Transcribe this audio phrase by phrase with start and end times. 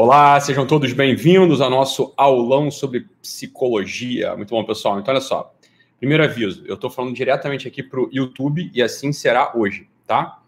[0.00, 4.36] Olá, sejam todos bem-vindos ao nosso aulão sobre psicologia.
[4.36, 5.00] Muito bom, pessoal.
[5.00, 5.52] Então, olha só.
[5.98, 10.38] Primeiro aviso, eu estou falando diretamente aqui para o YouTube e assim será hoje, tá?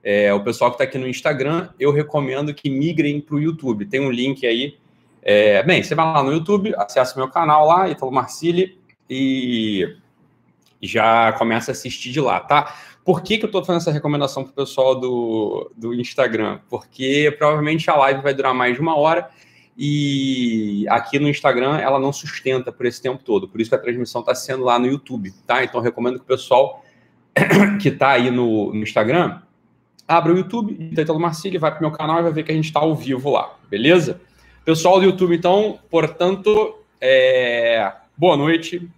[0.00, 3.84] É, o pessoal que está aqui no Instagram, eu recomendo que migrem para o YouTube.
[3.86, 4.78] Tem um link aí.
[5.24, 8.78] É, bem, você vai lá no YouTube, acessa meu canal lá, Italo Marcili,
[9.10, 9.96] e
[10.80, 12.76] já começa a assistir de lá, tá?
[13.04, 16.60] Por que, que eu estou fazendo essa recomendação para o pessoal do, do Instagram?
[16.68, 19.30] Porque provavelmente a live vai durar mais de uma hora
[19.76, 23.48] e aqui no Instagram ela não sustenta por esse tempo todo.
[23.48, 25.64] Por isso que a transmissão está sendo lá no YouTube, tá?
[25.64, 26.84] Então recomendo que o pessoal
[27.80, 29.40] que está aí no, no, Instagram
[30.06, 32.54] abra o YouTube, Italo Marcílio, vai para o meu canal e vai ver que a
[32.54, 34.20] gente está ao vivo lá, beleza?
[34.64, 37.92] Pessoal do YouTube, então, portanto, é...
[38.16, 38.90] boa noite,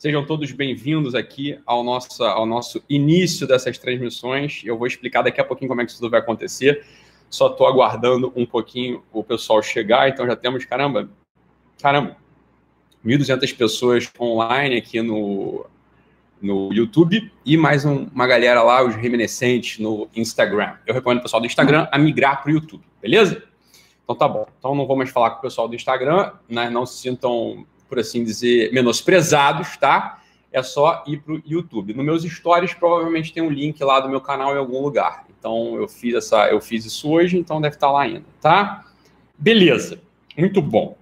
[0.00, 4.62] Sejam todos bem-vindos aqui ao nosso, ao nosso início dessas transmissões.
[4.64, 6.86] Eu vou explicar daqui a pouquinho como é que isso tudo vai acontecer.
[7.28, 11.10] Só estou aguardando um pouquinho o pessoal chegar, então já temos, caramba,
[11.82, 12.16] caramba,
[13.04, 15.66] 1.200 pessoas online aqui no,
[16.40, 20.76] no YouTube e mais um, uma galera lá, os reminiscentes, no Instagram.
[20.86, 23.42] Eu recomendo o pessoal do Instagram a migrar para o YouTube, beleza?
[24.02, 24.46] Então tá bom.
[24.58, 26.70] Então não vou mais falar com o pessoal do Instagram, né?
[26.70, 30.22] não se sintam por assim dizer, menosprezados, tá?
[30.52, 31.92] É só ir para o YouTube.
[31.92, 35.26] Nos meus stories, provavelmente tem um link lá do meu canal em algum lugar.
[35.38, 38.86] Então, eu fiz, essa, eu fiz isso hoje, então deve estar tá lá ainda, tá?
[39.36, 40.00] Beleza,
[40.36, 40.96] muito bom.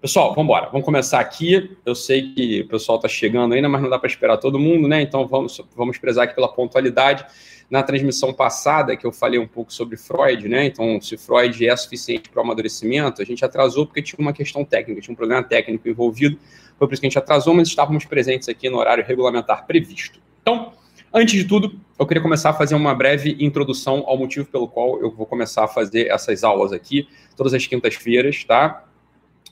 [0.00, 0.70] Pessoal, vamos embora.
[0.70, 1.76] Vamos começar aqui.
[1.84, 4.88] Eu sei que o pessoal está chegando ainda, mas não dá para esperar todo mundo,
[4.88, 5.02] né?
[5.02, 7.24] Então, vamos, vamos prezar aqui pela pontualidade
[7.70, 10.66] na transmissão passada, que eu falei um pouco sobre Freud, né?
[10.66, 14.64] Então, se Freud é suficiente para o amadurecimento, a gente atrasou porque tinha uma questão
[14.64, 16.36] técnica, tinha um problema técnico envolvido,
[16.76, 20.20] foi por isso que a gente atrasou, mas estávamos presentes aqui no horário regulamentar previsto.
[20.42, 20.72] Então,
[21.14, 25.00] antes de tudo, eu queria começar a fazer uma breve introdução ao motivo pelo qual
[25.00, 28.84] eu vou começar a fazer essas aulas aqui, todas as quintas-feiras, tá?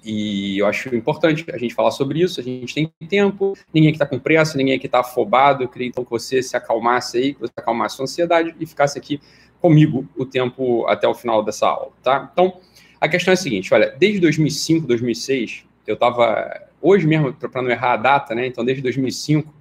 [0.04, 2.41] E eu acho importante a gente falar sobre isso.
[2.41, 5.64] A gente tem tempo, ninguém aqui está com pressa, ninguém aqui está afobado.
[5.64, 8.66] Eu queria então que você se acalmasse aí, que você acalmasse a sua ansiedade e
[8.66, 9.20] ficasse aqui
[9.60, 12.31] comigo o tempo até o final dessa aula, tá?
[12.32, 12.60] Então,
[13.00, 16.69] a questão é a seguinte: olha, desde 2005, 2006, eu estava.
[16.81, 18.47] Hoje mesmo, para não errar a data, né?
[18.47, 19.53] Então, desde 2005,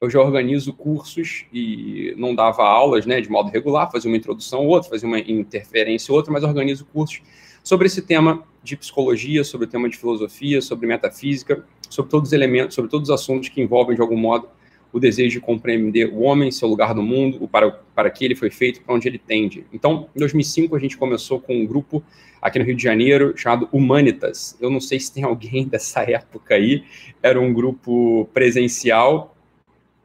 [0.00, 4.60] eu já organizo cursos e não dava aulas, né, de modo regular, fazia uma introdução
[4.60, 7.22] ou outra, fazia uma interferência ou outra, mas organizo cursos
[7.66, 12.32] sobre esse tema de psicologia, sobre o tema de filosofia, sobre metafísica, sobre todos os
[12.32, 14.48] elementos, sobre todos os assuntos que envolvem de algum modo
[14.92, 18.36] o desejo de compreender o homem, seu lugar no mundo, o para, para que ele
[18.36, 19.66] foi feito, para onde ele tende.
[19.72, 22.04] Então, em 2005, a gente começou com um grupo
[22.40, 24.56] aqui no Rio de Janeiro chamado Humanitas.
[24.60, 26.84] Eu não sei se tem alguém dessa época aí,
[27.20, 29.36] era um grupo presencial,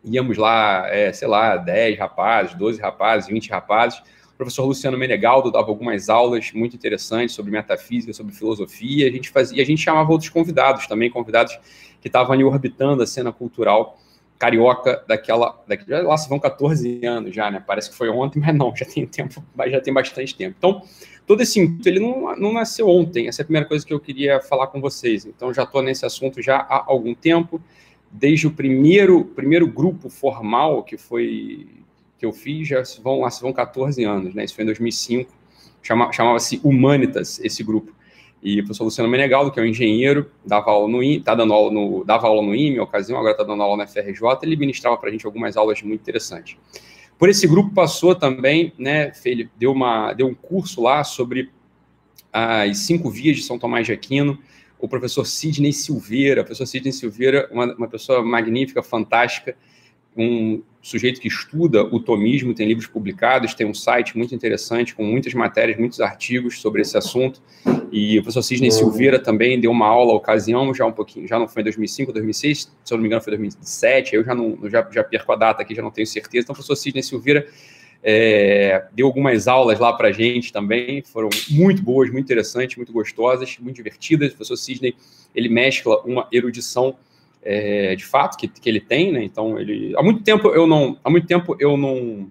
[0.04, 4.02] íamos lá, é, sei lá, 10 rapazes, 12 rapazes, 20 rapazes,
[4.42, 9.60] professor Luciano Menegaldo dava algumas aulas muito interessantes sobre metafísica, sobre filosofia, a gente fazia,
[9.60, 11.60] e a gente chamava outros convidados também, convidados
[12.02, 14.00] que estavam ali orbitando a cena cultural
[14.40, 17.64] carioca daquela, daquela lá se vão 14 anos já, né?
[17.66, 20.56] Parece que foi ontem, mas não, já tem tempo, já tem bastante tempo.
[20.58, 20.82] Então,
[21.28, 24.00] todo esse intuito, ele não, não nasceu ontem, essa é a primeira coisa que eu
[24.00, 25.24] queria falar com vocês.
[25.28, 27.62] Então, já estou nesse assunto já há algum tempo,
[28.10, 31.68] desde o primeiro, primeiro grupo formal que foi
[32.22, 34.44] que eu fiz já vão, lá, vão 14 anos, né?
[34.44, 35.34] Isso foi em 2005.
[35.82, 37.92] Chama, Chamava-se Humanitas, esse grupo.
[38.44, 41.52] E o professor Luciano Menegaldo, que é um engenheiro, dava aula no IME, tá dando
[41.52, 44.96] aula no, dava aula no IME, ocasião, agora está dando aula na FRJ, ele ministrava
[44.98, 46.56] para a gente algumas aulas muito interessantes.
[47.18, 51.50] Por esse grupo passou também, né, ele deu, uma, deu um curso lá sobre
[52.32, 54.38] as cinco vias de São Tomás de Aquino,
[54.80, 59.56] o professor Sidney Silveira, o professor Sidney Silveira, uma, uma pessoa magnífica, fantástica,
[60.16, 65.04] um sujeito que estuda o tomismo, tem livros publicados, tem um site muito interessante com
[65.04, 67.42] muitas matérias, muitos artigos sobre esse assunto.
[67.92, 71.38] E o professor Sidney Silveira também deu uma aula à ocasião, já um pouquinho, já
[71.38, 74.58] não foi em 2005, 2006, se eu não me engano foi 2007, eu já não
[74.70, 76.44] já, já perco a data aqui, já não tenho certeza.
[76.44, 77.48] Então o professor Sidney Silveira
[78.04, 83.58] é, deu algumas aulas lá para gente também, foram muito boas, muito interessantes, muito gostosas,
[83.60, 84.30] muito divertidas.
[84.30, 84.96] O professor Sidney,
[85.36, 86.96] ele mescla uma erudição
[87.44, 89.24] é, de fato que, que ele tem, né?
[89.24, 92.30] Então ele há muito tempo eu não há muito tempo eu não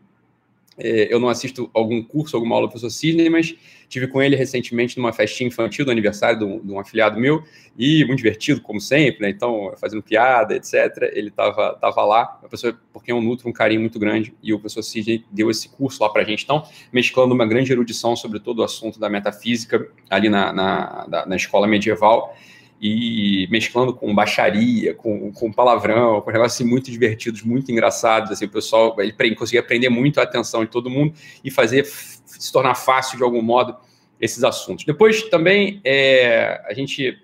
[0.83, 3.55] é, eu não assisto algum curso, alguma aula do professor Sidney, mas
[3.87, 7.43] tive com ele recentemente numa festinha infantil do aniversário de um, de um afiliado meu
[7.77, 9.29] e muito divertido, como sempre, né?
[9.29, 11.11] Então, fazendo piada, etc.
[11.13, 14.59] Ele estava tava lá, a pessoa, porque eu nutro um carinho muito grande e o
[14.59, 16.45] professor Sidney deu esse curso lá para a gente.
[16.45, 21.37] Então, mesclando uma grande erudição sobre todo o assunto da metafísica ali na, na, na
[21.37, 22.35] escola medieval
[22.81, 28.47] e mesclando com baixaria, com, com palavrão, com negócios assim, muito divertidos, muito engraçados, assim,
[28.47, 31.13] o pessoal ele conseguia prender muito a atenção de todo mundo
[31.45, 33.77] e fazer se tornar fácil de algum modo
[34.19, 34.87] esses assuntos.
[34.87, 37.19] Depois também é, a gente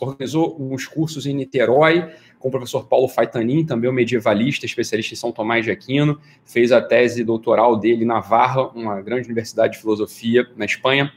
[0.00, 5.16] organizou uns cursos em Niterói com o professor Paulo Faitanin, também um medievalista, especialista em
[5.16, 9.80] São Tomás de Aquino, fez a tese doutoral dele na Navarra, uma grande universidade de
[9.80, 11.12] filosofia na Espanha.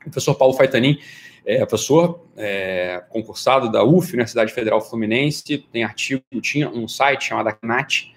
[0.00, 0.98] O professor Paulo Faitanin
[1.44, 7.48] é professor é, concursado da UF, Universidade Federal Fluminense, tem artigo, tinha um site chamado
[7.48, 8.12] Acnat,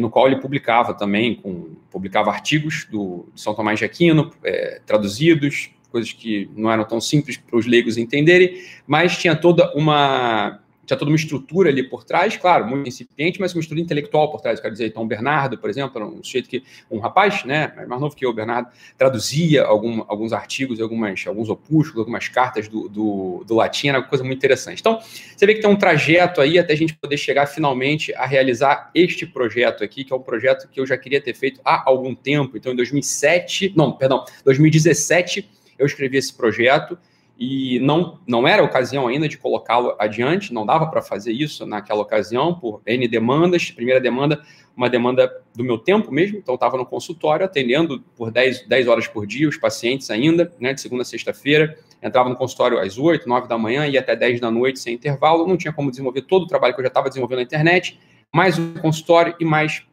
[0.00, 5.70] no qual ele publicava também, com, publicava artigos do, São Tomás de Aquino, é, traduzidos,
[5.90, 10.98] coisas que não eram tão simples para os leigos entenderem, mas tinha toda uma tinha
[10.98, 14.58] toda uma estrutura ali por trás, claro, muito incipiente, mas uma estrutura intelectual por trás.
[14.58, 18.16] Quero dizer, então, o Bernardo, por exemplo, um sujeito que, um rapaz, né, mais novo
[18.16, 23.44] que eu, o Bernardo, traduzia algum, alguns artigos, algumas, alguns opúsculos, algumas cartas do, do,
[23.46, 24.80] do latim, era uma coisa muito interessante.
[24.80, 24.98] Então,
[25.36, 28.90] você vê que tem um trajeto aí até a gente poder chegar finalmente a realizar
[28.94, 32.14] este projeto aqui, que é um projeto que eu já queria ter feito há algum
[32.14, 32.56] tempo.
[32.56, 35.48] Então, em 2007, não, perdão, 2017,
[35.78, 36.98] eu escrevi esse projeto
[37.38, 42.02] e não, não era ocasião ainda de colocá-lo adiante, não dava para fazer isso naquela
[42.02, 43.70] ocasião, por N demandas.
[43.70, 44.42] Primeira demanda,
[44.76, 49.06] uma demanda do meu tempo mesmo, então estava no consultório atendendo por 10, 10 horas
[49.06, 51.78] por dia os pacientes ainda, né, de segunda a sexta-feira.
[52.02, 55.46] Entrava no consultório às 8, 9 da manhã e até 10 da noite sem intervalo.
[55.46, 58.00] Não tinha como desenvolver todo o trabalho que eu já estava desenvolvendo na internet,
[58.34, 59.84] mais o consultório e mais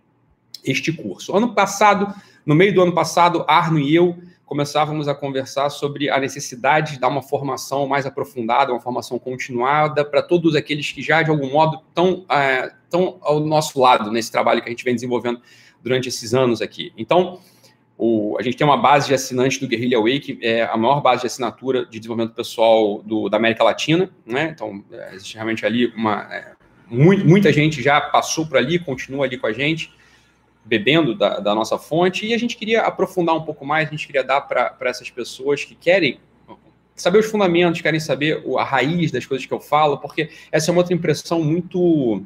[0.63, 1.35] este curso.
[1.37, 2.11] Ano passado,
[2.43, 6.99] no meio do ano passado, Arno e eu começávamos a conversar sobre a necessidade de
[6.99, 11.51] dar uma formação mais aprofundada, uma formação continuada para todos aqueles que já, de algum
[11.51, 15.41] modo, estão, é, estão ao nosso lado nesse trabalho que a gente vem desenvolvendo
[15.81, 16.93] durante esses anos aqui.
[16.95, 17.39] Então,
[17.97, 21.01] o, a gente tem uma base de assinantes do Guerrilla Way, que é a maior
[21.01, 24.51] base de assinatura de desenvolvimento pessoal do, da América Latina, né?
[24.53, 26.27] Então, é, existe realmente ali uma...
[26.33, 26.53] É,
[26.87, 29.91] muito, muita gente já passou por ali, continua ali com a gente,
[30.65, 34.07] bebendo da, da, nossa fonte, e a gente queria aprofundar um pouco mais, a gente
[34.07, 36.19] queria dar para essas pessoas que querem
[36.95, 40.71] saber os fundamentos, querem saber a raiz das coisas que eu falo, porque essa é
[40.71, 42.23] uma outra impressão muito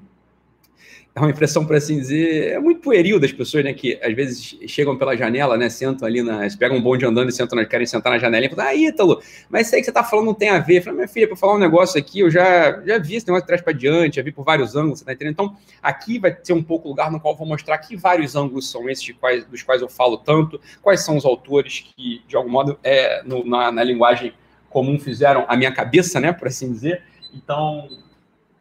[1.16, 3.74] é uma impressão, por assim dizer, é muito pueril das pessoas, né?
[3.74, 5.70] Que às vezes chegam pela janela, né?
[5.70, 8.68] Sentam ali, na, pegam um bonde andando e sentam, querem sentar na janela e falam,
[8.68, 10.86] ah, Ítalo, mas isso aí que você tá falando não tem a ver.
[10.86, 13.48] Eu minha filha, para falar um negócio aqui, eu já, já vi esse negócio de
[13.48, 15.34] trás para diante, já vi por vários ângulos, você tá entendendo?
[15.34, 18.70] Então, aqui vai ser um pouco lugar no qual eu vou mostrar que vários ângulos
[18.70, 22.50] são esses quais, dos quais eu falo tanto, quais são os autores que, de algum
[22.50, 24.34] modo, é, no, na, na linguagem
[24.70, 26.32] comum fizeram a minha cabeça, né?
[26.32, 27.02] Por assim dizer.
[27.34, 27.90] Então,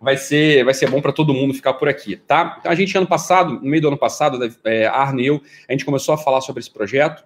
[0.00, 2.56] vai ser, vai ser bom para todo mundo ficar por aqui, tá?
[2.60, 5.72] Então, a gente, ano passado, no meio do ano passado, é, Arne e eu, a
[5.72, 7.24] gente começou a falar sobre esse projeto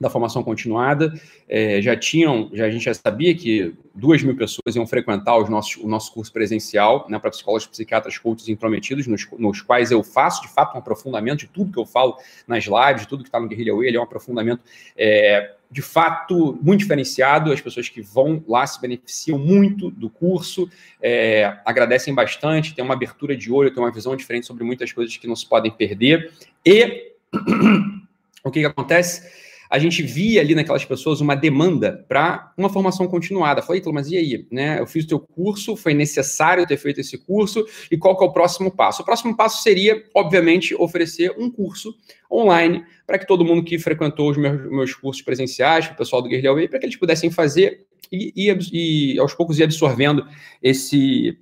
[0.00, 1.12] da formação continuada.
[1.46, 5.50] É, já tinham, já, a gente já sabia que duas mil pessoas iam frequentar os
[5.50, 10.02] nossos, o nosso curso presencial, né, para psicólogos, psiquiatras, coaches intrometidos, nos, nos, quais eu
[10.02, 12.16] faço, de fato, um aprofundamento de tudo que eu falo
[12.48, 14.62] nas lives, tudo que está no Guerrilha Way, ele é um aprofundamento
[14.96, 17.52] é, de fato muito diferenciado.
[17.52, 20.68] As pessoas que vão lá se beneficiam muito do curso,
[21.00, 25.16] é, agradecem bastante, tem uma abertura de olho, tem uma visão diferente sobre muitas coisas
[25.16, 26.32] que não se podem perder.
[26.64, 27.12] E
[28.42, 29.49] o que, que acontece?
[29.70, 33.62] A gente via ali naquelas pessoas uma demanda para uma formação continuada.
[33.62, 34.46] Falei, mas e aí?
[34.50, 34.80] Né?
[34.80, 38.26] Eu fiz o teu curso, foi necessário ter feito esse curso, e qual que é
[38.26, 39.02] o próximo passo?
[39.02, 41.94] O próximo passo seria, obviamente, oferecer um curso
[42.30, 46.28] online para que todo mundo que frequentou os meus, meus cursos presenciais, o pessoal do
[46.28, 50.26] Guerrilha Way, para que eles pudessem fazer e, e, e, aos poucos ir absorvendo
[50.60, 51.38] esse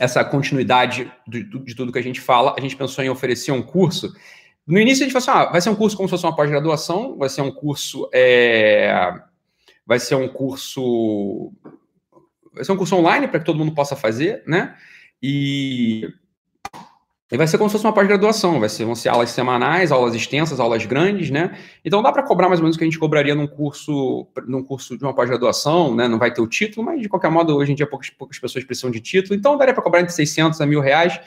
[0.00, 2.54] essa continuidade de, de tudo que a gente fala.
[2.58, 4.12] A gente pensou em oferecer um curso
[4.66, 6.36] no início a gente falou assim, ah, vai ser um curso como se fosse uma
[6.36, 9.12] pós-graduação, vai ser um curso, é,
[9.84, 11.52] vai ser um curso,
[12.54, 14.76] vai ser um curso online para que todo mundo possa fazer, né?
[15.20, 16.08] E,
[17.30, 20.14] e vai ser como se fosse uma pós-graduação, vai ser, vão ser aulas semanais, aulas
[20.14, 21.58] extensas, aulas grandes, né?
[21.84, 24.62] Então dá para cobrar mais ou menos o que a gente cobraria num curso, num
[24.62, 26.06] curso de uma pós-graduação, né?
[26.06, 28.62] Não vai ter o título, mas de qualquer modo hoje em dia poucas, poucas pessoas
[28.64, 31.18] precisam de título, então daria para cobrar entre 600 a mil reais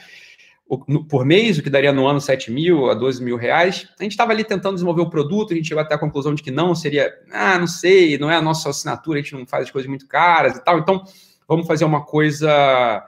[1.08, 3.88] por mês, o que daria no ano 7 mil a 12 mil reais.
[4.00, 6.42] A gente estava ali tentando desenvolver o produto, a gente chegou até a conclusão de
[6.42, 9.66] que não, seria, ah, não sei, não é a nossa assinatura, a gente não faz
[9.66, 11.04] as coisas muito caras e tal, então
[11.48, 13.08] vamos fazer uma coisa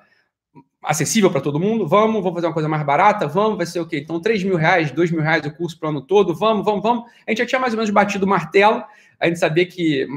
[0.83, 3.87] acessível para todo mundo, vamos, vamos fazer uma coisa mais barata, vamos, vai ser o
[3.87, 3.99] quê?
[3.99, 6.81] Então, 3 mil reais, 2 mil reais o curso para o ano todo, vamos, vamos,
[6.81, 7.05] vamos.
[7.25, 8.83] A gente já tinha mais ou menos batido o martelo,
[9.19, 10.07] a gente sabia que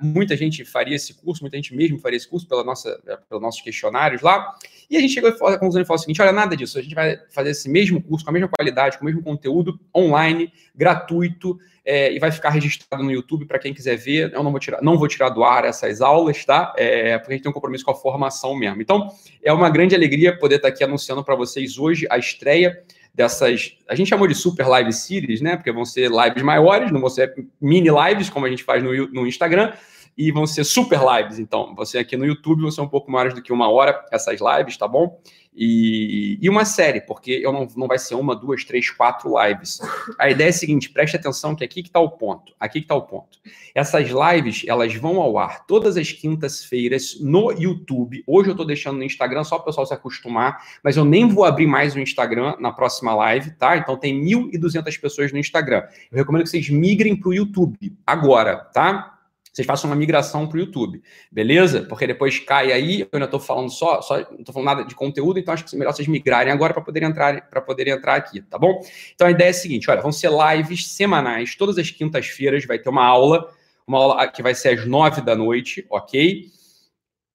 [0.00, 3.60] muita gente faria esse curso, muita gente mesmo faria esse curso pela nossa, pelos nossos
[3.60, 4.54] questionários lá,
[4.90, 6.94] e a gente chegou à conclusão e falou o seguinte: olha, nada disso, a gente
[6.94, 11.58] vai fazer esse mesmo curso, com a mesma qualidade, com o mesmo conteúdo, online, gratuito,
[11.84, 14.32] é, e vai ficar registrado no YouTube para quem quiser ver.
[14.32, 16.74] Eu não vou tirar, não vou tirar do ar essas aulas, tá?
[16.76, 18.82] É, porque a gente tem um compromisso com a formação mesmo.
[18.82, 19.08] Então,
[19.42, 22.82] é uma grande alegria poder estar aqui anunciando para vocês hoje a estreia
[23.16, 23.76] dessas.
[23.88, 25.56] A gente chamou de super live series, né?
[25.56, 28.90] Porque vão ser lives maiores, não vão ser mini lives, como a gente faz no,
[29.08, 29.72] no Instagram
[30.16, 31.38] e vão ser super lives.
[31.38, 34.38] Então, você aqui no YouTube vão ser um pouco maiores do que uma hora essas
[34.40, 35.18] lives, tá bom?
[35.58, 39.80] E, e uma série, porque eu não, não vai ser uma, duas, três, quatro lives.
[40.18, 42.52] A ideia é a seguinte: preste atenção que aqui que está o ponto.
[42.60, 43.38] Aqui que está o ponto.
[43.74, 48.22] Essas lives elas vão ao ar todas as quintas-feiras no YouTube.
[48.26, 51.26] Hoje eu estou deixando no Instagram só para o pessoal se acostumar, mas eu nem
[51.26, 53.78] vou abrir mais o Instagram na próxima live, tá?
[53.78, 55.84] Então tem 1.200 pessoas no Instagram.
[56.12, 59.15] Eu recomendo que vocês migrem para o YouTube agora, tá?
[59.56, 61.86] Vocês façam uma migração para o YouTube, beleza?
[61.88, 64.94] Porque depois cai aí, eu ainda estou falando só, só não estou falando nada de
[64.94, 68.16] conteúdo, então acho que é melhor vocês migrarem agora para poder entrar para poder entrar
[68.16, 68.82] aqui, tá bom?
[69.14, 72.78] Então a ideia é a seguinte, olha, vão ser lives semanais, todas as quintas-feiras vai
[72.78, 73.50] ter uma aula,
[73.86, 76.50] uma aula que vai ser às nove da noite, ok?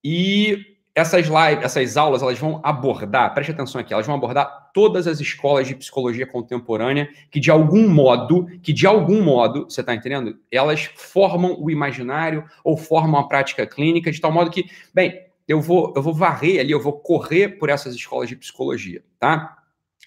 [0.04, 5.06] E essas lives, essas aulas, elas vão abordar, preste atenção aqui, elas vão abordar todas
[5.06, 9.94] as escolas de psicologia contemporânea que de algum modo, que de algum modo, você está
[9.94, 10.38] entendendo?
[10.50, 15.18] Elas formam o imaginário ou formam a prática clínica de tal modo que, bem,
[15.48, 19.58] eu vou, eu vou varrer ali, eu vou correr por essas escolas de psicologia, tá?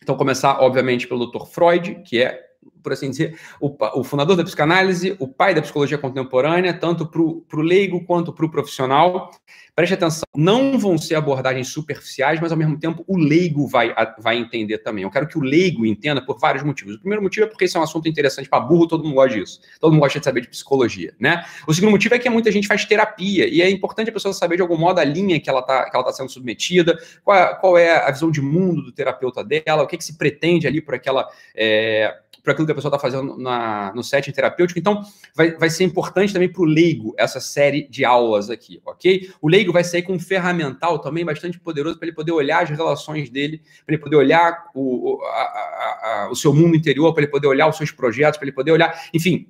[0.02, 1.46] Então, começar, obviamente, pelo Dr.
[1.46, 2.40] Freud, que é
[2.86, 7.20] por assim dizer, o, o, fundador da psicanálise, o pai da psicologia contemporânea, tanto para
[7.20, 9.32] o leigo quanto para o profissional.
[9.76, 14.38] Preste atenção, não vão ser abordagens superficiais, mas ao mesmo tempo o leigo vai, vai
[14.38, 15.04] entender também.
[15.04, 16.96] Eu quero que o leigo entenda por vários motivos.
[16.96, 19.38] O primeiro motivo é porque esse é um assunto interessante para burro, todo mundo gosta
[19.38, 19.60] disso.
[19.80, 21.44] Todo mundo gosta de saber de psicologia, né?
[21.68, 24.56] O segundo motivo é que muita gente faz terapia e é importante a pessoa saber
[24.56, 27.98] de algum modo a linha que ela está tá sendo submetida, qual é, qual é,
[27.98, 31.28] a visão de mundo do terapeuta dela, o que, que se pretende ali por aquela.
[31.54, 34.80] É, para aquilo que a pessoa está fazendo na, no setting terapêutico.
[34.80, 35.02] Então,
[35.36, 39.30] vai, vai ser importante também para o leigo essa série de aulas aqui, ok?
[39.42, 42.70] O leigo vai sair com um ferramental também bastante poderoso para ele poder olhar as
[42.70, 47.24] relações dele, para ele poder olhar o, a, a, a, o seu mundo interior, para
[47.24, 49.48] ele poder olhar os seus projetos, para ele poder olhar, enfim,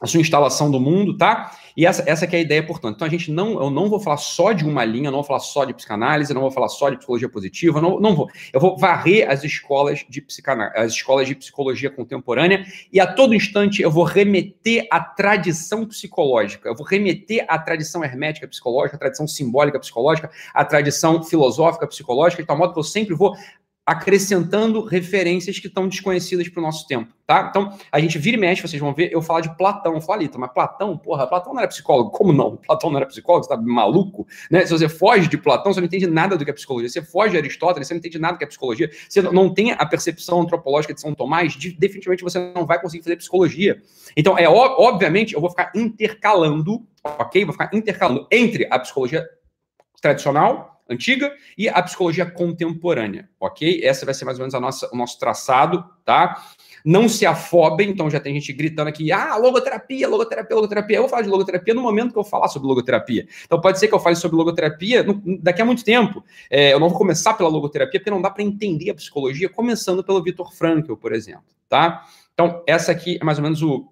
[0.00, 1.52] a sua instalação do mundo, tá?
[1.74, 2.96] E essa, essa que é a ideia, portanto.
[2.96, 5.40] Então, a gente não, eu não vou falar só de uma linha, não vou falar
[5.40, 8.28] só de psicanálise, não vou falar só de psicologia positiva, não, não vou.
[8.52, 13.34] Eu vou varrer as escolas de psicanálise, as escolas de psicologia contemporânea, e a todo
[13.34, 18.98] instante eu vou remeter à tradição psicológica, eu vou remeter à tradição hermética psicológica, à
[18.98, 23.34] tradição simbólica psicológica, à tradição filosófica psicológica, de tal modo que eu sempre vou
[23.86, 27.46] acrescentando referências que estão desconhecidas para o nosso tempo, tá?
[27.48, 30.52] Então, a gente vira e mexe, vocês vão ver, eu falar de Platão, falo, mas
[30.52, 32.56] Platão, porra, Platão não era psicólogo, como não?
[32.56, 34.26] Platão não era psicólogo, você tá maluco?
[34.50, 34.66] Né?
[34.66, 37.30] Se você foge de Platão, você não entende nada do que é psicologia, você foge
[37.30, 40.40] de Aristóteles, você não entende nada do que é psicologia, você não tem a percepção
[40.40, 43.80] antropológica de São Tomás, de, definitivamente você não vai conseguir fazer psicologia.
[44.16, 47.44] Então, é obviamente, eu vou ficar intercalando, ok?
[47.44, 49.24] Vou ficar intercalando entre a psicologia
[50.02, 53.80] tradicional antiga e a psicologia contemporânea, ok?
[53.82, 56.42] Essa vai ser mais ou menos a nossa, o nosso traçado, tá?
[56.84, 60.96] Não se afobem, então já tem gente gritando aqui, ah, logoterapia, logoterapia, logoterapia.
[60.96, 63.26] Eu vou falar de logoterapia no momento que eu falar sobre logoterapia.
[63.44, 66.24] Então pode ser que eu fale sobre logoterapia no, daqui a muito tempo.
[66.48, 70.04] É, eu não vou começar pela logoterapia, porque não dá para entender a psicologia começando
[70.04, 72.04] pelo Vitor Frankl, por exemplo, tá?
[72.32, 73.88] Então, essa aqui é mais ou menos o,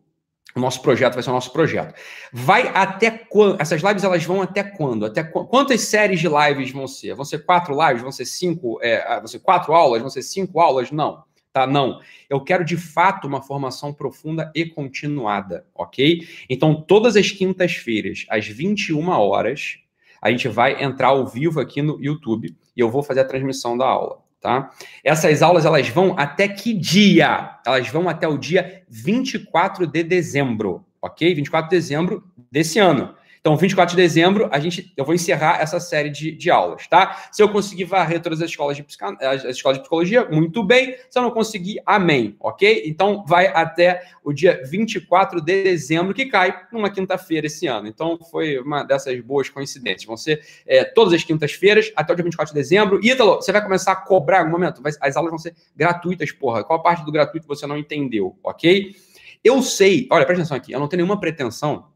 [0.57, 1.95] o nosso projeto vai ser o nosso projeto.
[2.33, 3.61] Vai até quando?
[3.61, 5.05] Essas lives elas vão até quando?
[5.05, 7.15] Até qu quantas séries de lives vão ser?
[7.15, 8.03] Vão ser quatro lives?
[8.03, 8.79] Vão ser cinco?
[8.81, 10.01] É, ah, vão ser quatro aulas?
[10.01, 10.91] Vão ser cinco aulas?
[10.91, 11.25] Não.
[11.53, 12.01] Tá, não.
[12.29, 16.27] Eu quero de fato uma formação profunda e continuada, ok?
[16.51, 19.79] Então, todas as quintas-feiras, às 21 horas,
[20.21, 23.79] a gente vai entrar ao vivo aqui no YouTube e eu vou fazer a transmissão
[23.79, 24.71] da aula tá?
[25.03, 27.59] Essas aulas elas vão até que dia?
[27.67, 31.35] Elas vão até o dia 24 de dezembro, ok?
[31.35, 32.23] 24 de dezembro
[32.53, 33.15] desse ano.
[33.45, 37.29] Então, 24 de dezembro, a gente, eu vou encerrar essa série de, de aulas, tá?
[37.31, 38.87] Se eu conseguir varrer todas as escolas, de
[39.21, 40.97] as, as escolas de psicologia, muito bem.
[41.11, 42.85] Se eu não conseguir, amém, ok?
[42.87, 47.87] Então, vai até o dia 24 de dezembro, que cai numa quinta-feira esse ano.
[47.87, 50.07] Então, foi uma dessas boas coincidências.
[50.07, 53.05] Vão ser é, todas as quintas-feiras até o dia 24 de dezembro.
[53.05, 54.81] Ítalo, você vai começar a cobrar em um momento?
[55.03, 56.65] As aulas vão ser gratuitas, porra.
[56.65, 58.97] Qual a parte do gratuito você não entendeu, ok?
[59.45, 61.93] Eu sei, olha, presta atenção aqui, eu não tenho nenhuma pretensão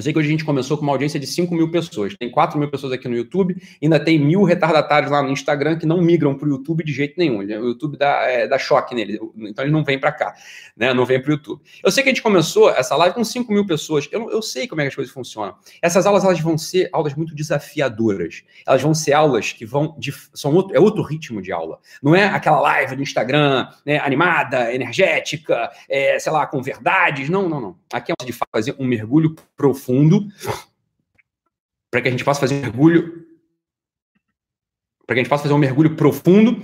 [0.00, 2.16] eu sei que hoje a gente começou com uma audiência de 5 mil pessoas.
[2.16, 5.84] Tem 4 mil pessoas aqui no YouTube, ainda tem mil retardatários lá no Instagram que
[5.84, 7.40] não migram para o YouTube de jeito nenhum.
[7.40, 10.34] O YouTube dá, é, dá choque nele, então eles não vêm para cá,
[10.74, 10.94] né?
[10.94, 11.60] não vêm para o YouTube.
[11.84, 14.08] Eu sei que a gente começou essa live com 5 mil pessoas.
[14.10, 15.54] Eu, eu sei como é que as coisas funcionam.
[15.82, 18.42] Essas aulas elas vão ser aulas muito desafiadoras.
[18.66, 19.94] Elas vão ser aulas que vão.
[19.98, 21.78] De, são outro, é outro ritmo de aula.
[22.02, 27.28] Não é aquela live do Instagram né, animada, energética, é, sei lá, com verdades.
[27.28, 27.76] Não, não, não.
[27.92, 30.28] Aqui é de fazer um mergulho profundo profundo,
[31.90, 33.26] para que a gente possa fazer um mergulho,
[35.06, 36.62] para que a gente possa fazer um mergulho profundo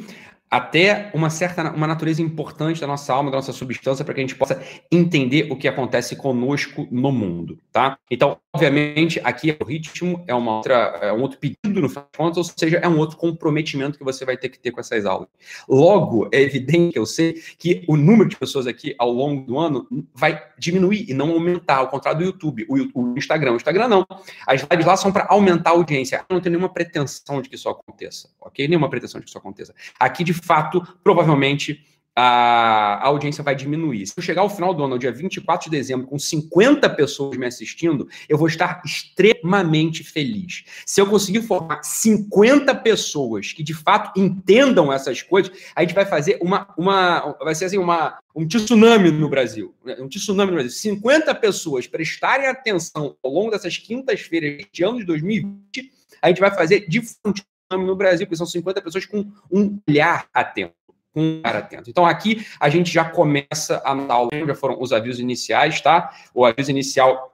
[0.51, 4.23] até uma certa uma natureza importante da nossa alma, da nossa substância, para que a
[4.23, 7.99] gente possa entender o que acontece conosco no mundo, tá?
[8.11, 12.09] Então, obviamente, aqui é o ritmo, é uma outra, é um outro pedido no final
[12.13, 14.81] de contas, ou seja, é um outro comprometimento que você vai ter que ter com
[14.81, 15.29] essas aulas.
[15.69, 19.59] Logo, é evidente que eu sei que o número de pessoas aqui ao longo do
[19.59, 23.53] ano vai diminuir e não aumentar, ao contrário do YouTube, o, Instagram.
[23.53, 24.07] O Instagram não.
[24.47, 26.25] As lives lá são para aumentar a audiência.
[26.29, 28.67] Eu não tenho nenhuma pretensão de que isso aconteça, ok?
[28.69, 29.75] Nenhuma pretensão de que isso aconteça.
[29.99, 31.81] Aqui, de fato, provavelmente
[32.17, 34.07] a, audiência vai diminuir.
[34.07, 37.37] Se eu chegar ao final do ano, no dia 24 de dezembro, com 50 pessoas
[37.37, 40.65] me assistindo, eu vou estar extremamente feliz.
[40.87, 46.07] Se eu conseguir formar 50 pessoas que de fato entendam essas coisas, a gente vai
[46.07, 46.73] fazer uma.
[46.79, 49.75] uma vai ser assim, uma, um tsunami no Brasil.
[49.85, 49.97] Né?
[50.01, 50.73] Um tsunami no Brasil.
[50.73, 56.51] 50 pessoas prestarem atenção ao longo dessas quintas-feiras de ano de 2020, a gente vai
[56.51, 57.33] fazer de um
[57.73, 60.75] no Brasil, porque são 50 pessoas com um olhar atento
[61.17, 61.89] um cara atento.
[61.89, 66.15] Então aqui a gente já começa a aula, já foram os avisos iniciais, tá?
[66.35, 67.33] O aviso inicial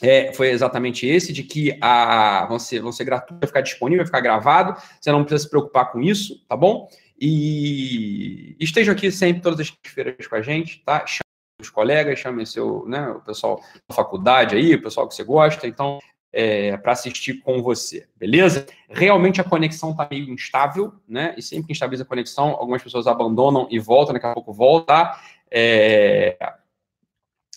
[0.00, 3.98] é, foi exatamente esse, de que a, vão, ser, vão ser gratuitos, vai ficar disponível,
[3.98, 6.88] vai ficar gravado, você não precisa se preocupar com isso, tá bom?
[7.20, 11.06] E estejam aqui sempre, todas as feiras com a gente, tá?
[11.06, 11.20] Chame
[11.60, 15.66] os colegas, chame seu, né, o pessoal da faculdade aí, o pessoal que você gosta,
[15.66, 15.98] então
[16.32, 18.66] é, para assistir com você, beleza?
[18.88, 21.34] Realmente a conexão está meio instável, né?
[21.36, 25.18] E sempre que instabiliza a conexão, algumas pessoas abandonam e voltam, daqui a pouco volta.
[25.50, 26.36] É,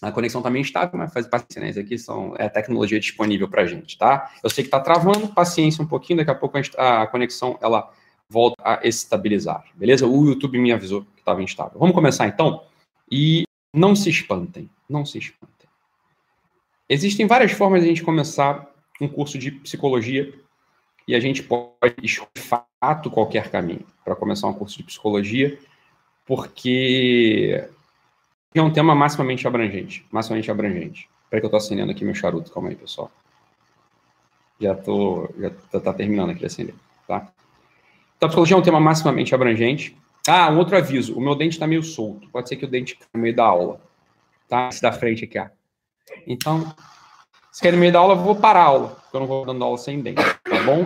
[0.01, 1.69] a conexão está meio instável, mas faz paciência, né?
[1.69, 4.31] Aqui são, é a tecnologia disponível para a gente, tá?
[4.43, 7.89] Eu sei que está travando, paciência um pouquinho, daqui a pouco a, a conexão ela
[8.27, 10.07] volta a estabilizar, beleza?
[10.07, 11.79] O YouTube me avisou que estava instável.
[11.79, 12.63] Vamos começar então?
[13.09, 15.52] E não se espantem, não se espantem.
[16.89, 18.67] Existem várias formas de a gente começar
[18.99, 20.33] um curso de psicologia
[21.07, 25.57] e a gente pode escolher de fato qualquer caminho para começar um curso de psicologia,
[26.25, 27.67] porque
[28.53, 31.09] é um tema maximamente abrangente, maximamente abrangente.
[31.23, 33.11] Espera que eu estou acendendo aqui meu charuto, calma aí, pessoal.
[34.59, 36.75] Já tô, já tá, tá terminando aqui de acender,
[37.07, 37.31] tá?
[38.15, 39.97] Então, a psicologia é um tema maximamente abrangente.
[40.27, 42.95] Ah, um outro aviso, o meu dente está meio solto, pode ser que o dente
[42.95, 43.81] caia no meio da aula,
[44.47, 44.69] tá?
[44.69, 45.47] Esse da frente aqui, ó.
[46.27, 46.73] Então,
[47.51, 49.45] se quer no meio da aula, eu vou parar a aula, porque eu não vou
[49.45, 50.85] dando aula sem dente, tá bom?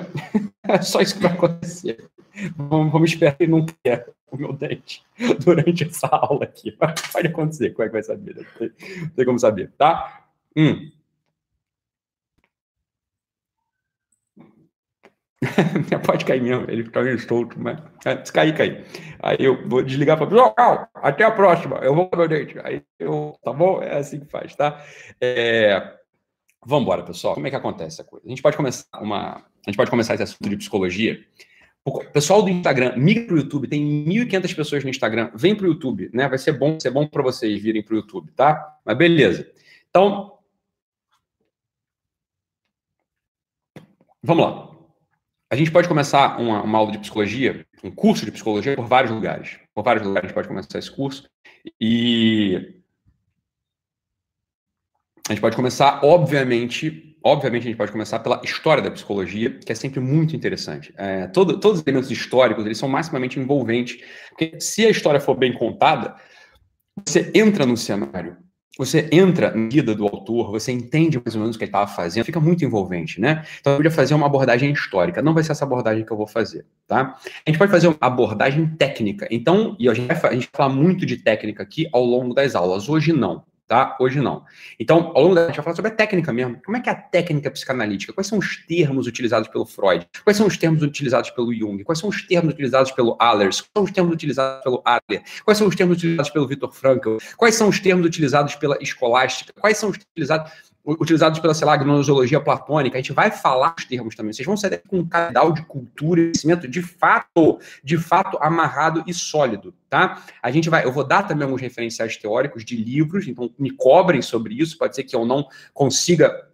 [0.63, 2.09] É só isso que vai acontecer.
[2.55, 5.03] Vamos, vamos esperar que não quer o meu dente
[5.43, 6.71] durante essa aula aqui.
[6.71, 8.35] Pode acontecer, como é que vai saber?
[8.35, 10.25] Não tem, não tem como saber, tá?
[10.55, 10.91] Hum.
[16.05, 18.85] Pode cair mesmo, ele fica meio solto, mas é, se cair, cair.
[19.19, 22.57] Aí eu vou desligar para até a próxima, eu vou o dente.
[22.63, 23.81] Aí eu, tá bom?
[23.81, 24.83] É assim que faz, tá?
[25.21, 25.97] É,
[26.69, 27.33] Vamos embora, pessoal.
[27.33, 28.25] Como é que acontece a coisa?
[28.25, 31.23] A gente pode começar uma, a gente pode começar esse assunto de psicologia.
[31.85, 35.65] O pessoal do Instagram migra para o YouTube, tem 1.500 pessoas no Instagram, vem para
[35.65, 36.27] o YouTube, né?
[36.27, 38.77] Vai ser bom, ser bom para vocês virem para o YouTube, tá?
[38.83, 39.49] Mas beleza.
[39.89, 40.37] Então,
[44.21, 44.76] vamos lá.
[45.49, 49.11] A gente pode começar uma, uma aula de psicologia, um curso de psicologia por vários
[49.11, 49.57] lugares.
[49.73, 51.29] Por vários lugares a gente pode começar esse curso.
[51.79, 52.81] E
[55.27, 59.71] a gente pode começar, obviamente, obviamente a gente pode começar pela história da psicologia, que
[59.71, 60.93] é sempre muito interessante.
[60.97, 65.35] É, todo, todos os elementos históricos, eles são maximamente envolventes, porque se a história for
[65.35, 66.15] bem contada,
[67.05, 68.37] você entra no cenário,
[68.77, 71.87] você entra na vida do autor, você entende mais ou menos o que ele estava
[71.87, 73.43] fazendo, fica muito envolvente, né?
[73.59, 76.27] Então eu podia fazer uma abordagem histórica, não vai ser essa abordagem que eu vou
[76.27, 77.17] fazer, tá?
[77.45, 80.67] A gente pode fazer uma abordagem técnica, então, e a gente vai, a gente vai
[80.67, 83.97] falar muito de técnica aqui ao longo das aulas, hoje não, tá?
[83.99, 84.43] Hoje não.
[84.79, 86.59] Então, ao longo da a gente vai falar sobre a técnica mesmo.
[86.63, 88.13] Como é que é a técnica psicanalítica?
[88.13, 90.07] Quais são os termos utilizados pelo Freud?
[90.23, 91.83] Quais são os termos utilizados pelo Jung?
[91.83, 93.61] Quais são os termos utilizados pelo Allers?
[93.61, 95.23] Quais são os termos utilizados pelo Adler?
[95.43, 97.17] Quais são os termos utilizados pelo Viktor Frankl?
[97.35, 99.53] Quais são os termos utilizados pela escolástica?
[99.59, 100.51] Quais são os utilizados
[100.87, 104.31] utilizados pela, sei lá, gnoseologia platônica, a gente vai falar os termos também.
[104.31, 109.03] Vocês vão sair com um canal de cultura e conhecimento de fato, de fato amarrado
[109.05, 110.23] e sólido, tá?
[110.41, 114.21] A gente vai, eu vou dar também alguns referenciais teóricos de livros, então me cobrem
[114.21, 116.47] sobre isso, pode ser que eu não consiga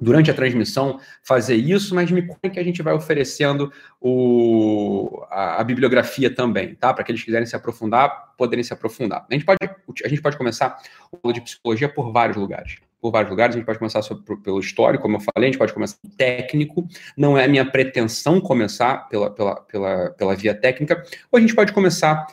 [0.00, 3.70] durante a transmissão fazer isso, mas me contem que a gente vai oferecendo
[4.00, 6.92] o, a, a bibliografia também, tá?
[6.92, 9.26] Para que quiserem se aprofundar, poderem se aprofundar.
[9.30, 9.58] A gente pode,
[10.04, 10.80] a gente pode começar
[11.12, 13.54] o aula de psicologia por vários lugares por vários lugares.
[13.54, 16.14] A gente pode começar sobre, pelo histórico, como eu falei, a gente pode começar pelo
[16.14, 16.88] técnico.
[17.14, 21.70] Não é minha pretensão começar pela, pela, pela, pela via técnica, ou a gente pode
[21.74, 22.26] começar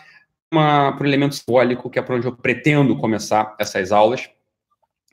[0.49, 4.29] uma, por elemento simbólico, que é por onde eu pretendo começar essas aulas.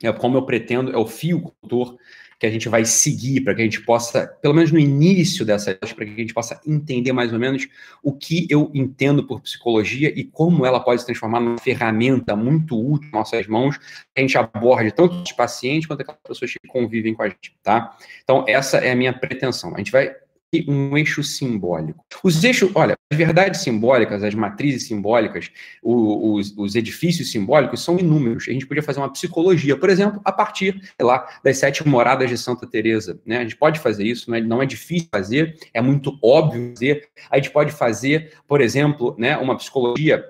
[0.01, 1.99] É como eu pretendo, é o fio condutor
[2.38, 5.74] que a gente vai seguir para que a gente possa, pelo menos no início dessa,
[5.74, 7.66] para que a gente possa entender mais ou menos
[8.03, 12.79] o que eu entendo por psicologia e como ela pode se transformar numa ferramenta muito
[12.79, 13.85] útil em nossas mãos, que
[14.16, 17.96] a gente aborde tanto os pacientes quanto aquelas pessoas que convivem com a gente, tá?
[18.22, 19.74] Então, essa é a minha pretensão.
[19.74, 20.14] A gente vai
[20.67, 22.05] um eixo simbólico.
[22.25, 25.51] Os eixos, olha, as verdades simbólicas, as matrizes simbólicas,
[25.83, 28.47] os, os, edifícios simbólicos são inúmeros.
[28.49, 32.39] A gente podia fazer uma psicologia, por exemplo, a partir lá das sete moradas de
[32.39, 33.21] Santa Teresa.
[33.27, 33.39] Né?
[33.39, 37.09] A gente pode fazer isso, não é, não é difícil fazer, é muito óbvio fazer.
[37.31, 40.25] A gente pode fazer, por exemplo, né, uma psicologia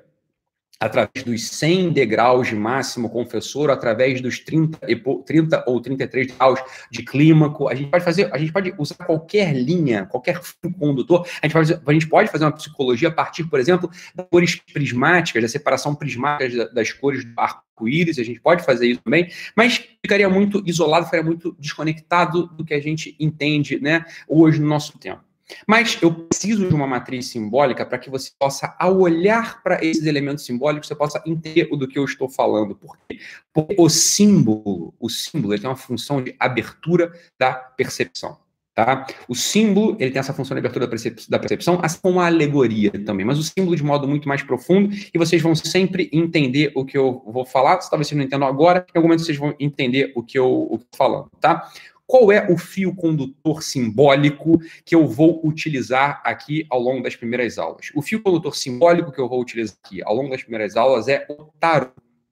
[0.80, 4.78] através dos 100 degraus de máximo confessor, através dos 30,
[5.26, 6.60] 30 ou 33 graus
[6.90, 7.68] de clímaco.
[7.68, 11.26] A gente pode fazer, a gente pode usar qualquer linha, qualquer fio condutor.
[11.42, 14.56] A gente, pode, a gente pode fazer uma psicologia a partir, por exemplo, das cores
[14.72, 18.18] prismáticas, da separação prismática das cores do arco-íris.
[18.18, 22.74] A gente pode fazer isso também, mas ficaria muito isolado, ficaria muito desconectado do que
[22.74, 25.27] a gente entende, né, hoje no nosso tempo.
[25.66, 30.06] Mas eu preciso de uma matriz simbólica para que você possa, ao olhar para esses
[30.06, 32.74] elementos simbólicos, você possa entender o do que eu estou falando.
[32.74, 33.18] Por quê?
[33.52, 38.38] Porque o símbolo, o símbolo, ele tem uma função de abertura da percepção.
[38.78, 39.08] Tá?
[39.26, 40.86] O símbolo ele tem essa função de abertura
[41.28, 44.94] da percepção, assim como a alegoria também, mas o símbolo de modo muito mais profundo,
[45.12, 47.78] e vocês vão sempre entender o que eu vou falar.
[47.78, 50.86] Talvez vocês não entendam agora, em algum momento vocês vão entender o que eu estou
[50.96, 51.28] falando.
[51.40, 51.68] Tá?
[52.08, 57.58] Qual é o fio condutor simbólico que eu vou utilizar aqui ao longo das primeiras
[57.58, 57.90] aulas?
[57.94, 61.26] O fio condutor simbólico que eu vou utilizar aqui ao longo das primeiras aulas é
[61.28, 61.90] o tarô,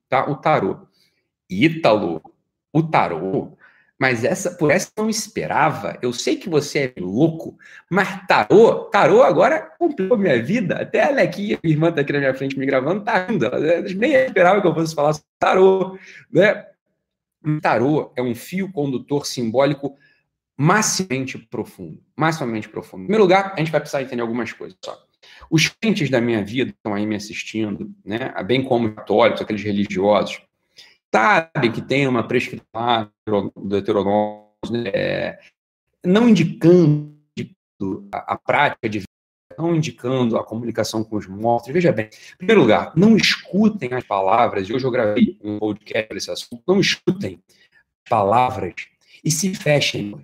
[0.09, 0.31] tá?
[0.31, 0.79] O tarô.
[1.51, 2.23] Ítalo,
[2.73, 3.53] o tarô.
[3.99, 5.99] Mas essa, por essa eu não esperava.
[6.01, 7.59] Eu sei que você é louco,
[7.91, 10.77] mas tarô, tarô agora complicou minha vida.
[10.77, 13.47] Até a Alequinha, minha irmã tá aqui na minha frente me gravando, tá rindo.
[13.95, 15.99] Nem esperava que eu fosse falar sobre tarô,
[16.33, 16.65] né?
[17.47, 19.97] Um tarô é um fio condutor simbólico
[20.59, 22.03] maximamente profundo.
[22.17, 23.03] Maximamente profundo.
[23.03, 24.99] Em primeiro lugar, a gente vai precisar entender algumas coisas só.
[25.49, 29.63] Os crentes da minha vida que estão aí me assistindo, né, bem como católicos, aqueles
[29.63, 30.43] religiosos,
[31.15, 33.13] sabem que tem uma prescrição
[33.55, 35.39] do heteronômio, né,
[36.05, 37.15] não indicando
[38.13, 39.03] a prática de
[39.59, 41.73] não indicando a comunicação com os mortos.
[41.73, 46.31] Veja bem, em primeiro lugar, não escutem as palavras, hoje eu gravei um podcast nesse
[46.31, 47.43] assunto, não escutem
[48.09, 48.75] palavras
[49.25, 50.15] e se fechem.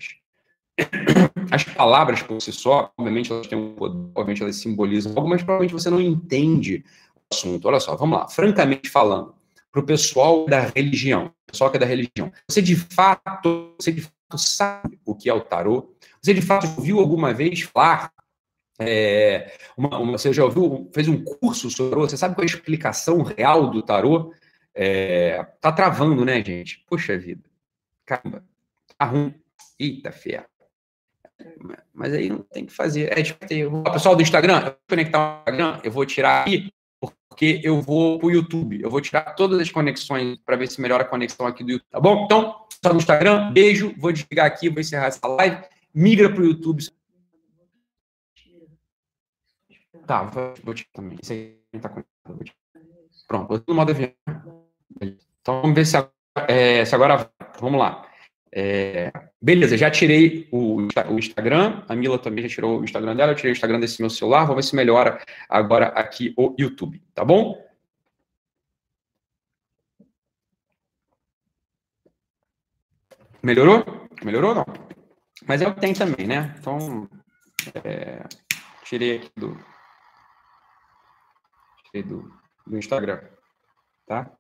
[1.50, 5.42] As palavras por si só, obviamente elas têm um poder, obviamente elas simbolizam algo, mas
[5.42, 6.82] provavelmente você não entende
[7.30, 7.68] o assunto.
[7.68, 9.34] Olha só, vamos lá, francamente falando,
[9.70, 14.00] para o pessoal da religião, pessoal que é da religião, você de fato, você de
[14.00, 15.94] fato sabe o que é o tarô?
[16.22, 18.12] Você de fato viu alguma vez falar
[18.88, 22.08] é, uma, uma, você já ouviu, fez um curso sobre tarô?
[22.08, 24.32] Você sabe qual é a explicação real do tarô?
[24.74, 26.84] É, tá travando, né, gente?
[26.88, 27.42] Poxa vida.
[28.06, 28.44] Caramba.
[28.96, 29.34] Tá ruim.
[29.78, 30.46] Eita, fé.
[31.92, 33.16] Mas aí não tem que fazer.
[33.16, 33.44] É, tipo,
[33.76, 37.80] o pessoal do Instagram, eu vou conectar o Instagram, eu vou tirar aqui, porque eu
[37.80, 38.80] vou pro YouTube.
[38.80, 41.90] Eu vou tirar todas as conexões para ver se melhora a conexão aqui do YouTube.
[41.90, 42.24] Tá bom?
[42.24, 43.94] Então, só no Instagram, beijo.
[43.98, 45.64] Vou desligar aqui, vou encerrar essa live.
[45.94, 46.84] Migra pro YouTube.
[50.06, 51.18] Tá, vou, vou te também.
[51.22, 51.90] Isso aí tá.
[53.26, 54.12] Pronto, no modo avião.
[55.00, 56.12] Então vamos ver se agora,
[56.48, 58.06] é, se agora vamos lá.
[58.54, 59.10] É,
[59.40, 63.36] beleza, já tirei o, o, Instagram, a Mila também já tirou o Instagram dela, eu
[63.36, 67.24] tirei o Instagram desse meu celular, vou ver se melhora agora aqui o YouTube, tá
[67.24, 67.58] bom?
[73.42, 73.84] Melhorou?
[74.22, 74.66] Melhorou não?
[75.46, 76.54] Mas é o que tem também, né?
[76.58, 77.08] Então,
[77.82, 78.22] é,
[78.84, 79.58] tirei aqui do,
[82.00, 82.33] do,
[82.66, 83.20] do Instagram.
[84.07, 84.31] Tá?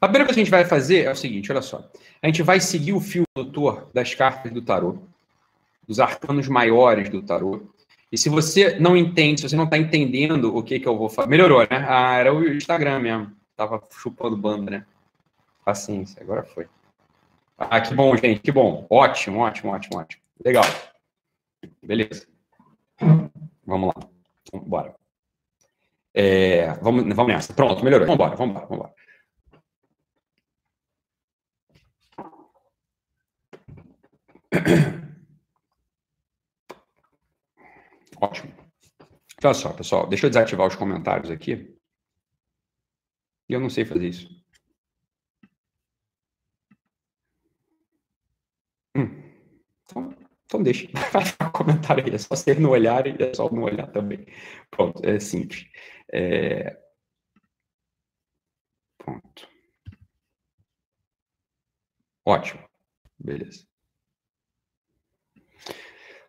[0.00, 1.88] A primeira coisa que a gente vai fazer é o seguinte, olha só.
[2.22, 4.98] A gente vai seguir o fio doutor das cartas do tarô,
[5.86, 7.62] dos arcanos maiores do tarô.
[8.10, 11.08] E se você não entende, se você não está entendendo o que, que eu vou
[11.08, 11.28] fazer...
[11.28, 11.84] Melhorou, né?
[11.88, 13.32] Ah, era o Instagram mesmo.
[13.56, 14.86] Tava chupando banda, né?
[15.64, 16.66] Paciência, agora foi.
[17.56, 18.86] Ah, que bom, gente, que bom.
[18.90, 20.22] Ótimo, ótimo, ótimo, ótimo.
[20.44, 20.64] Legal.
[21.82, 22.26] Beleza.
[23.64, 24.08] Vamos lá.
[24.52, 24.94] Embora.
[26.14, 27.52] É, vamos, vamos nessa.
[27.54, 28.06] Pronto, melhorou.
[28.06, 28.94] Vamos embora, vamos embora, vamos embora.
[38.20, 38.52] Ótimo.
[39.44, 41.74] Olha só, pessoal, deixa eu desativar os comentários aqui.
[43.48, 44.28] Eu não sei fazer isso.
[48.96, 49.22] Hum.
[49.84, 50.14] Então,
[50.46, 50.88] então deixa.
[51.12, 52.14] Vai comentário aí.
[52.14, 54.26] É só você não olhar e é só não olhar também.
[54.70, 55.64] Pronto, é simples.
[56.12, 56.78] É...
[58.98, 59.48] Pronto.
[62.24, 62.62] Ótimo.
[63.18, 63.66] Beleza.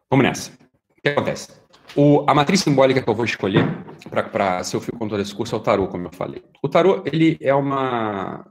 [0.09, 0.51] Vamos nessa.
[0.97, 1.65] O que acontece?
[1.95, 3.65] O, a matriz simbólica que eu vou escolher
[4.31, 6.43] para ser o fio condutor desse curso é o tarô, como eu falei.
[6.61, 8.45] O tarô, ele é uma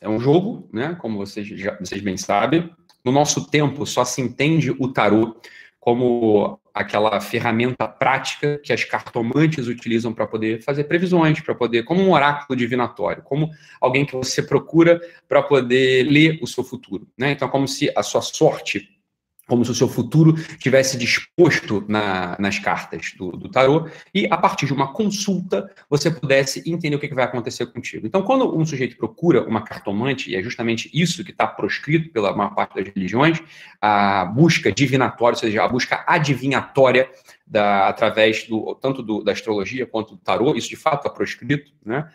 [0.00, 0.94] é um jogo, né?
[1.00, 2.70] Como vocês, já, vocês bem sabem.
[3.04, 5.40] No nosso tempo, só se entende o tarô
[5.78, 12.02] como aquela ferramenta prática que as cartomantes utilizam para poder fazer previsões, para poder, como
[12.02, 17.08] um oráculo divinatório, como alguém que você procura para poder ler o seu futuro.
[17.16, 17.30] Né?
[17.30, 18.95] Então, como se a sua sorte
[19.46, 24.36] como se o seu futuro tivesse disposto na, nas cartas do, do, tarô, e a
[24.36, 28.06] partir de uma consulta você pudesse entender o que, que, vai acontecer contigo.
[28.06, 32.34] Então, quando um sujeito procura uma cartomante, e é justamente isso que está proscrito pela
[32.34, 33.40] maior parte das religiões,
[33.80, 37.08] a busca divinatória, ou seja, a busca adivinhatória
[37.46, 41.72] da, através do tanto do, da astrologia quanto do tarô, isso de fato é proscrito,
[41.84, 42.08] né?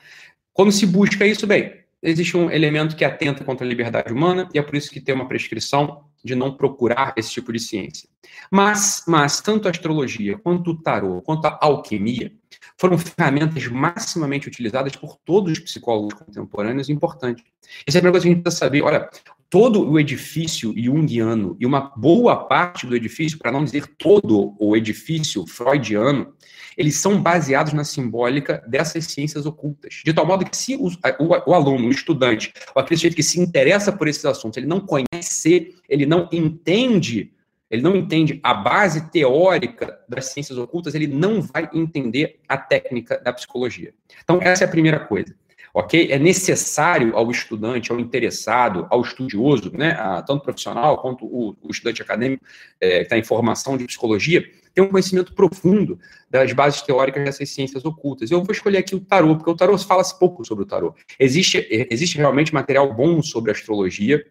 [0.54, 4.60] Quando se busca isso, bem, existe um elemento que atenta contra a liberdade humana, e
[4.60, 8.08] é por isso que tem uma prescrição de não procurar esse tipo de ciência.
[8.50, 12.32] Mas, mas tanto a astrologia, quanto o tarô, quanto a alquimia,
[12.78, 17.44] foram ferramentas maximamente utilizadas por todos os psicólogos contemporâneos importantes.
[17.86, 18.82] Essa é a primeira coisa que a gente precisa saber.
[18.82, 19.10] Olha,
[19.50, 24.78] todo o edifício junguiano e uma boa parte do edifício, para não dizer todo o
[24.78, 26.34] edifício freudiano,
[26.78, 30.02] eles são baseados na simbólica dessas ciências ocultas.
[30.06, 33.24] De tal modo que se o, o, o aluno, o estudante, ou aquele sujeito que
[33.24, 37.34] se interessa por esses assuntos, ele não conhece, ele não entende,
[37.70, 43.20] ele não entende a base teórica das ciências ocultas, ele não vai entender a técnica
[43.20, 43.94] da psicologia.
[44.24, 45.36] Então, essa é a primeira coisa
[45.74, 46.12] ok?
[46.12, 51.72] É necessário ao estudante, ao interessado, ao estudioso, né, a, tanto profissional quanto o, o
[51.72, 52.44] estudante acadêmico
[52.80, 56.00] é, que está em formação de psicologia, ter um conhecimento profundo
[56.30, 58.32] das bases teóricas dessas ciências ocultas.
[58.32, 60.96] Eu vou escolher aqui o tarô, porque o tarô fala-se pouco sobre o tarô.
[61.20, 64.26] Existe, existe realmente material bom sobre astrologia,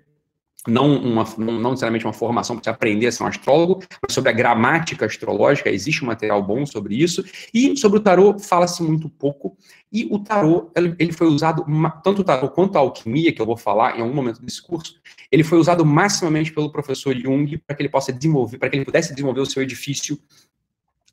[0.68, 4.30] não, uma, não necessariamente uma formação para você aprender a ser um astrólogo, mas sobre
[4.30, 9.08] a gramática astrológica, existe um material bom sobre isso, e sobre o tarô fala-se muito
[9.08, 9.56] pouco,
[9.92, 11.64] e o tarô, ele foi usado,
[12.04, 15.00] tanto o tarô quanto a alquimia, que eu vou falar em algum momento desse curso,
[15.32, 18.84] ele foi usado maximamente pelo professor Jung para que ele possa desenvolver, para que ele
[18.84, 20.18] pudesse desenvolver o seu edifício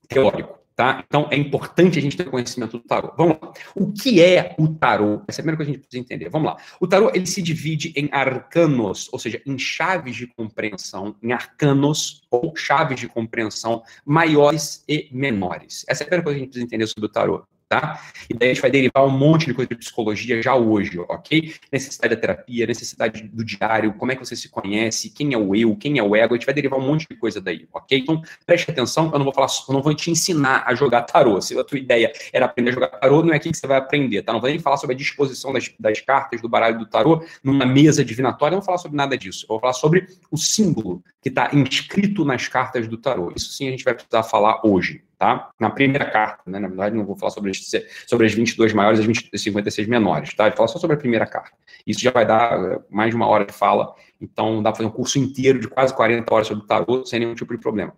[0.07, 0.56] teórico.
[0.77, 1.03] Tá?
[1.07, 3.11] Então, é importante a gente ter conhecimento do tarô.
[3.17, 3.51] Vamos lá.
[3.73, 5.23] O que é o tarô?
[5.27, 6.29] Essa é a primeira coisa que a gente precisa entender.
[6.29, 6.57] Vamos lá.
[6.79, 12.21] O tarô, ele se divide em arcanos, ou seja, em chaves de compreensão, em arcanos
[12.29, 15.83] ou chaves de compreensão maiores e menores.
[15.89, 18.01] Essa é a primeira coisa que a gente precisa entender sobre o tarô tá?
[18.29, 21.53] E daí a gente vai derivar um monte de coisa de psicologia já hoje, ok?
[21.71, 25.55] Necessidade da terapia, necessidade do diário, como é que você se conhece, quem é o
[25.55, 27.99] eu, quem é o ego, a gente vai derivar um monte de coisa daí, ok?
[27.99, 31.41] Então, preste atenção, eu não vou falar, eu não vou te ensinar a jogar tarô.
[31.41, 33.77] Se a tua ideia era aprender a jogar tarô, não é aqui que você vai
[33.77, 34.31] aprender, tá?
[34.31, 37.65] Não vou nem falar sobre a disposição das, das cartas do baralho do tarô numa
[37.65, 39.45] mesa divinatória, não vou falar sobre nada disso.
[39.45, 43.31] Eu vou falar sobre o símbolo que está inscrito nas cartas do tarô.
[43.35, 45.49] Isso sim a gente vai precisar falar hoje, tá?
[45.59, 46.59] Na primeira carta, né?
[46.59, 47.71] Na verdade, não vou falar sobre as,
[48.05, 50.47] sobre as 22 maiores e as 20, 56 menores, tá?
[50.47, 51.57] Vou falar só sobre a primeira carta.
[51.85, 54.89] Isso já vai dar eh, mais de uma hora de fala, então dá para fazer
[54.89, 57.93] um curso inteiro de quase 40 horas sobre o tarô sem nenhum tipo de problema.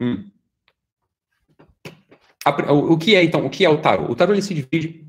[0.00, 0.30] Hum.
[2.68, 4.04] O que é, então, o que é o tarô?
[4.10, 5.05] O tarô ele se divide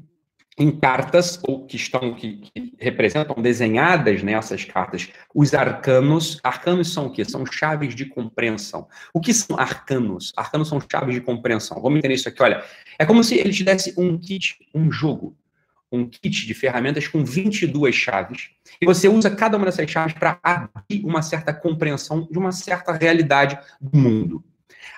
[0.57, 6.39] em cartas, ou que estão, que, que, representam desenhadas nessas cartas, os arcanos.
[6.43, 7.23] Arcanos são o quê?
[7.23, 8.87] São chaves de compreensão.
[9.13, 10.33] O que são arcanos?
[10.35, 11.79] Arcanos são chaves de compreensão.
[11.79, 12.63] Vamos entender isso aqui, olha.
[12.97, 15.37] É como se ele te desse um kit, um jogo,
[15.91, 18.49] um kit de ferramentas com 22 chaves,
[18.81, 22.91] e você usa cada uma dessas chaves para abrir uma certa compreensão de uma certa
[22.93, 24.43] realidade do mundo.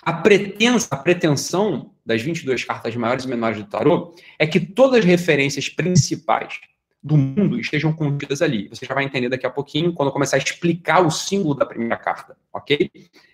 [0.01, 4.97] A, pretensa, a pretensão das 22 cartas maiores e menores do tarô é que todas
[4.99, 6.59] as referências principais
[7.03, 8.67] do mundo estejam contidas ali.
[8.69, 11.67] Você já vai entender daqui a pouquinho quando eu começar a explicar o símbolo da
[11.67, 12.89] primeira carta, ok?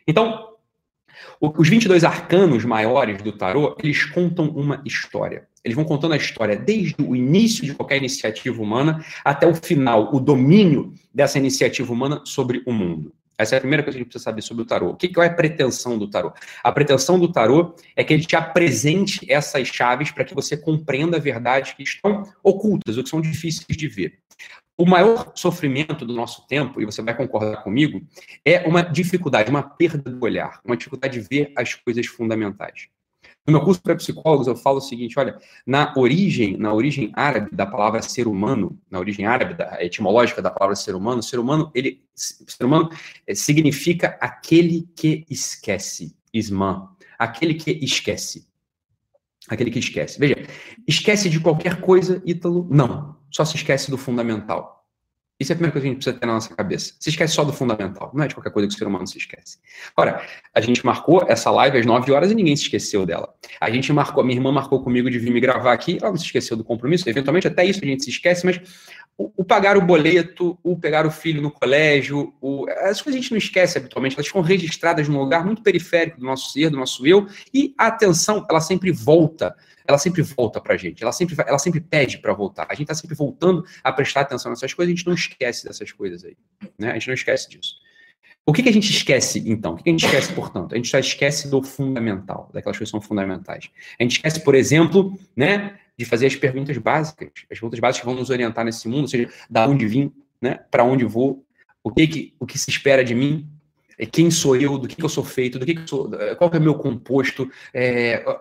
[0.05, 0.49] Então,
[1.39, 5.47] os 22 arcanos maiores do tarô, eles contam uma história.
[5.63, 10.13] Eles vão contando a história desde o início de qualquer iniciativa humana até o final,
[10.13, 13.13] o domínio dessa iniciativa humana sobre o mundo.
[13.37, 14.91] Essa é a primeira coisa que a gente precisa saber sobre o tarô.
[14.91, 16.33] O que, é a pretensão do tarô?
[16.63, 21.19] A pretensão do tarô é que ele te apresente essas chaves para que você compreenda
[21.19, 24.19] verdades que estão ocultas ou que são difíceis de ver.
[24.77, 28.01] O maior sofrimento do nosso tempo, e você vai concordar comigo,
[28.43, 32.89] é uma dificuldade, uma perda do olhar, uma dificuldade de ver as coisas fundamentais.
[33.47, 37.55] No meu curso para psicólogos, eu falo o seguinte: olha, na origem, na origem árabe
[37.55, 41.71] da palavra ser humano, na origem árabe da, etimológica da palavra ser humano, ser humano,
[41.75, 42.89] ele, ser humano
[43.27, 48.47] é, significa aquele que esquece, ismã, aquele que esquece.
[49.47, 50.19] Aquele que esquece.
[50.19, 50.36] Veja,
[50.88, 52.67] esquece de qualquer coisa, Ítalo?
[52.71, 53.15] Não.
[53.29, 54.74] Só se esquece do fundamental.
[55.37, 56.93] Isso é a primeira coisa que a gente precisa ter na nossa cabeça.
[56.97, 59.17] Se esquece só do fundamental, não é de qualquer coisa que o ser humano se
[59.17, 59.57] esquece.
[59.97, 63.33] Ora, a gente marcou essa live às 9 horas e ninguém se esqueceu dela.
[63.59, 66.23] A gente marcou, minha irmã marcou comigo de vir me gravar aqui, ela não se
[66.23, 68.61] esqueceu do compromisso, eventualmente até isso a gente se esquece, mas
[69.17, 73.21] o, o pagar o boleto, o pegar o filho no colégio, o, as coisas a
[73.21, 76.77] gente não esquece habitualmente, elas ficam registradas num lugar muito periférico do nosso ser, do
[76.77, 79.53] nosso eu, e a atenção, ela sempre volta
[79.87, 82.67] ela sempre volta para a gente, ela sempre, ela sempre pede para voltar.
[82.69, 85.91] A gente está sempre voltando a prestar atenção nessas coisas, a gente não esquece dessas
[85.91, 86.35] coisas aí.
[86.77, 86.91] Né?
[86.91, 87.75] A gente não esquece disso.
[88.47, 89.73] O que, que a gente esquece, então?
[89.73, 90.73] O que, que a gente esquece, portanto?
[90.73, 93.71] A gente só esquece do fundamental, daquelas coisas que são fundamentais.
[93.99, 98.05] A gente esquece, por exemplo, né, de fazer as perguntas básicas, as perguntas básicas que
[98.05, 101.43] vão nos orientar nesse mundo, ou seja, da onde vim, né, para onde vou,
[101.83, 103.49] o que, que, o que se espera de mim,
[103.97, 106.11] é, quem sou eu, do que, que eu sou feito, do que, que eu sou,
[106.37, 108.37] qual que é o meu composto, é, é,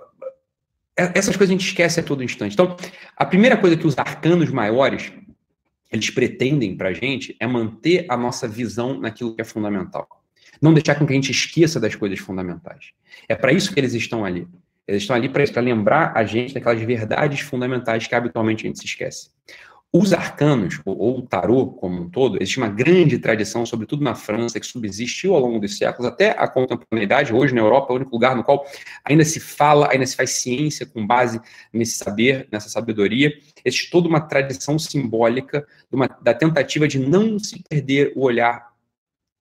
[0.97, 2.53] essas coisas a gente esquece a todo instante.
[2.53, 2.77] Então,
[3.17, 5.13] a primeira coisa que os arcanos maiores
[5.95, 10.09] eles pretendem para a gente é manter a nossa visão naquilo que é fundamental.
[10.61, 12.91] Não deixar com que a gente esqueça das coisas fundamentais.
[13.29, 14.47] É para isso que eles estão ali.
[14.89, 18.87] Eles estão ali para lembrar a gente daquelas verdades fundamentais que habitualmente a gente se
[18.87, 19.31] esquece.
[19.97, 24.59] Os arcanos, ou, o tarô como um todo, existe uma grande tradição, sobretudo na França,
[24.59, 27.33] que subsistiu ao longo dos séculos, até a contemporaneidade.
[27.33, 28.67] Hoje, na Europa, é o único lugar no qual
[29.05, 31.41] ainda se fala, ainda se faz ciência com base
[31.73, 33.33] nesse saber, nessa sabedoria.
[33.65, 38.73] Existe toda uma tradição simbólica uma, da tentativa de não se perder o olhar,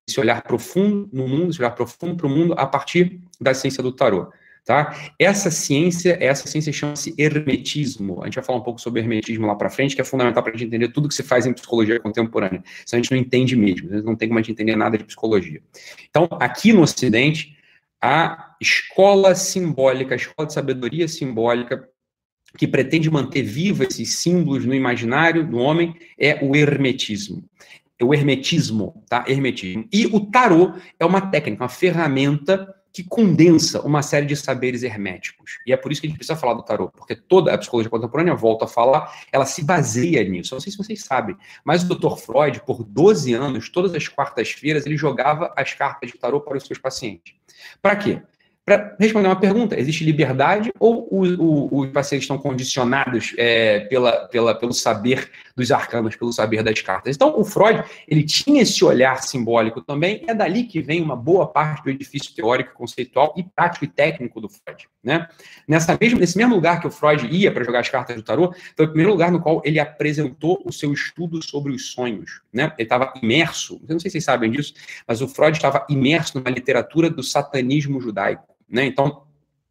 [0.07, 3.81] esse olhar profundo no mundo, esse olhar profundo para o mundo a partir da ciência
[3.81, 4.31] do tarô.
[4.65, 4.95] Tá?
[5.19, 8.21] Essa ciência, essa ciência chama-se hermetismo.
[8.21, 10.53] A gente vai falar um pouco sobre hermetismo lá para frente, que é fundamental para
[10.53, 12.63] a gente entender tudo que se faz em psicologia contemporânea.
[12.85, 15.03] Senão a gente não entende mesmo, gente não tem como a gente entender nada de
[15.03, 15.61] psicologia.
[16.09, 17.57] Então, aqui no Ocidente,
[18.01, 21.85] a escola simbólica, a escola de sabedoria simbólica,
[22.57, 27.43] que pretende manter vivos esses símbolos no imaginário do homem, é o hermetismo.
[27.99, 29.25] É o hermetismo, tá?
[29.27, 29.87] Hermetismo.
[29.91, 35.57] E o tarô é uma técnica, uma ferramenta que condensa uma série de saberes herméticos.
[35.65, 37.89] E é por isso que a gente precisa falar do tarô, porque toda a psicologia
[37.89, 40.53] contemporânea, volta a falar, ela se baseia nisso.
[40.53, 42.15] Eu não sei se vocês sabem, mas o Dr.
[42.17, 46.67] Freud, por 12 anos, todas as quartas-feiras, ele jogava as cartas de tarô para os
[46.67, 47.33] seus pacientes.
[47.81, 48.21] Para quê?
[48.65, 54.71] Para responder uma pergunta, existe liberdade ou os pacientes estão condicionados é, pela, pela, pelo
[54.71, 57.13] saber dos arcanos, pelo saber das cartas?
[57.13, 61.45] Então, o Freud, ele tinha esse olhar simbólico também, é dali que vem uma boa
[61.45, 64.87] parte do edifício teórico, conceitual e prático e técnico do Freud.
[65.03, 65.27] Né?
[65.67, 68.53] Nessa mesma, nesse mesmo lugar que o Freud ia para jogar as cartas do tarô,
[68.77, 72.41] foi o primeiro lugar no qual ele apresentou o seu estudo sobre os sonhos.
[72.53, 72.71] Né?
[72.77, 74.73] Ele estava imerso, não sei se vocês sabem disso,
[75.05, 78.53] mas o Freud estava imerso numa literatura do satanismo judaico.
[78.73, 78.85] Né?
[78.85, 79.23] Então,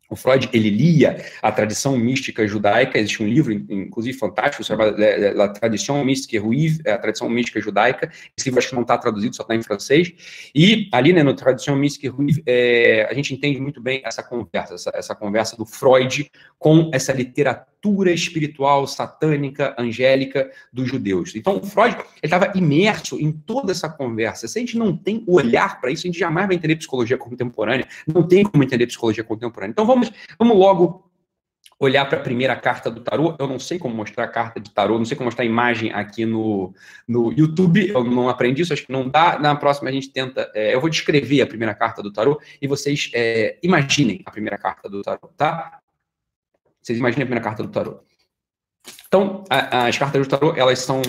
[0.08, 4.94] o Freud ele lia a tradição mística judaica, existe um livro, inclusive fantástico, chamado
[5.40, 8.12] A Tradição Mística Juive, a Tradição Mística Judaica.
[8.36, 10.12] Esse livro acho que não está traduzido, só está em francês.
[10.54, 14.74] E ali, né, no Tradição Mística Juive, é, a gente entende muito bem essa conversa,
[14.74, 17.71] essa, essa conversa do Freud com essa literatura
[18.12, 21.34] espiritual, satânica, angélica dos judeus.
[21.34, 24.46] Então, Freud estava imerso em toda essa conversa.
[24.46, 27.18] Se a gente não tem o olhar para isso, a gente jamais vai entender psicologia
[27.18, 27.86] contemporânea.
[28.06, 29.72] Não tem como entender psicologia contemporânea.
[29.72, 31.10] Então, vamos, vamos logo
[31.84, 33.34] olhar para a primeira carta do tarô.
[33.38, 35.92] Eu não sei como mostrar a carta de tarô, não sei como mostrar a imagem
[35.92, 36.72] aqui no,
[37.08, 37.88] no YouTube.
[37.88, 39.38] Eu não aprendi isso, acho que não dá.
[39.38, 40.50] Na próxima a gente tenta.
[40.54, 44.56] É, eu vou descrever a primeira carta do tarô e vocês é, imaginem a primeira
[44.56, 45.81] carta do tarô, tá?
[46.82, 48.00] Vocês imaginem a primeira carta do tarô.
[49.06, 51.00] Então, a, as cartas do tarô, elas são.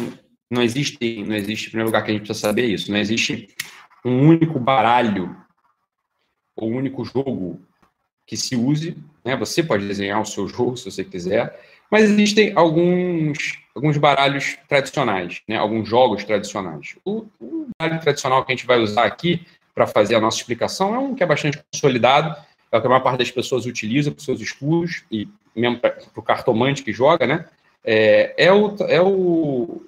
[0.51, 3.49] Não existe, não existe, em primeiro lugar, que a gente precisa saber isso, não existe
[4.05, 5.35] um único baralho
[6.55, 7.59] ou um único jogo
[8.27, 8.95] que se use.
[9.25, 9.35] Né?
[9.35, 11.59] Você pode desenhar o seu jogo se você quiser,
[11.89, 15.57] mas existem alguns, alguns baralhos tradicionais, né?
[15.57, 16.97] alguns jogos tradicionais.
[17.03, 20.93] O, o baralho tradicional que a gente vai usar aqui para fazer a nossa explicação
[20.93, 22.35] é um que é bastante consolidado,
[22.71, 25.97] é o que a maior parte das pessoas utiliza para seus estudos e mesmo para
[26.15, 27.45] o cartomante que joga, né?
[27.83, 29.81] É, é, o, é o,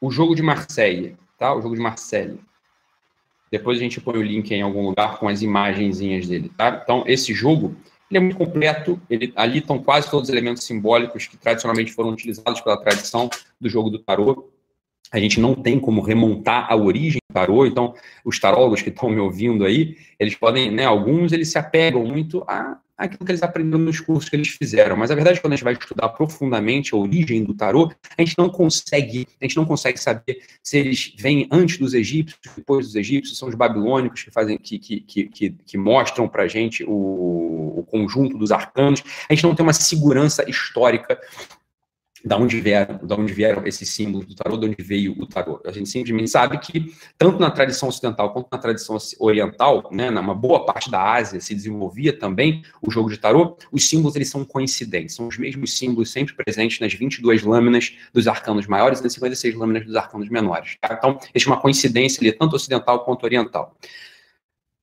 [0.00, 1.54] o jogo de Marseille, tá?
[1.54, 2.40] O jogo de Marseille.
[3.50, 6.80] Depois a gente põe o link em algum lugar com as imagenzinhas dele, tá?
[6.82, 7.76] Então, esse jogo,
[8.10, 12.10] ele é muito completo, ele, ali estão quase todos os elementos simbólicos que tradicionalmente foram
[12.10, 13.30] utilizados pela tradição
[13.60, 14.50] do jogo do tarô.
[15.12, 17.94] A gente não tem como remontar a origem do tarô, então
[18.24, 22.42] os tarólogos que estão me ouvindo aí, eles podem, né, alguns eles se apegam muito
[22.48, 24.96] a aquilo que eles aprenderam nos cursos que eles fizeram.
[24.96, 27.92] Mas a verdade é que quando a gente vai estudar profundamente a origem do tarô,
[28.16, 32.40] a gente não consegue, a gente não consegue saber se eles vêm antes dos egípcios,
[32.56, 36.84] depois dos egípcios, são os babilônicos que fazem, que, que, que, que mostram para gente
[36.84, 39.02] o, o conjunto dos arcanos.
[39.28, 41.18] A gente não tem uma segurança histórica
[42.26, 45.60] da onde vieram, da onde vieram esses símbolos do tarô, de onde veio o tarô.
[45.64, 50.34] A gente simplesmente sabe que tanto na tradição ocidental quanto na tradição oriental, né, numa
[50.34, 54.44] boa parte da Ásia se desenvolvia também o jogo de tarô, os símbolos eles são
[54.44, 59.12] coincidentes, são os mesmos símbolos sempre presentes nas 22 lâminas dos arcanos maiores e nas
[59.12, 60.76] 56 lâminas dos arcanos menores.
[60.80, 60.94] Tá?
[60.98, 63.76] Então, existe uma coincidência ali, tanto ocidental quanto oriental.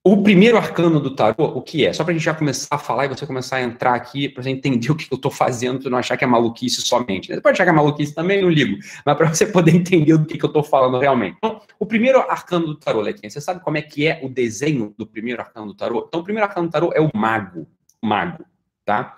[0.06, 1.94] O primeiro arcano do tarô, o que é?
[1.94, 4.44] Só para a gente já começar a falar e você começar a entrar aqui, para
[4.44, 7.30] você entender o que eu estou fazendo, para não achar que é maluquice somente.
[7.30, 7.36] Né?
[7.36, 10.26] Você pode achar que é maluquice também, não ligo, mas para você poder entender do
[10.26, 11.38] que, que eu estou falando realmente.
[11.38, 14.94] Então, o primeiro arcano do tarô, Lequinha, você sabe como é que é o desenho
[14.98, 16.04] do primeiro arcano do tarô?
[16.06, 17.66] Então, o primeiro arcano do tarô é o mago.
[18.02, 18.44] Mago,
[18.84, 19.16] tá?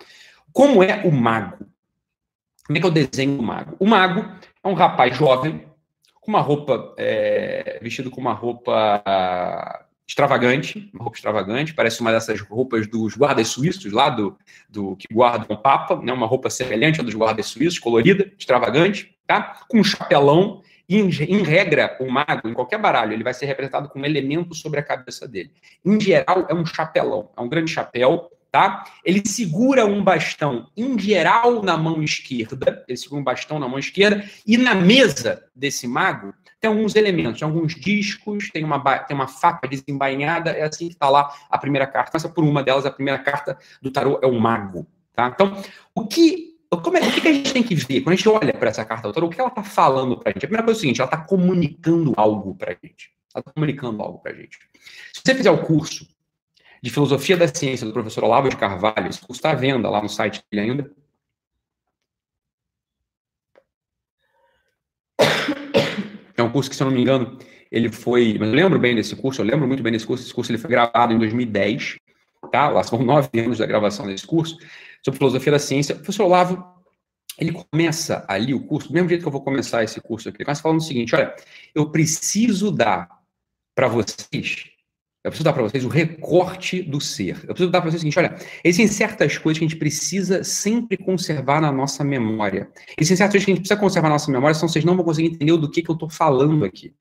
[0.52, 1.66] Como é o mago?
[2.64, 3.74] Como é que é o desenho do mago?
[3.80, 4.24] O mago
[4.62, 5.64] é um rapaz jovem,
[6.20, 9.02] com uma roupa, é, vestido com uma roupa
[10.06, 14.38] extravagante, uma roupa extravagante, parece uma dessas roupas dos guardas suíços lá do,
[14.68, 16.12] do que guardam o Papa, né?
[16.12, 19.60] Uma roupa semelhante à dos guardas suíços, colorida, extravagante, tá?
[19.68, 20.62] Com um chapelão.
[20.88, 24.04] E, em, em, regra, o mago, em qualquer baralho, ele vai ser representado com um
[24.04, 25.50] elemento sobre a cabeça dele.
[25.84, 28.84] Em geral, é um chapelão, é um grande chapéu, tá?
[29.04, 33.80] Ele segura um bastão, em geral, na mão esquerda, ele segura um bastão na mão
[33.80, 36.32] esquerda, e na mesa desse mago
[36.66, 41.08] tem alguns elementos, alguns discos, tem uma, tem uma faca desembainhada, é assim que está
[41.08, 42.10] lá a primeira carta.
[42.10, 45.28] Começa por uma delas, a primeira carta do tarô é o mago, tá?
[45.32, 45.56] Então,
[45.94, 48.00] o que como é, o que a gente tem que ver?
[48.00, 50.30] Quando a gente olha para essa carta do tarô, o que ela está falando para
[50.30, 50.44] a gente?
[50.44, 53.12] A primeira coisa é o seguinte, ela está comunicando algo para a gente.
[53.32, 54.58] Ela está comunicando algo para a gente.
[55.14, 56.06] Se você fizer o curso
[56.82, 60.02] de Filosofia da Ciência do professor Olavo de Carvalho, esse curso está à venda lá
[60.02, 60.90] no site dele ainda,
[66.36, 67.38] É um curso que, se eu não me engano,
[67.70, 68.36] ele foi.
[68.38, 70.24] Eu lembro bem desse curso, eu lembro muito bem desse curso.
[70.24, 71.96] Esse curso ele foi gravado em 2010,
[72.52, 72.68] tá?
[72.68, 74.56] Lá são nove anos da gravação desse curso,
[75.04, 75.94] sobre filosofia da ciência.
[75.94, 76.64] O professor Olavo,
[77.38, 80.38] ele começa ali o curso, do mesmo jeito que eu vou começar esse curso aqui,
[80.38, 81.34] ele começa falando o seguinte: olha,
[81.74, 83.08] eu preciso dar
[83.74, 84.75] para vocês
[85.26, 87.36] eu preciso dar para vocês o recorte do ser.
[87.42, 90.44] Eu preciso dar para vocês o seguinte: olha, existem certas coisas que a gente precisa
[90.44, 92.70] sempre conservar na nossa memória.
[92.96, 95.04] Existem certas coisas que a gente precisa conservar na nossa memória, senão vocês não vão
[95.04, 96.94] conseguir entender do que, que eu estou falando aqui.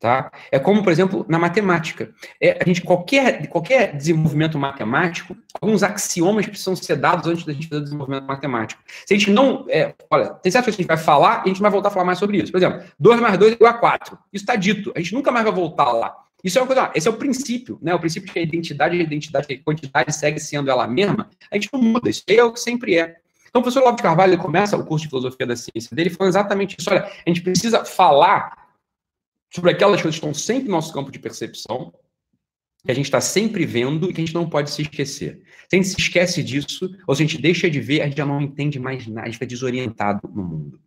[0.00, 0.30] Tá?
[0.50, 2.10] É como, por exemplo, na matemática.
[2.40, 7.68] É, a gente, qualquer, qualquer desenvolvimento matemático, alguns axiomas precisam ser dados antes da gente
[7.68, 8.80] fazer o desenvolvimento matemático.
[9.04, 9.66] Se a gente não.
[9.68, 11.88] É, olha, tem certas coisas que a gente vai falar e a gente vai voltar
[11.88, 12.50] a falar mais sobre isso.
[12.50, 14.18] Por exemplo, 2 mais 2 é igual a 4.
[14.32, 14.90] Isso está dito.
[14.96, 16.27] A gente nunca mais vai voltar lá.
[16.42, 17.94] Isso é uma coisa, esse é o princípio, né?
[17.94, 21.28] O princípio de que a identidade a identidade, que a quantidade segue sendo ela mesma,
[21.50, 23.16] a gente não muda, isso é o que sempre é.
[23.48, 26.76] Então, o professor Lopes Carvalho começa o curso de filosofia da ciência dele falando exatamente
[26.78, 26.90] isso.
[26.90, 28.68] Olha, a gente precisa falar
[29.52, 31.92] sobre aquelas coisas que estão sempre no nosso campo de percepção,
[32.84, 35.42] que a gente está sempre vendo e que a gente não pode se esquecer.
[35.68, 38.18] Se a gente se esquece disso, ou se a gente deixa de ver, a gente
[38.18, 40.80] já não entende mais nada, a gente fica desorientado no mundo.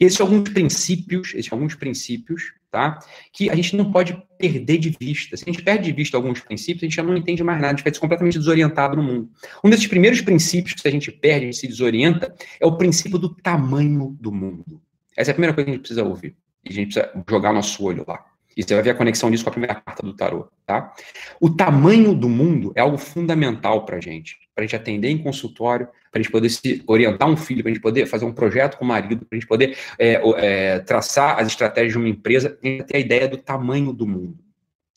[0.00, 2.98] E são alguns princípios, são alguns princípios, tá?
[3.32, 5.36] Que a gente não pode perder de vista.
[5.36, 7.74] Se a gente perde de vista alguns princípios, a gente já não entende mais nada,
[7.74, 9.30] a gente fica completamente desorientado no mundo.
[9.62, 13.18] Um desses primeiros princípios que a gente perde, a gente se desorienta, é o princípio
[13.18, 14.80] do tamanho do mundo.
[15.16, 16.36] Essa é a primeira coisa que a gente precisa ouvir.
[16.64, 18.24] E a gente precisa jogar nosso olho lá.
[18.56, 20.94] E você vai ver a conexão disso com a primeira carta do tarô, tá?
[21.38, 24.38] O tamanho do mundo é algo fundamental para a gente.
[24.54, 27.70] Para a gente atender em consultório, para a gente poder se orientar um filho, para
[27.70, 30.78] a gente poder fazer um projeto com o marido, para a gente poder é, é,
[30.80, 34.38] traçar as estratégias de uma empresa, a gente ter a ideia do tamanho do mundo.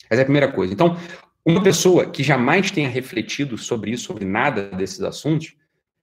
[0.08, 0.72] Essa é a primeira coisa.
[0.72, 0.96] Então,
[1.44, 5.54] uma pessoa que jamais tenha refletido sobre isso, sobre nada desses assuntos,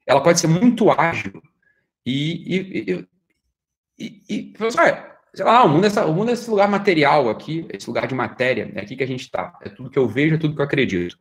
[0.06, 1.42] ela pode ser muito ágil
[2.06, 3.08] e, e,
[4.00, 4.54] e, e, e
[5.34, 8.14] sei lá, o mundo, é, o mundo é esse lugar material aqui, esse lugar de
[8.14, 9.58] matéria, é aqui que a gente está.
[9.62, 11.18] É tudo que eu vejo, é tudo que eu acredito.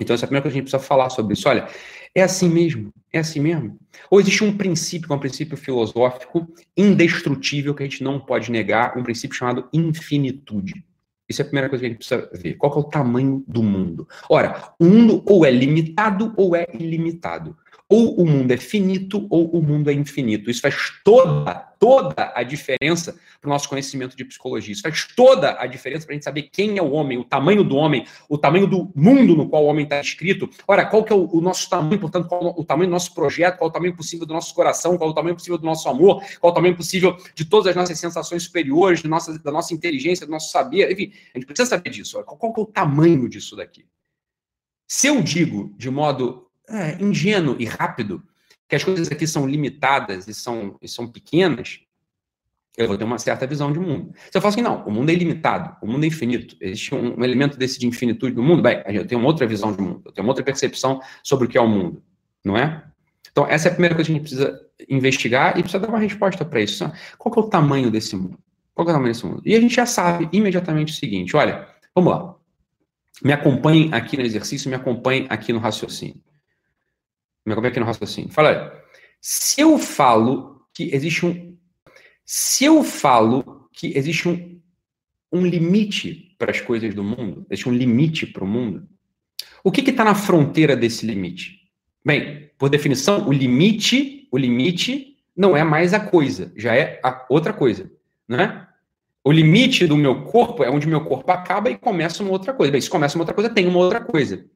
[0.00, 1.48] Então, essa é a primeira coisa que a gente precisa falar sobre isso.
[1.48, 1.68] Olha,
[2.16, 2.90] é assim mesmo?
[3.12, 3.78] É assim mesmo?
[4.10, 8.50] Ou existe um princípio, que é um princípio filosófico indestrutível que a gente não pode
[8.50, 10.82] negar, um princípio chamado infinitude.
[11.28, 12.54] Isso é a primeira coisa que a gente precisa ver.
[12.54, 14.08] Qual é o tamanho do mundo?
[14.30, 17.54] Ora, o mundo ou é limitado ou é ilimitado.
[17.88, 20.50] Ou o mundo é finito ou o mundo é infinito.
[20.50, 24.72] Isso faz toda, toda a diferença para o nosso conhecimento de psicologia.
[24.72, 27.62] Isso faz toda a diferença para a gente saber quem é o homem, o tamanho
[27.62, 30.50] do homem, o tamanho do mundo no qual o homem está escrito.
[30.66, 33.58] Ora, qual que é o, o nosso tamanho, portanto, qual o tamanho do nosso projeto,
[33.58, 36.52] qual o tamanho possível do nosso coração, qual o tamanho possível do nosso amor, qual
[36.52, 40.50] o tamanho possível de todas as nossas sensações superiores, nossa, da nossa inteligência, do nosso
[40.50, 40.90] saber.
[40.90, 42.20] Enfim, a gente precisa saber disso.
[42.24, 43.86] Qual, qual que é o tamanho disso daqui?
[44.88, 48.22] Se eu digo de modo é, ingênuo e rápido,
[48.68, 51.80] que as coisas aqui são limitadas e são, e são pequenas,
[52.76, 54.12] eu vou ter uma certa visão de mundo.
[54.30, 57.18] Se eu falo assim, não, o mundo é ilimitado, o mundo é infinito, existe um,
[57.18, 60.12] um elemento desse de infinitude no mundo, bem, eu tenho outra visão de mundo, eu
[60.12, 62.02] tenho outra percepção sobre o que é o mundo,
[62.44, 62.84] não é?
[63.30, 65.98] Então, essa é a primeira coisa que a gente precisa investigar e precisa dar uma
[65.98, 66.90] resposta para isso.
[67.18, 68.38] Qual é o tamanho desse mundo?
[68.74, 69.42] Qual é o tamanho desse mundo?
[69.44, 72.34] E a gente já sabe imediatamente o seguinte: olha, vamos lá.
[73.22, 76.20] Me acompanhem aqui no exercício, me acompanhem aqui no raciocínio.
[77.46, 78.30] Me acompanhem aqui no raciocínio.
[78.30, 78.72] Fala, olha,
[79.20, 81.56] se eu falo que existe um.
[82.24, 84.60] Se eu falo que existe um,
[85.32, 88.88] um limite para as coisas do mundo, existe um limite para o mundo,
[89.62, 91.60] o que está na fronteira desse limite?
[92.04, 97.52] Bem, por definição, o limite, o limite não é mais a coisa, já é outra
[97.52, 97.90] coisa,
[98.28, 98.66] né?
[99.24, 102.70] O limite do meu corpo é onde meu corpo acaba e começa uma outra coisa.
[102.70, 104.46] Bem, se começa uma outra coisa, tem uma outra coisa.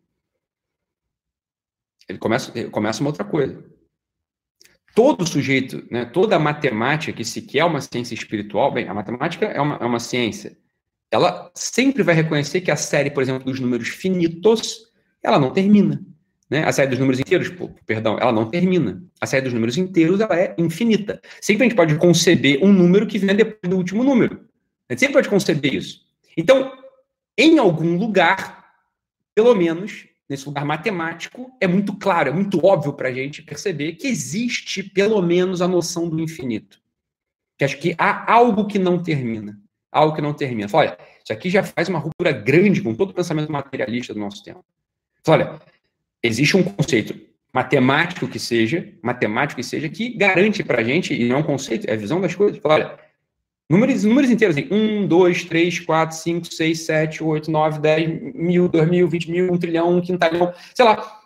[2.11, 3.65] Ele começa, ele começa uma outra coisa.
[4.95, 9.61] Todo sujeito, né, toda matemática que se quer uma ciência espiritual, bem, a matemática é
[9.61, 10.59] uma, é uma ciência,
[11.11, 14.91] ela sempre vai reconhecer que a série, por exemplo, dos números finitos,
[15.23, 16.05] ela não termina.
[16.49, 16.65] Né?
[16.65, 19.03] A série dos números inteiros, pô, perdão, ela não termina.
[19.21, 21.21] A série dos números inteiros ela é infinita.
[21.41, 24.45] Sempre a gente pode conceber um número que vem depois do último número.
[24.89, 26.01] A gente sempre pode conceber isso.
[26.37, 26.73] Então,
[27.39, 28.73] em algum lugar,
[29.35, 33.95] pelo menos nesse lugar matemático, é muito claro, é muito óbvio para a gente perceber
[33.95, 36.81] que existe pelo menos a noção do infinito.
[37.59, 39.59] Que acho que há algo que não termina.
[39.91, 40.69] Algo que não termina.
[40.69, 44.21] Fala, olha, isso aqui já faz uma ruptura grande com todo o pensamento materialista do
[44.21, 44.65] nosso tempo.
[45.25, 45.61] Fala, olha,
[46.23, 47.19] existe um conceito
[47.53, 51.43] matemático que seja, matemático que seja, que garante para a gente, e não é um
[51.43, 52.61] conceito, é a visão das coisas.
[52.63, 52.99] Fala, olha,
[53.71, 58.69] números, números inteiros, assim, 1, 2, 3, 4, 5, 6, 7, 8, 9, 10, mil,
[58.69, 61.19] 2 mil, 20 mil, um trilhão, um quintalhão, sei lá.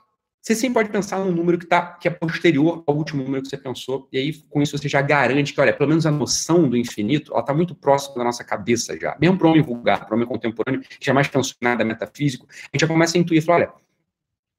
[0.42, 3.48] Você sempre pode pensar num número que, tá, que é posterior ao último número que
[3.48, 6.68] você pensou, e aí com isso você já garante que, olha, pelo menos a noção
[6.68, 9.16] do infinito, ela está muito próxima da nossa cabeça já.
[9.18, 12.46] Mesmo para o homem vulgar, para o homem contemporâneo, que jamais pensou em nada metafísico,
[12.50, 13.72] a gente já começa a intuir, fala, olha,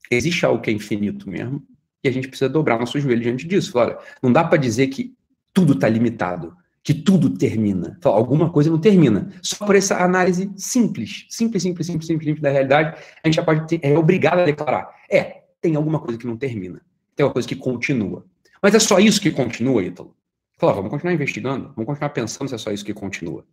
[0.09, 1.61] existe algo que é infinito mesmo,
[2.03, 3.77] e a gente precisa dobrar nosso joelho diante disso.
[3.77, 5.13] Olha, não dá para dizer que
[5.53, 7.97] tudo está limitado, que tudo termina.
[8.03, 9.27] Alguma coisa não termina.
[9.41, 13.43] Só por essa análise simples, simples, simples, simples, simples, simples da realidade, a gente já
[13.43, 14.87] pode ter, é obrigado a declarar.
[15.09, 16.79] É, tem alguma coisa que não termina.
[17.15, 18.23] Tem uma coisa que continua.
[18.61, 20.15] Mas é só isso que continua, Ítalo?
[20.59, 23.43] Fala, vamos continuar investigando, vamos continuar pensando se é só isso que continua.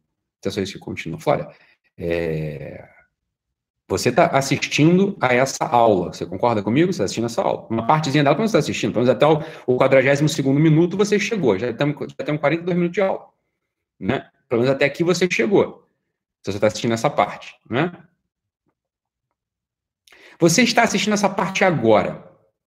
[0.42, 1.18] Se é só isso que continua.
[1.18, 1.56] Fala, olha,
[1.96, 2.86] é,
[3.92, 6.12] você está assistindo a essa aula.
[6.12, 6.86] Você concorda comigo?
[6.86, 7.66] Você está assistindo essa aula.
[7.68, 8.92] Uma partezinha dela você está assistindo.
[8.92, 9.26] Pelo menos até
[9.66, 10.22] o, 42
[10.58, 11.58] minuto você chegou.
[11.58, 13.28] Já temos, já temos 42 minutos de aula.
[14.00, 14.30] Né?
[14.48, 15.86] Pelo menos até aqui você chegou.
[16.42, 17.54] Se você está assistindo essa parte.
[17.68, 17.92] Né?
[20.40, 22.26] Você está assistindo essa parte agora.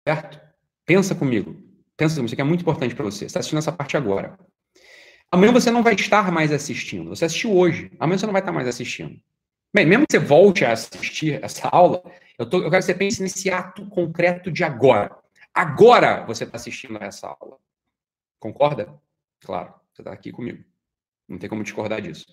[0.06, 0.40] Certo?
[0.84, 1.56] Pensa comigo.
[1.96, 2.26] Pensa comigo.
[2.26, 3.18] Isso aqui é muito importante para você.
[3.18, 4.36] Você está assistindo essa parte agora.
[5.30, 7.10] Amanhã você não vai estar mais assistindo.
[7.10, 7.92] Você assistiu hoje.
[8.00, 9.16] Amanhã você não vai estar mais assistindo.
[9.75, 12.01] Bem, mesmo que você volte a assistir essa aula,
[12.39, 15.18] eu, tô, eu quero que você pense nesse ato concreto de agora.
[15.53, 17.59] Agora você está assistindo a essa aula.
[18.39, 18.95] Concorda?
[19.41, 20.64] Claro, você está aqui comigo.
[21.29, 22.25] Não tem como discordar disso.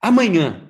[0.00, 0.66] Amanhã,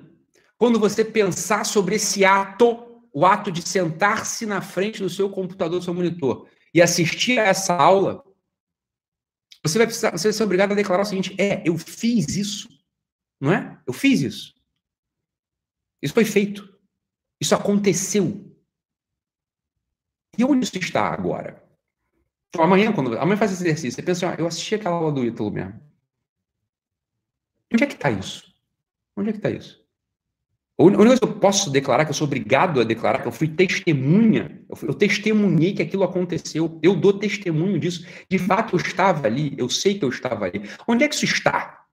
[0.57, 5.79] quando você pensar sobre esse ato, o ato de sentar-se na frente do seu computador,
[5.79, 8.25] do seu monitor, e assistir a essa aula,
[9.63, 12.67] você vai, precisar, você vai ser obrigado a declarar o seguinte: é, eu fiz isso.
[13.39, 13.79] Não é?
[13.87, 14.54] Eu fiz isso.
[16.05, 16.71] Isso foi feito.
[17.41, 18.55] Isso aconteceu.
[20.37, 21.63] E onde isso está agora?
[22.49, 25.11] Então, amanhã, quando amanhã faz esse exercício, você pensa assim, ah, eu assisti aquela aula
[25.11, 25.81] do Ítalo mesmo.
[27.73, 28.53] Onde é que está isso?
[29.17, 29.83] Onde é que está isso?
[30.77, 33.31] A única coisa que eu posso declarar, que eu sou obrigado a declarar, que eu
[33.31, 38.05] fui testemunha, eu, fui, eu testemunhei que aquilo aconteceu, eu dou testemunho disso.
[38.29, 40.69] De fato, eu estava ali, eu sei que eu estava ali.
[40.87, 41.83] Onde é que isso está?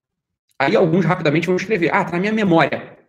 [0.59, 3.02] Aí alguns rapidamente vão escrever, ah, está na minha memória.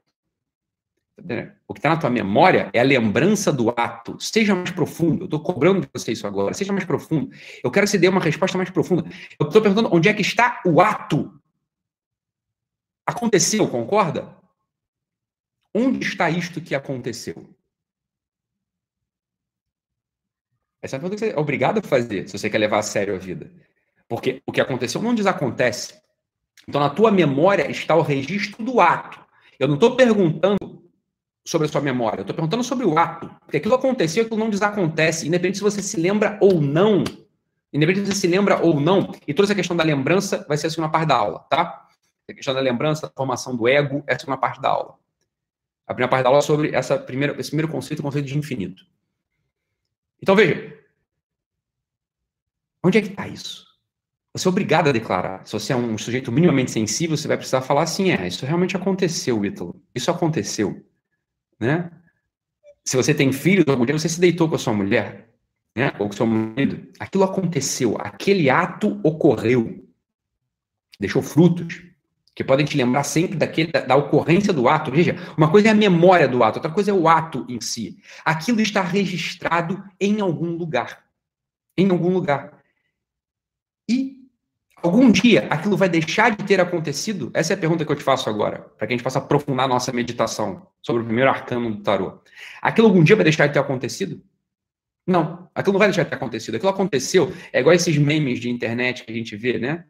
[1.68, 4.20] O que está na tua memória é a lembrança do ato.
[4.20, 5.24] Seja mais profundo.
[5.24, 6.53] Eu estou cobrando de você isso agora.
[6.53, 7.30] Seja mais profundo.
[7.64, 9.03] Eu quero que você dê uma resposta mais profunda.
[9.39, 11.39] Eu estou perguntando onde é que está o ato.
[13.05, 14.36] Aconteceu, concorda?
[15.74, 17.47] Onde está isto que aconteceu?
[20.82, 22.84] Essa é a pergunta que você é obrigado a fazer se você quer levar a
[22.84, 23.51] sério a vida.
[24.07, 26.01] Porque o que aconteceu não desacontece.
[26.68, 29.24] Então, na tua memória está o registro do ato.
[29.59, 30.72] Eu não estou perguntando
[31.45, 32.19] sobre a sua memória.
[32.19, 33.29] Eu estou perguntando sobre o ato.
[33.41, 37.03] Porque aquilo aconteceu, aquilo não desacontece, independente se você se lembra ou não.
[37.71, 39.13] Independente se você se lembra ou não.
[39.27, 41.87] E toda essa questão da lembrança vai ser a segunda parte da aula, tá?
[42.29, 44.95] A questão da lembrança, da formação do ego, é a segunda parte da aula.
[45.85, 48.37] A primeira parte da aula é sobre essa primeira, esse primeiro conceito, o conceito de
[48.37, 48.85] infinito.
[50.21, 50.81] Então, veja.
[52.81, 53.65] Onde é que está isso?
[54.33, 55.45] Você é obrigado a declarar.
[55.45, 58.77] Se você é um sujeito minimamente sensível, você vai precisar falar assim: é, isso realmente
[58.77, 59.81] aconteceu, Ítalo.
[59.93, 60.83] Isso aconteceu
[61.60, 61.91] né?
[62.86, 65.30] Se você tem filhos, algum dia você se deitou com a sua mulher.
[65.76, 69.84] né, ou com seu marido, aquilo aconteceu, aquele ato ocorreu,
[70.99, 71.82] deixou frutos
[72.36, 74.91] que podem te lembrar sempre daquele, da, da, ocorrência do ato.
[74.91, 77.97] Veja, uma coisa é a memória do ato, outra coisa é o ato em si.
[78.26, 81.04] Aquilo está registrado em algum lugar.
[81.78, 82.60] Em algum lugar.
[83.88, 84.12] E
[84.84, 87.31] algum dia aquilo vai deixar de ter acontecido?
[87.34, 89.67] Essa é a pergunta que eu te faço agora, para que a gente possa aprofundar
[89.67, 92.19] nossa meditação sobre o primeiro arcano do tarô.
[92.61, 94.21] Aquilo algum dia vai deixar de ter acontecido?
[95.07, 96.55] Não, aquilo não vai deixar de ter acontecido.
[96.55, 99.86] Aquilo aconteceu, é igual esses memes de internet que a gente vê, né?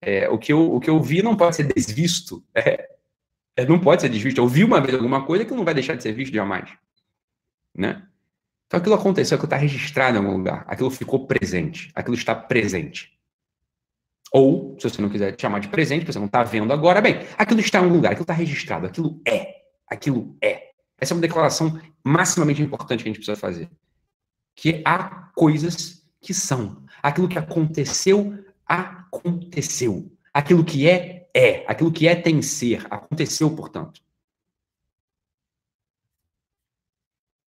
[0.00, 2.42] É, o, que eu, o que eu vi não pode ser desvisto.
[2.54, 2.88] É,
[3.56, 4.40] é, não pode ser desvisto.
[4.40, 6.70] Eu vi uma vez alguma coisa que não vai deixar de ser visto jamais.
[7.76, 8.02] Né?
[8.66, 10.64] Então aquilo aconteceu, aquilo está registrado em algum lugar.
[10.68, 11.90] Aquilo ficou presente.
[11.94, 13.17] Aquilo está presente.
[14.32, 17.26] Ou, se você não quiser chamar de presente, porque você não está vendo agora, bem,
[17.36, 19.62] aquilo está em um lugar, aquilo está registrado, aquilo é.
[19.86, 20.68] Aquilo é.
[20.98, 23.70] Essa é uma declaração maximamente importante que a gente precisa fazer.
[24.54, 26.84] Que há coisas que são.
[27.02, 30.10] Aquilo que aconteceu aconteceu.
[30.34, 31.64] Aquilo que é, é.
[31.66, 32.86] Aquilo que é tem ser.
[32.90, 34.02] Aconteceu, portanto.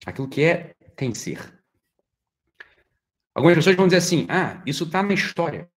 [0.05, 1.59] Aquilo que é tem ser.
[3.33, 5.69] Algumas pessoas vão dizer assim: ah, isso está na história.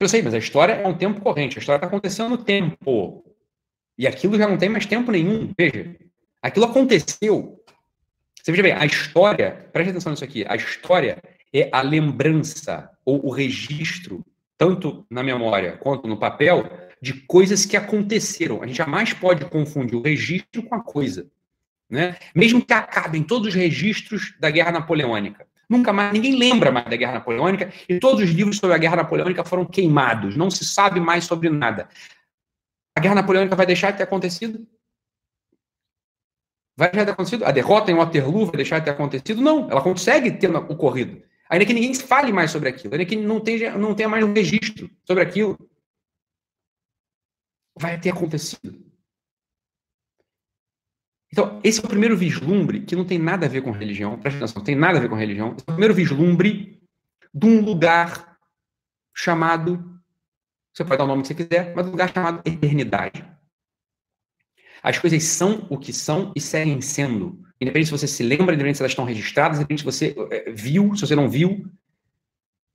[0.00, 1.58] Eu sei, mas a história é um tempo corrente.
[1.58, 3.24] A história está acontecendo no tempo.
[3.96, 5.52] E aquilo já não tem mais tempo nenhum.
[5.58, 5.96] Veja,
[6.40, 7.60] aquilo aconteceu.
[8.40, 11.20] Você veja bem, a história, preste atenção nisso aqui, a história
[11.52, 14.24] é a lembrança ou o registro,
[14.56, 16.70] tanto na memória quanto no papel,
[17.02, 18.62] de coisas que aconteceram.
[18.62, 21.28] A gente jamais pode confundir o registro com a coisa.
[21.90, 22.16] Né?
[22.34, 25.47] Mesmo que acabem todos os registros da Guerra Napoleônica.
[25.68, 28.96] Nunca mais, ninguém lembra mais da Guerra Napoleônica e todos os livros sobre a Guerra
[28.96, 30.34] Napoleônica foram queimados.
[30.34, 31.88] Não se sabe mais sobre nada.
[32.96, 34.66] A Guerra Napoleônica vai deixar de ter acontecido?
[36.74, 37.44] Vai deixar de ter acontecido?
[37.44, 39.42] A derrota em Waterloo vai deixar de ter acontecido?
[39.42, 41.22] Não, ela consegue ter ocorrido.
[41.50, 44.32] Ainda que ninguém fale mais sobre aquilo, ainda que não tenha, não tenha mais um
[44.32, 45.58] registro sobre aquilo.
[47.78, 48.87] Vai ter acontecido.
[51.30, 54.38] Então, esse é o primeiro vislumbre que não tem nada a ver com religião, presta
[54.38, 55.48] atenção, não tem nada a ver com religião.
[55.48, 56.80] Esse é o primeiro vislumbre
[57.34, 58.36] de um lugar
[59.14, 60.00] chamado,
[60.72, 63.24] você pode dar o nome que você quiser, mas um lugar chamado eternidade.
[64.82, 67.44] As coisas são o que são e seguem sendo.
[67.60, 70.94] Independente se você se lembra, independente se elas estão registradas, independente se você eh, viu,
[70.94, 71.68] se você não viu,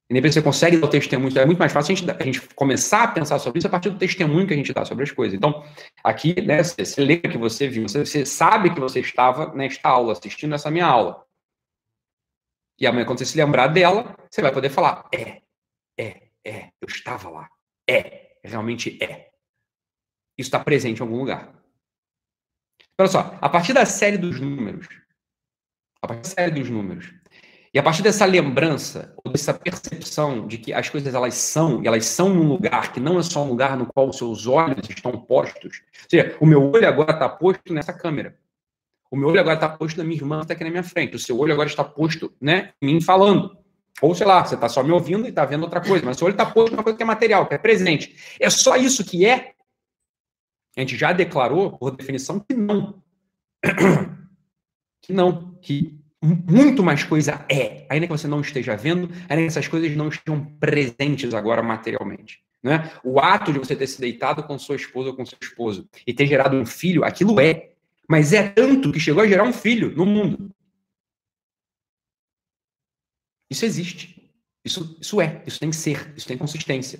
[0.10, 3.04] independente você consegue dar o testemunho, é muito mais fácil a gente, a gente, começar
[3.04, 5.36] a pensar sobre isso a partir do testemunho que a gente dá sobre as coisas.
[5.36, 5.64] Então,
[6.04, 10.14] aqui, né, você, você que você viu, você, você sabe que você estava nesta aula,
[10.14, 11.26] assistindo essa minha aula.
[12.80, 15.41] E amanhã, quando você se lembrar dela, você vai poder falar: é,
[15.97, 17.49] é, é, eu estava lá.
[17.89, 19.32] É, realmente é.
[20.38, 21.54] Isso está presente em algum lugar.
[22.97, 24.88] Olha só, a partir da série dos números,
[26.01, 27.14] a partir da série dos números,
[27.74, 31.88] e a partir dessa lembrança, ou dessa percepção de que as coisas elas são, e
[31.88, 34.88] elas são num lugar que não é só um lugar no qual os seus olhos
[34.88, 35.82] estão postos.
[36.03, 38.38] Ou seja, o meu olho agora está posto nessa câmera.
[39.09, 41.15] O meu olho agora está posto na minha irmã que está aqui na minha frente.
[41.15, 43.57] O seu olho agora está posto, né, em mim falando.
[44.01, 46.19] Ou sei lá, você está só me ouvindo e está vendo outra coisa, mas o
[46.19, 48.38] seu olho está posto numa coisa que é material, que é presente.
[48.39, 49.53] É só isso que é?
[50.78, 53.01] A gente já declarou, por definição, que não.
[55.05, 55.55] Que não.
[55.55, 59.95] Que muito mais coisa é, ainda que você não esteja vendo, ainda que essas coisas
[59.95, 62.41] não estejam presentes agora materialmente.
[62.61, 62.89] Né?
[63.03, 66.13] O ato de você ter se deitado com sua esposa ou com seu esposo e
[66.13, 67.71] ter gerado um filho, aquilo é.
[68.07, 70.49] Mas é tanto que chegou a gerar um filho no mundo.
[73.49, 74.32] Isso existe.
[74.63, 75.43] Isso, isso é.
[75.45, 76.13] Isso tem que ser.
[76.15, 76.99] Isso tem consistência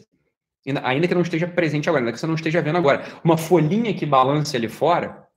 [0.84, 3.06] ainda que não esteja presente agora, ainda que você não esteja vendo agora.
[3.24, 5.28] Uma folhinha que balance ali fora,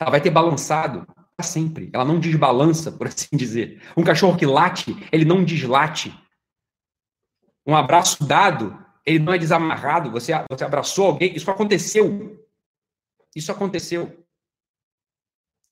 [0.00, 1.06] ela vai ter balançado
[1.42, 1.90] sempre.
[1.92, 3.82] Ela não desbalança, por assim dizer.
[3.96, 6.12] Um cachorro que late, ele não deslate.
[7.66, 10.10] Um abraço dado, ele não é desamarrado.
[10.10, 12.40] Você, você abraçou alguém, isso aconteceu.
[13.34, 14.24] Isso aconteceu.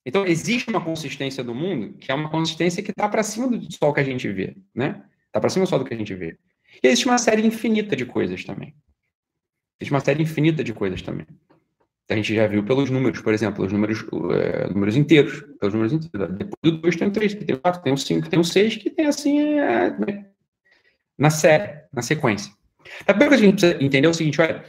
[0.05, 3.73] Então, existe uma consistência do mundo que é uma consistência que está para cima do
[3.73, 5.05] sol que a gente vê, né?
[5.27, 6.39] Está para cima só do que a gente vê.
[6.83, 8.75] E existe uma série infinita de coisas também.
[9.79, 11.27] Existe uma série infinita de coisas também.
[12.11, 15.45] A gente já viu pelos números, por exemplo, os números, é, números inteiros.
[15.61, 16.37] Pelos números inteiros.
[16.37, 18.77] Depois do 2 tem o 3, tem o 4, tem o 5, tem o 6,
[18.79, 20.27] que tem assim é, né,
[21.17, 22.53] na série, na sequência.
[23.03, 24.65] A primeira coisa que a gente precisa entender é o seguinte: olha,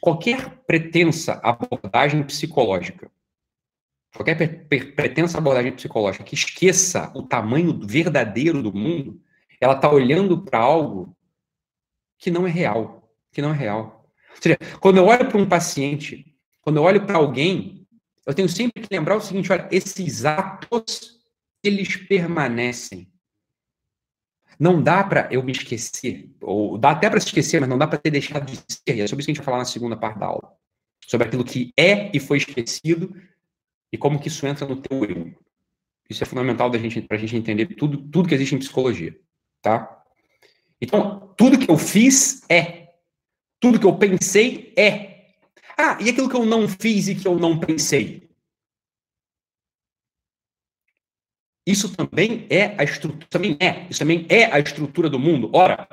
[0.00, 3.08] qualquer pretensa abordagem psicológica,
[4.16, 9.20] qualquer pretensa abordagem psicológica que esqueça o tamanho verdadeiro do mundo,
[9.60, 11.16] ela está olhando para algo
[12.18, 14.10] que não é real, que não é real.
[14.30, 16.29] Ou seja, quando eu olho para um paciente,
[16.60, 17.86] quando eu olho para alguém,
[18.26, 21.20] eu tenho sempre que lembrar o seguinte, olha, esses atos
[21.62, 23.10] eles permanecem.
[24.58, 27.86] Não dá para eu me esquecer, ou dá até para se esquecer, mas não dá
[27.86, 28.96] para ter deixado de ser.
[28.96, 30.52] E é sobre isso que a gente vai falar na segunda parte da aula.
[31.06, 33.14] Sobre aquilo que é e foi esquecido
[33.90, 35.34] e como que isso entra no teu eu.
[36.08, 39.18] Isso é fundamental da gente, para a gente entender tudo, tudo que existe em psicologia,
[39.62, 40.04] tá?
[40.80, 42.88] Então, tudo que eu fiz é.
[43.60, 45.09] Tudo que eu pensei é.
[45.82, 48.28] Ah, e aquilo que eu não fiz e que eu não pensei?
[51.66, 55.50] Isso também é a estrutura, também é, isso também é a estrutura do mundo.
[55.54, 55.88] Ora,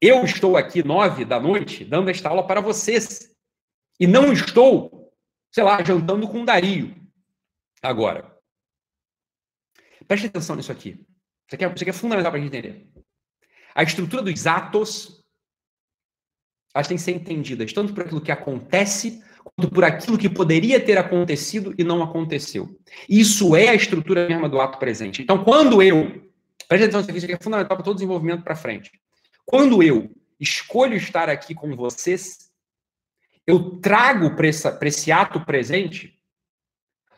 [0.00, 3.32] eu estou aqui nove da noite dando esta aula para vocês
[4.00, 5.12] e não estou,
[5.52, 6.96] sei lá, jantando com o Dario.
[7.82, 8.38] Agora,
[10.08, 11.06] Preste atenção nisso aqui.
[11.46, 12.90] Isso aqui é, isso aqui é fundamental para a gente entender.
[13.74, 15.22] A estrutura dos atos,
[16.74, 19.22] elas têm que ser entendidas tanto por aquilo que acontece,
[19.66, 22.78] por aquilo que poderia ter acontecido e não aconteceu.
[23.08, 25.22] Isso é a estrutura mesma do ato presente.
[25.22, 26.28] Então, quando eu.
[26.68, 28.92] Preste atenção nisso aqui, isso aqui é fundamental para todo desenvolvimento para frente.
[29.44, 32.50] Quando eu escolho estar aqui com vocês,
[33.46, 36.14] eu trago para esse ato presente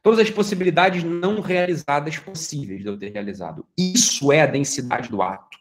[0.02, 3.66] todas as possibilidades não realizadas possíveis de eu ter realizado.
[3.76, 5.58] Isso é a densidade do ato.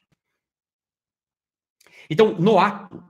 [2.09, 3.03] Então, no ato,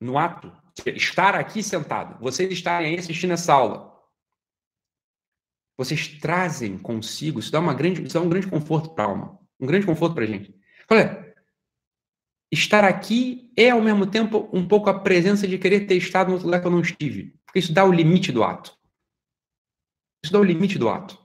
[0.00, 0.52] no ato,
[0.86, 3.92] estar aqui sentado, vocês estarem aí assistindo essa aula,
[5.76, 9.38] vocês trazem consigo, isso dá, uma grande, isso dá um grande conforto para a alma,
[9.60, 10.54] um grande conforto para a gente.
[10.90, 11.34] Olha,
[12.50, 16.34] estar aqui é, ao mesmo tempo, um pouco a presença de querer ter estado no
[16.34, 18.76] outro lugar que eu não estive, porque isso dá o limite do ato.
[20.22, 21.18] Isso dá o limite do ato.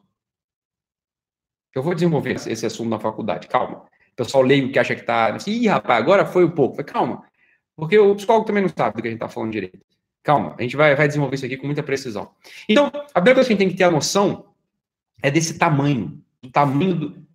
[1.75, 3.83] Eu vou desenvolver esse assunto na faculdade, calma.
[3.83, 5.37] O pessoal leigo que acha que está.
[5.45, 6.83] Ih, rapaz, agora foi um pouco.
[6.83, 7.23] calma.
[7.77, 9.79] Porque o psicólogo também não sabe do que a gente está falando direito.
[10.23, 12.31] Calma, a gente vai, vai desenvolver isso aqui com muita precisão.
[12.67, 14.47] Então, a primeira coisa que a gente tem que ter a noção
[15.21, 16.19] é desse tamanho.
[16.41, 17.27] Do tamanho do,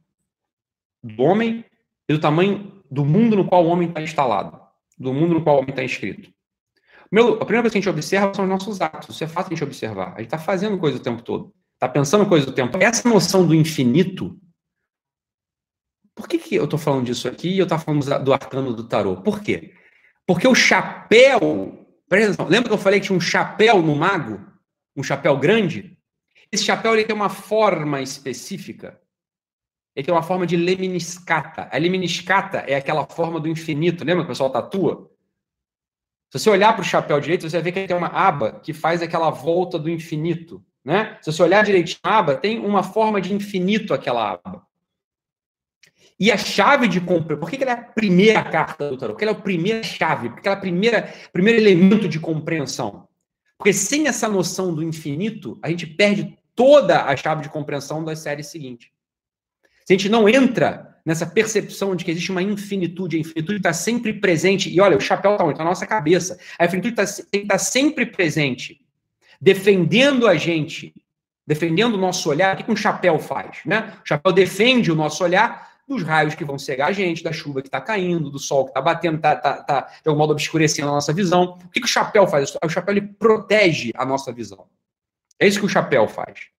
[1.03, 1.65] do homem
[2.09, 4.61] e do tamanho do mundo no qual o homem está instalado.
[4.99, 6.31] Do mundo no qual o homem está inscrito.
[7.11, 9.15] Meu, a primeira coisa que a gente observa são os nossos atos.
[9.15, 10.09] Isso é fácil a gente observar.
[10.09, 11.55] A gente está fazendo coisa o tempo todo.
[11.75, 12.83] Está pensando coisa o tempo todo.
[12.83, 14.37] Essa noção do infinito.
[16.15, 18.85] Por que, que eu estou falando disso aqui e eu estou falando do arcano do
[18.85, 19.17] tarô?
[19.23, 19.73] Por quê?
[20.33, 21.87] Porque o chapéu.
[22.09, 22.49] Presta atenção.
[22.49, 24.41] Lembra que eu falei que tinha um chapéu no mago?
[24.97, 25.99] Um chapéu grande?
[26.51, 28.99] Esse chapéu ele tem uma forma específica.
[29.95, 31.69] Ele tem uma forma de lemniscata.
[31.71, 34.05] A lemniscata é aquela forma do infinito.
[34.07, 35.11] Lembra que o pessoal tatua?
[36.31, 38.73] Se você olhar para o chapéu direito, você vai ver que tem uma aba que
[38.73, 40.65] faz aquela volta do infinito.
[40.83, 41.19] Né?
[41.21, 44.67] Se você olhar direitinho a aba, tem uma forma de infinito aquela aba.
[46.23, 49.15] E a chave de compra, por que, que ela é a primeira carta do tarot?
[49.15, 53.09] Porque ela é a primeira chave, porque ela é o primeiro elemento de compreensão.
[53.59, 58.21] Porque sem essa noção do infinito, a gente perde toda a chave de compreensão das
[58.21, 58.89] séries seguintes.
[59.85, 63.73] Se a gente não entra nessa percepção de que existe uma infinitude, a infinitude está
[63.73, 65.55] sempre presente, e olha, o chapéu está onde?
[65.55, 66.39] Está na nossa cabeça.
[66.57, 68.81] A infinitude tá, estar tá sempre presente,
[69.41, 70.95] defendendo a gente,
[71.45, 72.55] defendendo o nosso olhar.
[72.55, 73.59] O que, que um chapéu faz?
[73.67, 73.93] Né?
[74.05, 77.63] O chapéu defende o nosso olhar dos raios que vão cegar a gente, da chuva
[77.63, 80.89] que está caindo, do sol que está batendo, está tá, tá, de algum modo obscurecendo
[80.89, 81.59] a nossa visão.
[81.65, 82.55] O que, que o chapéu faz?
[82.65, 84.67] O chapéu ele protege a nossa visão.
[85.39, 86.53] É isso que o chapéu faz.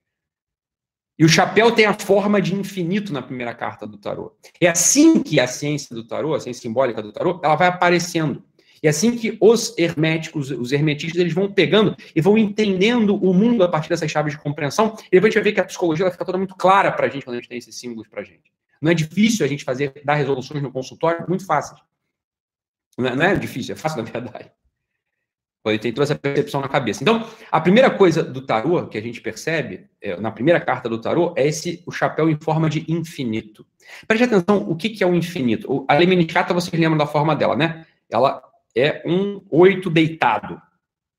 [1.17, 4.35] E o chapéu tem a forma de infinito na primeira carta do tarô.
[4.59, 8.43] É assim que a ciência do tarô, a ciência simbólica do tarô, ela vai aparecendo.
[8.81, 13.33] E é assim que os herméticos, os hermetistas, eles vão pegando e vão entendendo o
[13.33, 14.97] mundo a partir dessas chaves de compreensão.
[15.05, 17.05] E depois a gente vai ver que a psicologia vai ficar toda muito clara para
[17.05, 18.51] a gente quando a gente tem esses símbolos para a gente.
[18.83, 21.77] Não é difícil a gente fazer, dar resoluções no consultório, muito fácil.
[22.97, 24.51] Não é, não é difícil, é fácil na verdade.
[25.65, 27.01] Ele tem toda essa percepção na cabeça.
[27.01, 30.99] Então, a primeira coisa do tarô que a gente percebe, é, na primeira carta do
[30.99, 33.65] tarô, é esse o chapéu em forma de infinito.
[34.05, 35.85] Preste atenção, o que, que é o infinito?
[35.87, 37.85] A Lemniscata, vocês lembram da forma dela, né?
[38.09, 38.43] Ela
[38.75, 40.61] é um oito deitado,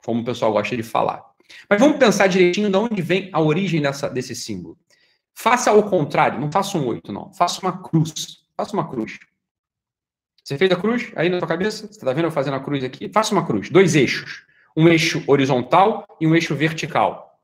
[0.04, 1.24] como o pessoal gosta de falar.
[1.68, 4.76] Mas vamos pensar direitinho de onde vem a origem dessa, desse símbolo.
[5.34, 7.32] Faça ao contrário, não faça um oito, não.
[7.34, 8.44] Faça uma cruz.
[8.56, 9.18] Faça uma cruz.
[10.42, 11.86] Você fez a cruz aí na sua cabeça?
[11.86, 13.08] Você está vendo eu fazendo a cruz aqui?
[13.08, 14.46] Faça uma cruz, dois eixos.
[14.76, 17.40] Um eixo horizontal e um eixo vertical.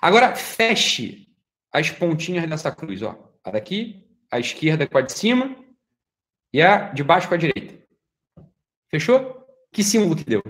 [0.00, 1.28] Agora, feche
[1.72, 3.02] as pontinhas dessa cruz.
[3.02, 3.16] Ó.
[3.44, 5.56] A daqui, a esquerda com a de cima
[6.52, 7.82] e a de baixo com a direita.
[8.88, 9.46] Fechou?
[9.72, 10.42] Que símbolo que deu?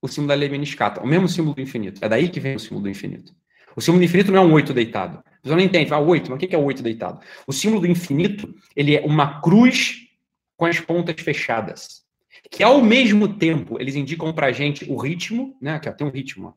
[0.00, 1.02] O símbolo da lei meniscata.
[1.02, 2.02] O mesmo símbolo do infinito.
[2.02, 3.34] É daí que vem o símbolo do infinito.
[3.76, 5.22] O símbolo do infinito não é um oito deitado.
[5.42, 5.92] Você não entende.
[5.92, 7.20] Ah, oito, mas o que é o oito deitado?
[7.46, 10.08] O símbolo do infinito, ele é uma cruz
[10.56, 12.02] com as pontas fechadas.
[12.50, 15.74] Que ao mesmo tempo, eles indicam pra gente o ritmo, né?
[15.74, 16.52] Aqui, ó, tem um ritmo, ó.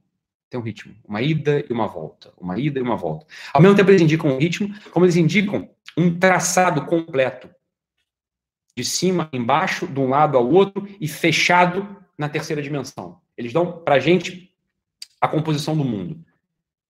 [0.50, 3.26] tem um ritmo, uma ida e uma volta, uma ida e uma volta.
[3.54, 7.50] Ao mesmo tempo eles indicam um ritmo, como eles indicam um traçado completo,
[8.78, 13.20] de cima, embaixo, de um lado ao outro e fechado na terceira dimensão.
[13.38, 14.54] Eles dão para a gente
[15.20, 16.24] a composição do mundo.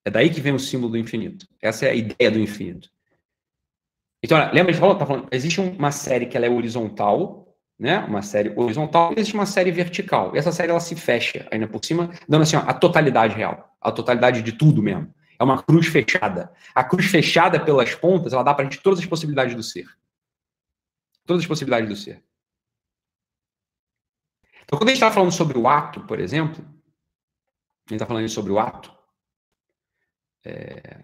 [0.06, 1.48] É daí que vem o símbolo do infinito.
[1.60, 2.90] Essa é a ideia do infinito.
[4.24, 8.00] Então, lembra de falar, tá falando, existe uma série que ela é horizontal, né?
[8.00, 10.36] Uma série horizontal, e existe uma série vertical.
[10.36, 13.76] E essa série ela se fecha ainda por cima, dando assim, ó, a totalidade real,
[13.82, 15.14] a totalidade de tudo mesmo.
[15.40, 16.54] É uma cruz fechada.
[16.74, 19.88] A cruz fechada pelas pontas, ela dá para a gente todas as possibilidades do ser.
[21.26, 22.24] Todas as possibilidades do ser.
[24.64, 28.28] Então, quando a gente está falando sobre o ato, por exemplo, a gente está falando
[28.30, 28.95] sobre o ato,
[30.46, 31.04] é,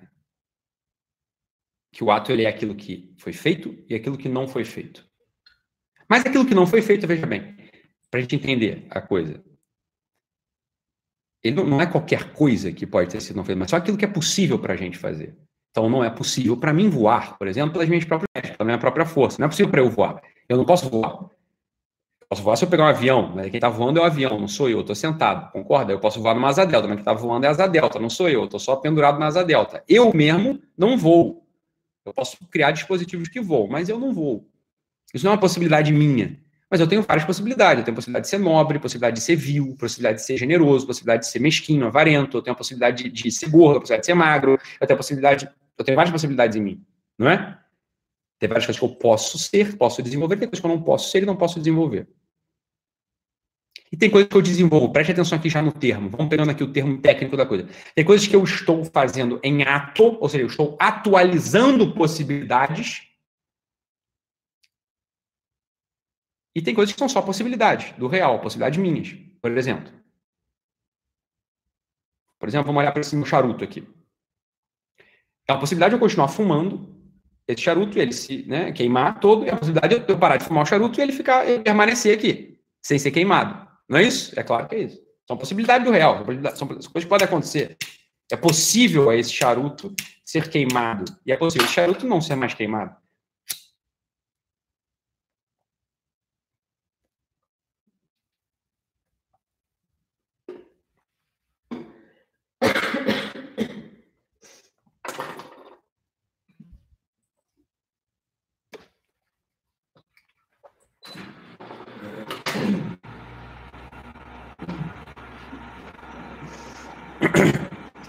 [1.91, 5.05] que o ato ele é aquilo que foi feito e aquilo que não foi feito.
[6.09, 7.55] Mas aquilo que não foi feito, veja bem,
[8.09, 9.43] para a gente entender a coisa.
[11.43, 13.97] Ele não, não, é qualquer coisa que pode ter sido não feito, mas só aquilo
[13.97, 15.35] que é possível para a gente fazer.
[15.71, 19.05] Então não é possível para mim voar, por exemplo, pelas minhas próprias pela minha própria
[19.05, 19.39] força.
[19.39, 20.21] Não é possível para eu voar.
[20.47, 21.29] Eu não posso voar.
[22.31, 24.47] Posso voar se eu pegar um avião, mas quem está voando é o avião, não
[24.47, 25.91] sou eu, estou sentado, concorda?
[25.91, 28.09] Eu posso voar numa asa delta, mas quem está voando é a asa delta, não
[28.09, 29.83] sou eu, eu estou só pendurado na asa delta.
[29.85, 31.45] Eu mesmo não vou.
[32.05, 34.47] Eu posso criar dispositivos que voam, mas eu não vou.
[35.13, 36.39] Isso não é uma possibilidade minha.
[36.69, 37.79] Mas eu tenho várias possibilidades.
[37.79, 40.87] Eu tenho a possibilidade de ser nobre, possibilidade de ser vil, possibilidade de ser generoso,
[40.87, 44.03] possibilidade de ser mesquinho, avarento, eu tenho a possibilidade de, de ser gordo, a possibilidade
[44.03, 45.49] de ser magro, eu tenho a possibilidade.
[45.77, 46.81] Eu tenho várias possibilidades em mim,
[47.19, 47.59] não é?
[48.39, 51.11] Tem várias coisas que eu posso ser, posso desenvolver, tem coisas que eu não posso
[51.11, 52.07] ser e não posso desenvolver.
[53.91, 56.63] E tem coisas que eu desenvolvo, preste atenção aqui já no termo, vamos pegando aqui
[56.63, 57.67] o termo técnico da coisa.
[57.93, 63.05] Tem coisas que eu estou fazendo em ato, ou seja, eu estou atualizando possibilidades.
[66.55, 69.13] E tem coisas que são só possibilidades, do real, possibilidades minhas.
[69.41, 69.91] Por exemplo.
[72.39, 73.85] Por exemplo, vamos olhar para esse meu charuto aqui.
[75.47, 76.95] É uma possibilidade de eu continuar fumando,
[77.45, 80.63] esse charuto ele se né, queimar todo, e a possibilidade de eu parar de fumar
[80.63, 83.70] o charuto e ele ficar, ele permanecer aqui, sem ser queimado.
[83.91, 84.31] Não é isso?
[84.39, 85.01] É claro que é isso.
[85.27, 86.25] São possibilidades do real,
[86.55, 87.75] são coisas que podem acontecer.
[88.31, 92.95] É possível esse charuto ser queimado, e é possível esse charuto não ser mais queimado.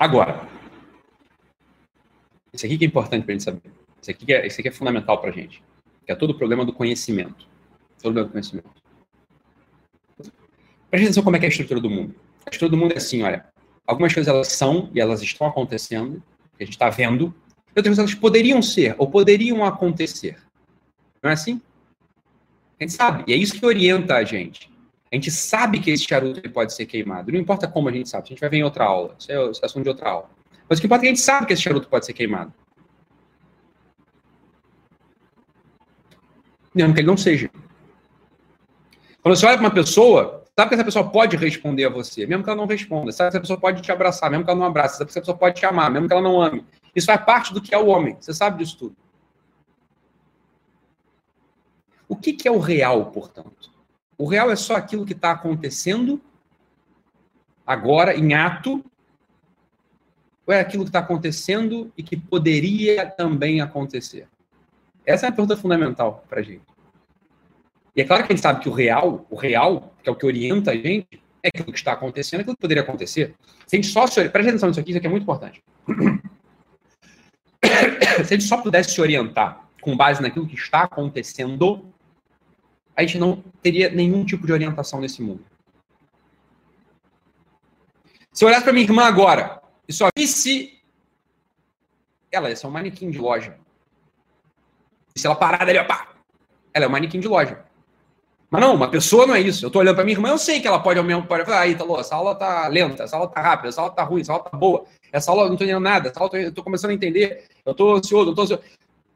[0.02, 0.48] Agora,
[2.52, 3.62] isso aqui que é importante para a gente saber.
[4.00, 5.62] Isso aqui, que é, isso aqui é fundamental para a gente.
[6.04, 7.46] Que é todo o problema do conhecimento.
[8.02, 8.68] Todo o problema do conhecimento.
[10.90, 12.16] Presta atenção como é que é a estrutura do mundo.
[12.44, 13.46] A estrutura do mundo é assim, olha.
[13.86, 16.20] Algumas coisas elas são e elas estão acontecendo,
[16.56, 17.26] que a gente está vendo.
[17.68, 20.36] Outras coisas elas poderiam ser ou poderiam acontecer.
[21.22, 21.62] Não é assim?
[22.80, 23.22] A gente sabe.
[23.28, 24.68] E é isso que orienta a gente.
[25.12, 27.30] A gente sabe que esse charuto pode ser queimado.
[27.30, 28.24] Não importa como a gente sabe.
[28.24, 29.14] A gente vai ver em outra aula.
[29.18, 30.30] Isso é assunto de outra aula.
[30.66, 32.50] Mas o que importa é que a gente sabe que esse charuto pode ser queimado.
[36.74, 37.50] Mesmo que ele não seja.
[39.20, 42.42] Quando você olha para uma pessoa, sabe que essa pessoa pode responder a você, mesmo
[42.42, 43.12] que ela não responda.
[43.12, 44.96] Sabe que essa pessoa pode te abraçar, mesmo que ela não abrace.
[44.96, 46.64] Sabe que essa pessoa pode te amar, mesmo que ela não ame.
[46.96, 48.16] Isso faz parte do que é o homem.
[48.18, 48.96] Você sabe disso tudo.
[52.08, 53.71] O que, que é o real, portanto?
[54.22, 56.22] O real é só aquilo que está acontecendo
[57.66, 58.84] agora, em ato,
[60.46, 64.28] ou é aquilo que está acontecendo e que poderia também acontecer?
[65.04, 66.62] Essa é a pergunta fundamental para a gente.
[67.96, 70.14] E é claro que a gente sabe que o real, o real, que é o
[70.14, 73.34] que orienta a gente, é aquilo que está acontecendo, é aquilo que poderia acontecer.
[73.66, 74.28] Se a gente só se...
[74.28, 75.64] Preste atenção nisso aqui, isso aqui é muito importante.
[77.60, 81.91] se a gente só pudesse se orientar com base naquilo que está acontecendo,
[82.96, 85.44] a gente não teria nenhum tipo de orientação nesse mundo.
[88.32, 90.82] Se eu olhasse para minha irmã agora e só visse
[92.32, 93.58] ela ia ser um manequim de loja.
[95.14, 96.08] E se ela parar ali, pá,
[96.72, 97.62] ela é um manequim de loja.
[98.50, 99.64] Mas não, uma pessoa não é isso.
[99.64, 101.60] Eu tô olhando para minha irmã, eu sei que ela pode ao mesmo pode falar,
[101.60, 104.32] ah, Italo, essa aula tá lenta, essa aula tá rápida, essa aula tá ruim, essa
[104.32, 106.90] aula tá boa, essa aula eu não tô entendendo nada, essa aula eu tô começando
[106.90, 108.62] a entender, eu tô ansioso, eu tô ansioso.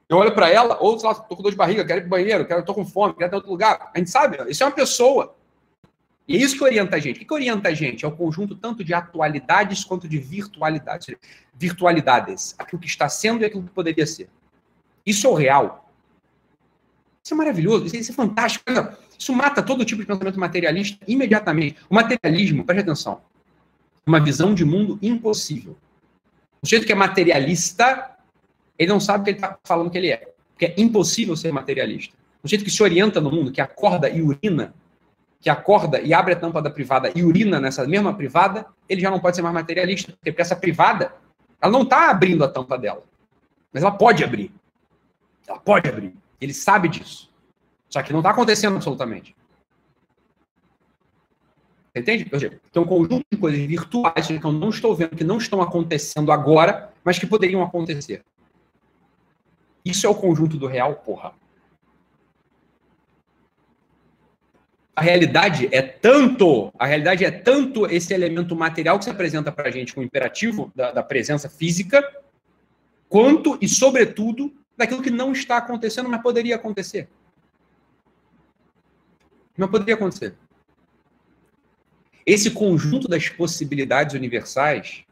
[0.08, 2.10] Eu olho para ela, ou sei lá, tô com dor de barriga, quero ir pro
[2.10, 3.90] banheiro, quero, tô com fome, quero ir para outro lugar.
[3.92, 5.34] A gente sabe, isso é uma pessoa.
[6.28, 7.16] E é isso que orienta a gente.
[7.16, 8.04] O que, que orienta a gente?
[8.04, 11.14] É o conjunto tanto de atualidades quanto de virtualidades.
[11.54, 12.54] Virtualidades.
[12.58, 14.28] Aquilo que está sendo e aquilo que poderia ser.
[15.04, 15.88] Isso é o real.
[17.22, 18.64] Isso é maravilhoso, isso é, é fantástico.
[19.18, 21.76] Isso mata todo tipo de pensamento materialista imediatamente.
[21.88, 23.20] O materialismo, preste atenção.
[24.06, 25.76] uma visão de mundo impossível.
[26.60, 28.15] O sujeito que é materialista,
[28.78, 30.32] ele não sabe o que ele está falando que ele é.
[30.52, 32.14] Porque é impossível ser materialista.
[32.42, 34.74] O sujeito que se orienta no mundo, que acorda e urina,
[35.40, 39.10] que acorda e abre a tampa da privada e urina nessa mesma privada, ele já
[39.10, 41.12] não pode ser mais materialista, porque essa privada,
[41.60, 43.02] ela não está abrindo a tampa dela.
[43.72, 44.50] Mas ela pode abrir.
[45.46, 46.14] Ela pode abrir.
[46.40, 47.30] Ele sabe disso.
[47.88, 49.36] Só que não está acontecendo absolutamente.
[51.94, 52.26] Entende?
[52.26, 56.30] Tem um conjunto de coisas virtuais que eu não estou vendo, que não estão acontecendo
[56.30, 58.22] agora, mas que poderiam acontecer.
[59.86, 61.32] Isso é o conjunto do real, porra.
[64.96, 69.68] A realidade é tanto, a realidade é tanto esse elemento material que se apresenta para
[69.68, 72.02] a gente com o imperativo da, da presença física,
[73.08, 77.08] quanto e, sobretudo, daquilo que não está acontecendo, mas poderia acontecer.
[79.56, 80.34] Mas poderia acontecer.
[82.24, 85.05] Esse conjunto das possibilidades universais,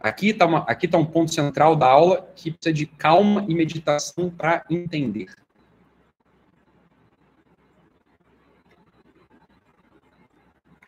[0.00, 4.64] aqui está tá um ponto central da aula que precisa de calma e meditação para
[4.70, 5.28] entender.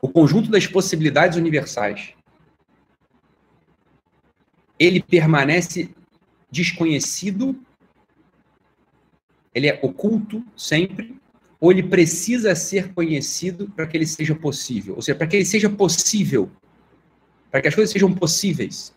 [0.00, 2.14] O conjunto das possibilidades universais,
[4.78, 5.94] ele permanece
[6.50, 7.54] desconhecido,
[9.54, 11.20] ele é oculto sempre,
[11.60, 14.96] ou ele precisa ser conhecido para que ele seja possível?
[14.96, 16.50] Ou seja, para que ele seja possível,
[17.48, 18.92] para que as coisas sejam possíveis.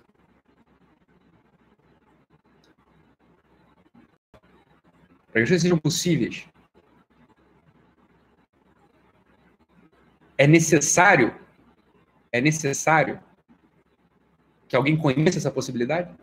[5.36, 6.48] Para que as coisas sejam possíveis.
[10.38, 11.36] É necessário,
[12.32, 13.20] é necessário
[14.66, 16.16] que alguém conheça essa possibilidade?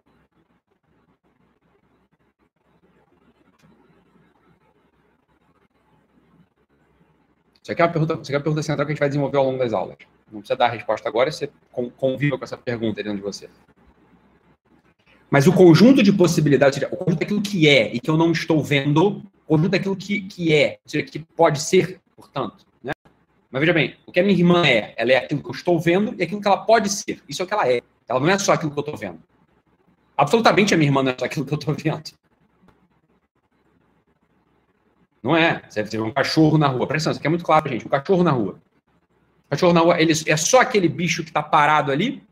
[7.63, 9.09] Isso aqui é uma pergunta, isso aqui é uma pergunta central que a gente vai
[9.11, 9.99] desenvolver ao longo das aulas.
[10.31, 11.53] Não precisa dar a resposta agora, você
[11.99, 13.51] conviva com essa pergunta dentro de você.
[15.33, 18.33] Mas o conjunto de possibilidades, seja, o conjunto daquilo que é e que eu não
[18.33, 22.67] estou vendo, o conjunto daquilo que, que é, ou seja, que pode ser, portanto.
[22.85, 22.93] Né?
[23.51, 25.81] Mas veja bem, o que a minha irmã é, ela é aquilo que eu estou
[25.81, 27.23] vendo e aquilo que ela pode ser.
[27.27, 27.81] Isso é o que ela é.
[28.07, 29.21] Ela não é só aquilo que eu estou vendo.
[30.19, 32.11] Absolutamente a minha irmã não é só aquilo que eu estou vendo.
[35.23, 35.63] Não é.
[35.67, 36.87] Você vê um cachorro na rua.
[36.87, 37.87] Presta atenção, isso aqui é muito claro, gente.
[37.87, 38.61] Um cachorro na rua.
[39.47, 42.23] O cachorro na rua, ele é só aquele bicho que está parado ali?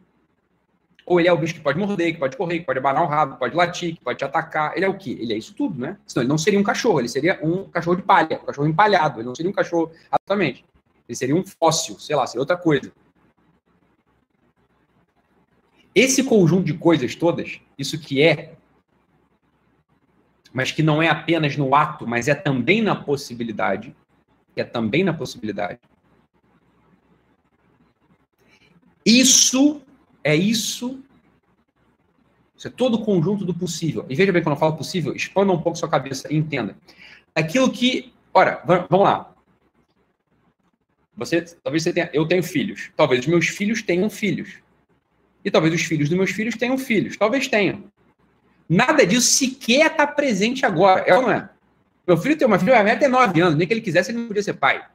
[1.11, 3.07] Ou ele é o bicho que pode morder, que pode correr, que pode abanar o
[3.09, 4.77] rabo, que pode latir, que pode te atacar?
[4.77, 5.19] Ele é o quê?
[5.21, 5.99] Ele é isso tudo, né?
[6.07, 9.19] Senão ele não seria um cachorro, ele seria um cachorro de palha, um cachorro empalhado.
[9.19, 10.65] Ele não seria um cachorro, absolutamente.
[11.09, 12.93] Ele seria um fóssil, sei lá, seria outra coisa.
[15.93, 18.55] Esse conjunto de coisas todas, isso que é
[20.53, 23.97] mas que não é apenas no ato, mas é também na possibilidade,
[24.55, 25.81] que é também na possibilidade.
[29.05, 29.83] Isso
[30.23, 31.03] é isso.
[32.57, 34.05] Isso é todo o conjunto do possível.
[34.09, 36.77] E veja bem, quando eu falo possível, expanda um pouco sua cabeça e entenda.
[37.35, 38.13] Aquilo que.
[38.33, 39.35] Ora, vamos lá.
[41.17, 42.11] Você, talvez você tenha.
[42.13, 42.91] Eu tenho filhos.
[42.97, 44.59] Talvez os meus filhos tenham filhos.
[45.45, 47.17] E talvez os filhos dos meus filhos tenham filhos.
[47.17, 47.85] Talvez tenham.
[48.69, 51.51] Nada disso sequer está presente agora, é ou não é?
[52.07, 54.19] Meu filho tem uma filha mais velha tem nove anos, nem que ele quisesse, ele
[54.19, 54.87] não podia ser pai.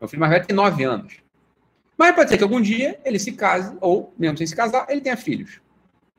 [0.00, 1.14] Meu filho mais velho tem nove anos.
[1.98, 5.00] Mas pode ser que algum dia ele se case, ou mesmo sem se casar, ele
[5.00, 5.60] tenha filhos.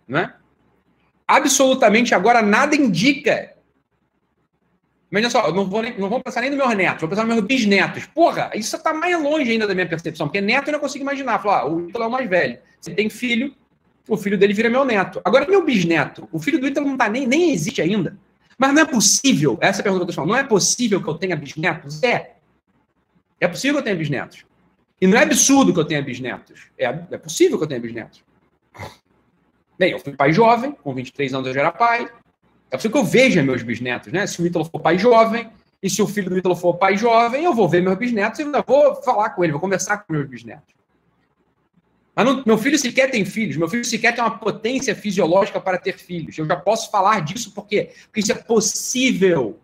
[0.05, 0.35] Não é?
[1.25, 3.53] Absolutamente agora nada indica.
[5.09, 7.23] Imagina só, eu não vou, nem, não vou pensar nem nos meus netos, vou pensar
[7.23, 8.05] nos meus bisnetos.
[8.07, 11.39] Porra, isso está mais longe ainda da minha percepção, porque neto eu não consigo imaginar.
[11.41, 12.59] Falar, ah, o Ítalo é o mais velho.
[12.79, 13.55] Você tem filho,
[14.07, 15.21] o filho dele vira meu neto.
[15.23, 18.17] Agora, meu bisneto, o filho do Ítalo não tá nem, nem existe ainda.
[18.57, 21.01] Mas não é possível, essa é a pergunta que eu estou falando, não é possível
[21.01, 22.03] que eu tenha bisnetos?
[22.03, 22.33] É.
[23.39, 24.48] É possível que eu tenha bisnetos.
[25.01, 26.67] E não é absurdo que eu tenha bisnetos.
[26.77, 28.23] É, é possível que eu tenha bisnetos.
[29.77, 32.09] Bem, eu fui pai jovem, com 23 anos eu já era pai.
[32.69, 34.27] É possível que eu veja meus bisnetos, né?
[34.27, 35.49] Se o Ítalo for pai jovem,
[35.81, 38.43] e se o filho do Ítalo for pai jovem, eu vou ver meus bisnetos e
[38.43, 40.75] ainda vou falar com ele, vou conversar com meus bisnetos.
[42.13, 45.77] Mas não, meu filho sequer tem filhos, meu filho sequer tem uma potência fisiológica para
[45.77, 46.37] ter filhos.
[46.37, 47.91] Eu já posso falar disso por quê?
[48.05, 49.57] Porque isso é possível.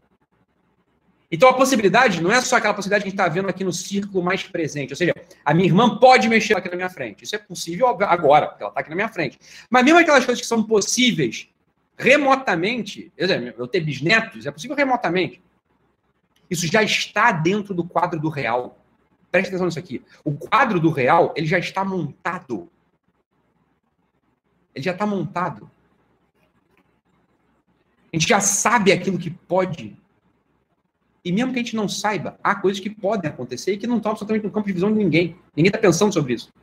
[1.32, 3.74] Então a possibilidade não é só aquela possibilidade que a gente está vendo aqui no
[3.74, 4.92] círculo mais presente.
[4.92, 5.14] Ou seja,
[5.44, 7.24] a minha irmã pode mexer aqui na minha frente.
[7.24, 9.40] Isso é possível agora, porque ela está aqui na minha frente.
[9.70, 11.50] Mas mesmo aquelas coisas que são possíveis
[11.98, 15.42] remotamente, eu ter bisnetos, é possível remotamente.
[16.50, 18.78] Isso já está dentro do quadro do real.
[19.32, 20.04] Preste atenção nisso aqui.
[20.24, 22.70] O quadro do real, ele já está montado.
[24.74, 25.72] Ele já está montado.
[28.14, 29.98] A gente já sabe aquilo que pode.
[31.26, 33.98] E mesmo que a gente não saiba, há coisas que podem acontecer e que não
[33.98, 35.36] estão absolutamente no campo de visão de ninguém.
[35.56, 36.54] Ninguém está pensando sobre isso.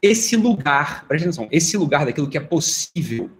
[0.00, 3.30] Esse lugar, preste atenção, esse lugar daquilo que é possível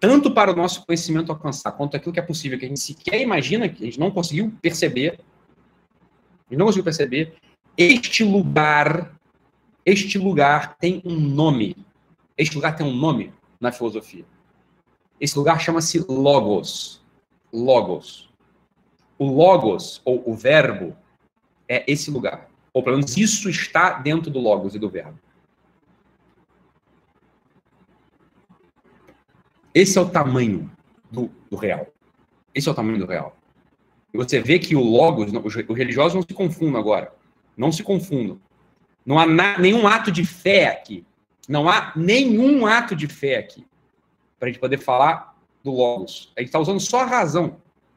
[0.00, 3.20] tanto para o nosso conhecimento alcançar, quanto aquilo que é possível, que a gente sequer
[3.20, 5.18] imagina, que a gente não conseguiu perceber,
[6.50, 7.34] gente não conseguiu perceber,
[7.76, 9.16] este lugar,
[9.84, 11.76] este lugar tem um nome.
[12.36, 14.24] Este lugar tem um nome na filosofia.
[15.20, 17.02] Esse lugar chama-se Logos.
[17.52, 18.28] Logos.
[19.18, 20.96] O Logos, ou o verbo,
[21.68, 22.48] é esse lugar.
[22.72, 25.18] Ou pelo menos isso está dentro do Logos e do verbo.
[29.74, 30.70] Esse é o tamanho
[31.10, 31.86] do, do real.
[32.54, 33.37] Esse é o tamanho do real.
[34.18, 37.14] Você vê que o Logos, os religiosos não se confundam agora.
[37.56, 38.40] Não se confundam.
[39.06, 41.06] Não há na, nenhum ato de fé aqui.
[41.48, 43.66] Não há nenhum ato de fé aqui.
[44.38, 46.32] Para a gente poder falar do Logos.
[46.36, 47.56] A gente está usando só a razão.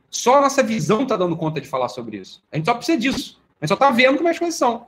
[0.10, 2.44] Só a nossa visão está dando conta de falar sobre isso.
[2.52, 3.42] A gente só precisa disso.
[3.60, 4.88] A gente só está vendo como as coisas são.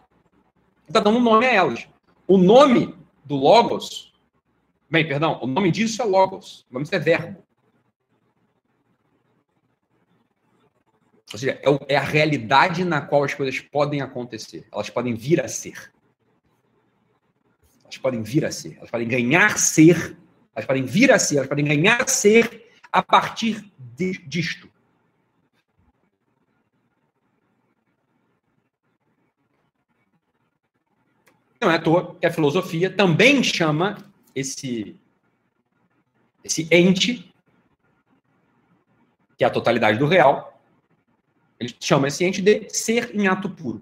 [0.87, 1.87] Está dando um nome a elas.
[2.27, 4.13] O nome do Logos
[4.93, 6.67] Bem, perdão, o nome disso é logos.
[6.69, 7.43] O nome disso é verbo.
[11.33, 14.67] Ou seja, é, é, a realidade na qual as coisas podem acontecer.
[14.71, 15.91] Elas podem vir a ser.
[17.81, 18.77] Elas podem vir a ser.
[18.77, 20.15] Elas podem ganhar ser.
[20.55, 21.37] Elas podem vir a ser.
[21.37, 24.69] Elas podem ganhar ser a partir de, disto.
[31.59, 33.97] Não é à toa que a filosofia também chama
[34.35, 34.95] esse,
[36.43, 37.33] esse ente,
[39.35, 40.52] que é a totalidade do real,
[41.63, 43.81] ele chama esse ente de ser em ato puro.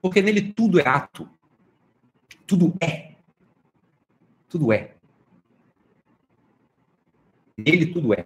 [0.00, 1.28] Porque nele tudo é ato.
[2.46, 3.14] Tudo é.
[4.48, 4.94] Tudo é.
[7.56, 8.24] Nele tudo é.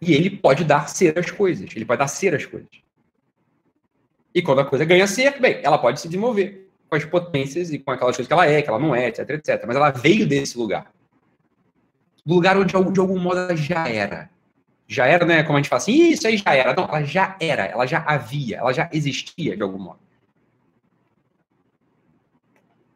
[0.00, 1.70] E ele pode dar ser às coisas.
[1.74, 2.68] Ele pode dar ser às coisas.
[4.34, 7.78] E quando a coisa ganha ser, bem, ela pode se desenvolver com as potências e
[7.78, 9.64] com aquelas coisas que ela é, que ela não é, etc, etc.
[9.66, 10.92] Mas ela veio desse lugar.
[12.28, 14.28] Do lugar onde, de algum modo, ela já era.
[14.86, 15.42] Já era, né?
[15.42, 16.74] Como a gente fala assim, isso aí já era.
[16.74, 19.98] Não, ela já era, ela já havia, ela já existia de algum modo.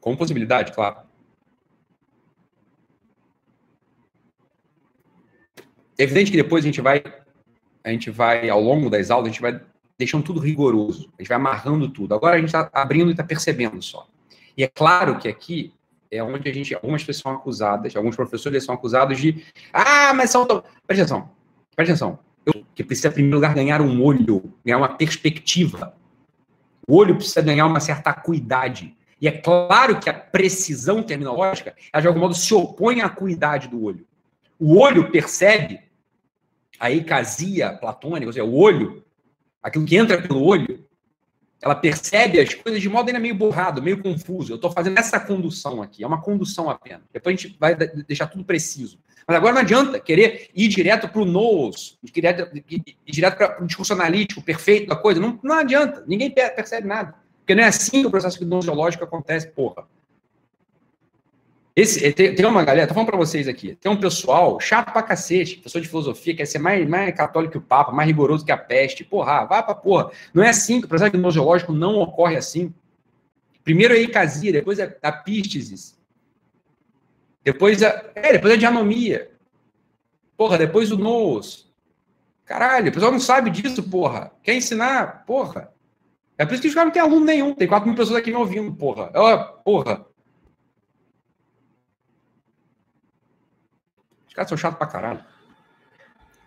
[0.03, 0.99] Com possibilidade, claro.
[5.99, 7.03] É evidente que depois a gente vai,
[7.83, 9.59] a gente vai, ao longo das aulas, a gente vai
[9.97, 12.15] deixando tudo rigoroso, a gente vai amarrando tudo.
[12.15, 14.07] Agora a gente está abrindo e está percebendo só.
[14.55, 15.73] E é claro que aqui
[16.13, 19.43] é onde a gente, algumas pessoas são acusadas, alguns professores são acusados de,
[19.73, 20.47] ah, mas são.
[20.47, 21.31] Presta atenção,
[21.75, 22.19] presta atenção.
[22.45, 25.97] Eu, que precisa, em primeiro lugar, ganhar um olho, ganhar uma perspectiva.
[26.87, 28.95] O olho precisa ganhar uma certa acuidade.
[29.21, 33.69] E é claro que a precisão terminológica, ela de algum modo se opõe à acuidade
[33.69, 34.07] do olho.
[34.59, 35.81] O olho percebe
[36.79, 39.03] a eicasia platônica, ou seja, o olho
[39.63, 40.85] aquilo que entra pelo olho,
[41.63, 44.53] ela percebe as coisas de modo ainda meio borrado, meio confuso.
[44.53, 47.03] Eu estou fazendo essa condução aqui, é uma condução apenas.
[47.13, 48.99] Depois a gente vai deixar tudo preciso.
[49.27, 53.93] Mas agora não adianta querer ir direto para o nose, ir direto para o discurso
[53.93, 55.21] analítico perfeito da coisa.
[55.21, 57.15] Não, não adianta, ninguém percebe nada.
[57.39, 59.87] Porque não é assim que o processo gnoseológico acontece, porra.
[61.75, 65.03] Esse, tem, tem, uma galera, tô falando para vocês aqui, tem um pessoal chato pra
[65.03, 68.53] cacete, professor de filosofia, quer ser mais, mais católico que o Papa, mais rigoroso que
[68.53, 69.03] a peste.
[69.03, 70.11] Porra, vai pra porra.
[70.35, 72.75] Não é assim, o processo gnoseológico não ocorre assim.
[73.65, 75.99] Primeiro é a eicasia, depois é a pístesis.
[77.43, 79.31] Depois a, é, depois a dianomia.
[80.37, 81.73] Porra, depois o nous.
[82.45, 84.31] Caralho, o pessoal não sabe disso, porra.
[84.43, 85.25] Quer ensinar?
[85.25, 85.73] Porra.
[86.37, 87.55] É por isso que os caras não tem aluno nenhum.
[87.55, 89.11] Tem 4 mil pessoas aqui me ouvindo, porra.
[89.65, 90.12] porra.
[94.33, 95.21] Os caras são chatos pra caralho.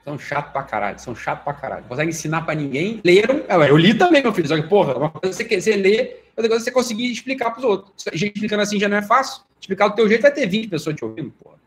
[0.04, 1.82] São chatos pra caralho, são chatos pra caralho.
[1.84, 3.00] Não conseguem ensinar pra ninguém.
[3.06, 3.44] Leram.
[3.68, 4.48] Eu li também, meu filho.
[4.48, 8.06] Só que, porra, uma coisa você, você lê, outra coisa você conseguir explicar pros outros.
[8.14, 9.44] Gente explicando assim já não é fácil.
[9.62, 11.58] Explicar do teu jeito vai ter 20 pessoas te ouvindo, porra.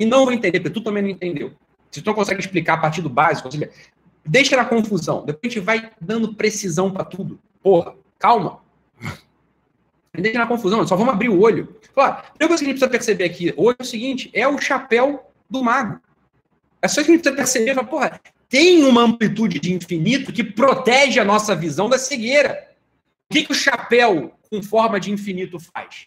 [0.00, 1.52] E não vão entender, porque tu também não entendeu.
[1.92, 3.70] Se tu não consegue explicar a partir do básico, seja,
[4.24, 5.24] deixa na confusão.
[5.24, 7.38] Depois a gente vai dando precisão pra tudo.
[7.62, 8.65] Porra, calma.
[10.20, 11.76] Deixa na confusão, só vamos abrir o olho.
[11.94, 14.48] Claro, a primeira coisa que a gente precisa perceber aqui hoje é o seguinte: é
[14.48, 16.00] o chapéu do mago.
[16.80, 17.74] É só que a gente precisa perceber.
[17.74, 22.68] Fala, porra, tem uma amplitude de infinito que protege a nossa visão da cegueira.
[23.28, 26.06] O que, que o chapéu com forma de infinito faz?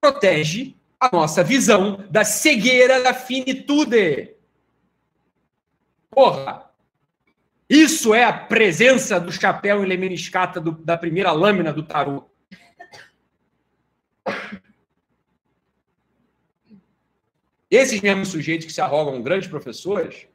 [0.00, 4.30] Protege a nossa visão da cegueira da finitude.
[6.10, 6.70] Porra!
[7.68, 12.30] Isso é a presença do chapéu em Lemeniscata da primeira lâmina do tarô.
[17.72, 20.26] Esses mesmos sujeitos que se arrogam grandes professores,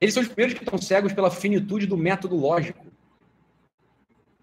[0.00, 2.86] eles são os primeiros que estão cegos pela finitude do método lógico.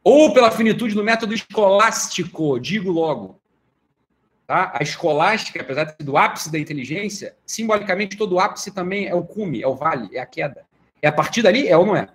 [0.04, 3.42] Ou pela finitude do método escolástico, digo logo.
[4.46, 4.72] Tá?
[4.80, 9.24] A escolástica, apesar de ser do ápice da inteligência, simbolicamente todo ápice também é o
[9.24, 10.64] cume, é o vale, é a queda.
[11.02, 12.08] É a partir dali, é ou não é?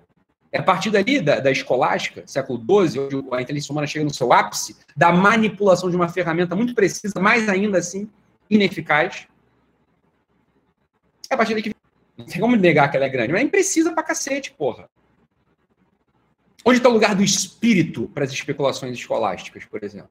[0.52, 4.14] É a partir dali, da, da escolástica, século XII, onde a inteligência humana chega no
[4.14, 8.08] seu ápice, da manipulação de uma ferramenta muito precisa, mas ainda assim
[8.48, 9.26] ineficaz.
[11.30, 11.74] É a partir daí que.
[12.16, 14.88] Não tem como negar que ela é grande, mas é imprecisa pra cacete, porra.
[16.64, 20.10] Onde está o lugar do espírito para as especulações escolásticas, por exemplo?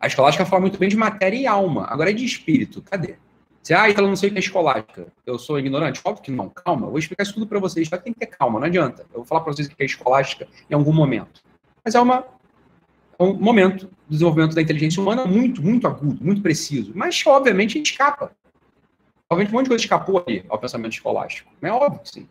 [0.00, 1.86] A escolástica fala muito bem de matéria e alma.
[1.88, 2.82] Agora é de espírito.
[2.82, 3.16] Cadê?
[3.62, 5.06] Você, ah, então não sei o que é escolástica.
[5.24, 6.00] Eu sou ignorante?
[6.04, 6.50] Óbvio que não.
[6.50, 7.88] Calma, eu vou explicar isso tudo para vocês.
[7.88, 9.06] Só que tem que ter calma, não adianta.
[9.10, 11.42] Eu vou falar para vocês o que é escolástica em algum momento.
[11.82, 12.26] Mas é, uma,
[13.18, 16.92] é um momento do desenvolvimento da inteligência humana muito, muito agudo, muito preciso.
[16.94, 18.32] Mas, obviamente, escapa.
[19.28, 21.50] Obviamente, um monte de coisa escapou ali ao pensamento escolástico.
[21.62, 22.28] É óbvio que sim.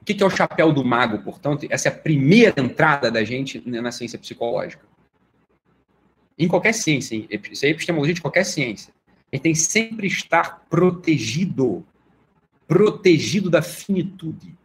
[0.00, 1.66] O que é o chapéu do mago, portanto?
[1.68, 4.88] Essa é a primeira entrada da gente na ciência psicológica
[6.38, 7.16] em qualquer ciência,
[7.50, 8.94] isso é epistemologia de qualquer ciência.
[9.32, 11.84] Ele tem sempre estar protegido,
[12.66, 14.56] protegido da finitude,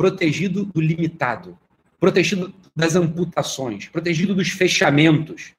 [0.00, 1.58] protegido do limitado,
[2.00, 5.52] protegido das amputações, protegido dos fechamentos.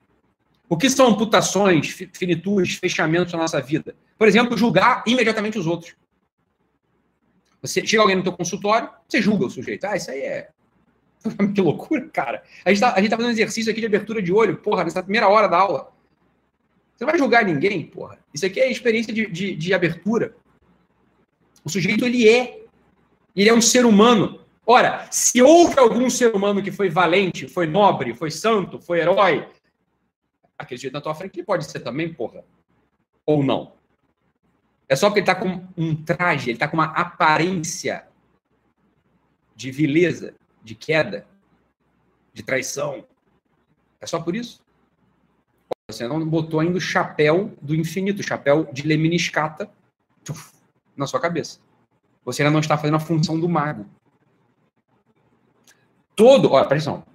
[0.68, 3.96] O que são amputações, finitudes, fechamentos na nossa vida?
[4.18, 5.96] Por exemplo, julgar imediatamente os outros.
[7.62, 9.86] Você chega alguém no teu consultório, você julga o sujeito.
[9.86, 10.50] Ah, isso aí é
[11.54, 12.42] que loucura, cara.
[12.66, 14.84] A gente, tá, a gente tá fazendo um exercício aqui de abertura de olho, porra,
[14.84, 15.94] nessa primeira hora da aula.
[16.96, 18.18] Você não vai julgar ninguém, porra.
[18.34, 20.36] Isso aqui é experiência de, de, de abertura.
[21.64, 22.61] O sujeito, ele é.
[23.36, 24.42] Ele é um ser humano.
[24.66, 29.48] Ora, se houve algum ser humano que foi valente, foi nobre, foi santo, foi herói,
[30.78, 32.44] jeito na tua frente ele pode ser também, porra.
[33.26, 33.74] Ou não.
[34.88, 38.08] É só porque ele tá com um traje, ele tá com uma aparência
[39.56, 41.26] de vileza, de queda,
[42.34, 43.06] de traição.
[44.00, 44.62] É só por isso.
[45.90, 49.70] Você não botou ainda o chapéu do infinito, o chapéu de Lemniscata
[50.96, 51.60] na sua cabeça.
[52.24, 53.86] Você ainda não está fazendo a função do mago.
[56.16, 57.12] Todo, olha, presta atenção.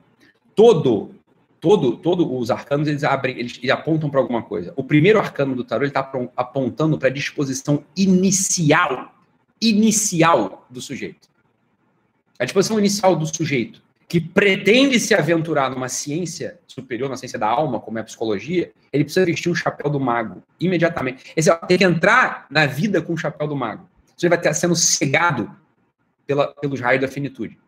[0.54, 1.14] Todo,
[1.60, 4.72] todo, todo os arcanos eles abrem, eles, eles apontam para alguma coisa.
[4.76, 9.14] O primeiro arcano do tarô ele está apontando para a disposição inicial,
[9.60, 11.28] inicial do sujeito
[12.38, 17.48] a disposição inicial do sujeito que pretende se aventurar numa ciência superior, na ciência da
[17.48, 21.32] alma, como é a psicologia, ele precisa vestir o chapéu do mago imediatamente.
[21.34, 23.88] Esse, tem que entrar na vida com o chapéu do mago.
[24.16, 25.54] Você vai estar sendo cegado
[26.26, 27.58] pela, pelos raios da finitude.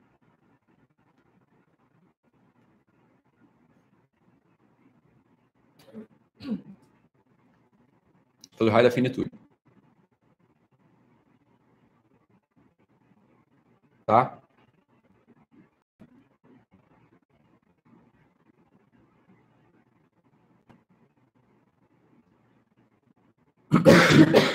[8.56, 9.30] Pelo raio da finitude.
[14.06, 14.40] Tá?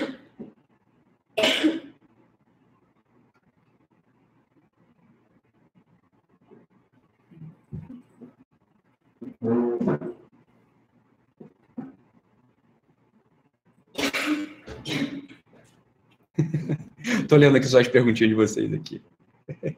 [17.33, 19.01] Tô lendo aqui só as perguntinhas de vocês aqui.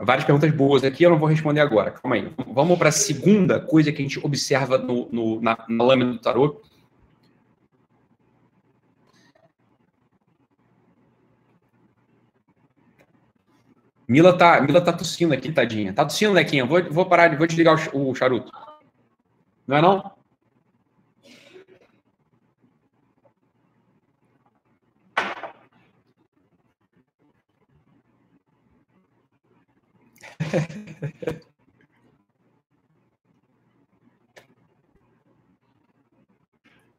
[0.00, 1.90] Várias perguntas boas aqui, eu não vou responder agora.
[1.90, 2.32] Calma aí.
[2.50, 6.18] Vamos para a segunda coisa que a gente observa no, no na, na lâmina do
[6.18, 6.62] tarô,
[14.08, 15.92] Mila tá, Mila tá tossindo aqui, tadinha.
[15.92, 16.64] Tá tossindo, Lequinha?
[16.64, 18.50] Vou, vou parar, vou desligar o, o charuto.
[19.66, 20.17] Não é não?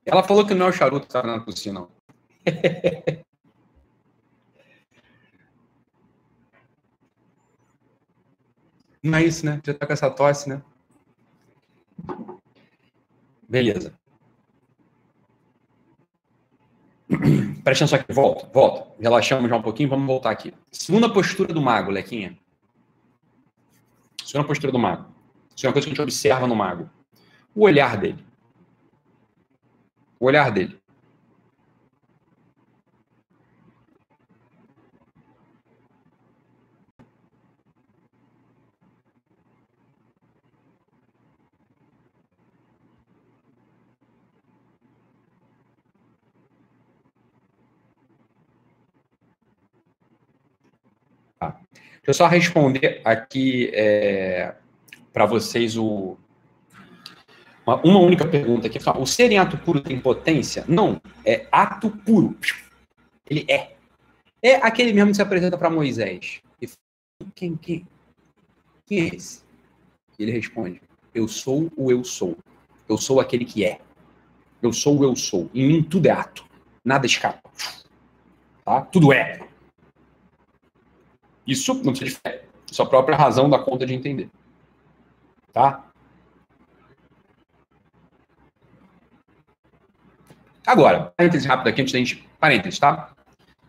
[0.05, 1.87] Ela falou que não é o charuto que tá na tossir, não.
[9.01, 9.61] Não é isso, né?
[9.65, 10.61] Já tá com essa tosse, né?
[13.47, 13.93] Beleza.
[17.63, 19.01] Presta atenção aqui, volta, volta.
[19.01, 20.53] Relaxamos já um pouquinho, vamos voltar aqui.
[20.71, 22.37] Segunda postura do mago, Lequinha.
[24.29, 25.11] Segunda postura do mago.
[25.55, 26.87] Isso é uma coisa que a gente observa no mago.
[27.55, 28.23] O olhar dele.
[30.19, 30.79] O olhar dele.
[51.39, 51.59] Tá.
[51.98, 54.55] Deixa eu só responder aqui é,
[55.13, 56.17] para vocês o,
[57.63, 58.79] uma, uma, única pergunta aqui.
[58.97, 60.65] O ser em ato puro tem potência?
[60.67, 62.35] Não, é ato puro.
[63.29, 63.75] Ele é.
[64.41, 66.41] É aquele mesmo que se apresenta para Moisés.
[66.59, 66.67] E
[67.35, 67.85] quem, quem,
[68.87, 69.43] quem é esse?
[70.17, 70.81] Ele responde:
[71.13, 72.35] Eu sou o eu sou.
[72.87, 73.79] Eu sou aquele que é.
[74.63, 75.47] Eu sou o eu sou.
[75.53, 76.43] Em mim tudo é ato.
[76.83, 77.51] Nada escapa.
[78.65, 78.81] Tá?
[78.81, 79.47] Tudo é.
[81.49, 82.43] Isso não precisa de fé.
[82.71, 84.29] Isso é própria razão da conta de entender.
[85.51, 85.83] Tá?
[90.63, 92.29] Agora, parênteses rápido aqui antes da gente.
[92.39, 93.11] Parênteses, tá?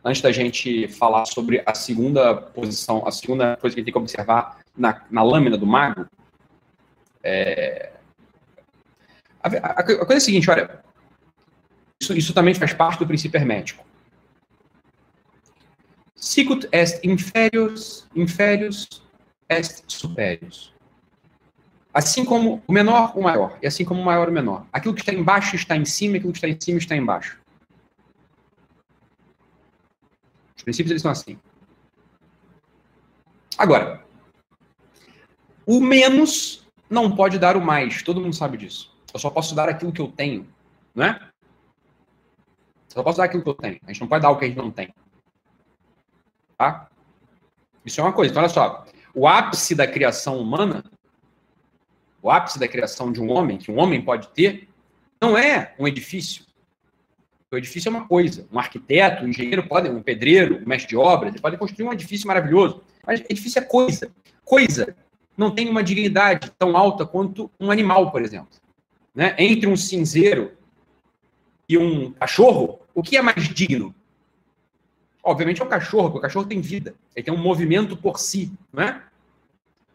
[0.05, 3.93] Antes da gente falar sobre a segunda posição, a segunda coisa que a gente tem
[3.93, 6.07] que observar na, na lâmina do mago.
[7.25, 7.93] É...
[9.43, 10.83] A, a, a, coisa é a seguinte, olha.
[11.99, 13.90] Isso, isso também faz parte do princípio hermético.
[16.21, 18.87] Sicut est inferius, inferius
[19.49, 20.75] est superius.
[21.95, 24.67] Assim como o menor, o maior, e assim como o maior, o menor.
[24.71, 27.41] Aquilo que está embaixo está em cima, aquilo que está em cima está embaixo.
[30.57, 31.39] Os princípios eles são assim.
[33.57, 34.05] Agora,
[35.67, 38.03] o menos não pode dar o mais.
[38.03, 38.95] Todo mundo sabe disso.
[39.13, 40.47] Eu só posso dar aquilo que eu tenho,
[40.95, 41.19] não é?
[42.91, 43.81] Eu só posso dar aquilo que eu tenho.
[43.85, 44.95] A gente não pode dar o que a gente não tem.
[46.61, 46.91] Tá?
[47.87, 48.31] Isso é uma coisa.
[48.31, 48.85] Então, olha só.
[49.15, 50.85] O ápice da criação humana,
[52.21, 54.69] o ápice da criação de um homem, que um homem pode ter,
[55.19, 56.45] não é um edifício.
[57.51, 58.47] O edifício é uma coisa.
[58.53, 61.95] Um arquiteto, um engenheiro, pode, um pedreiro, um mestre de obras, ele pode construir um
[61.95, 62.83] edifício maravilhoso.
[63.07, 64.13] Mas edifício é coisa.
[64.45, 64.95] Coisa
[65.39, 68.51] não tem uma dignidade tão alta quanto um animal, por exemplo.
[69.15, 69.35] Né?
[69.39, 70.53] Entre um cinzeiro
[71.67, 73.95] e um cachorro, o que é mais digno?
[75.23, 76.95] Obviamente é o cachorro, porque o cachorro tem vida.
[77.15, 79.01] Ele tem um movimento por si, é?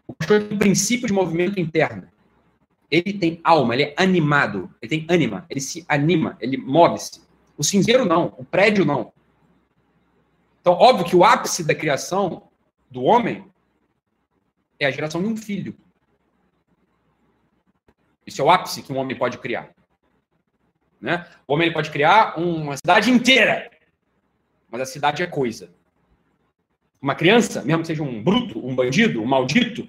[0.08, 2.08] O cachorro tem um princípio de movimento interno.
[2.92, 7.22] Ele tem alma, ele é animado, ele tem ânima, ele se anima, ele move-se.
[7.58, 9.12] O cinzeiro não, o prédio não.
[10.62, 12.44] Então, óbvio que o ápice da criação
[12.90, 13.46] do homem
[14.80, 15.76] é a geração de um filho.
[18.26, 19.70] Isso é o ápice que um homem pode criar.
[21.00, 21.28] Né?
[21.48, 23.70] O homem pode criar uma cidade inteira
[24.76, 25.70] mas a cidade é coisa.
[27.02, 29.88] Uma criança, mesmo que seja um bruto, um bandido, um maldito,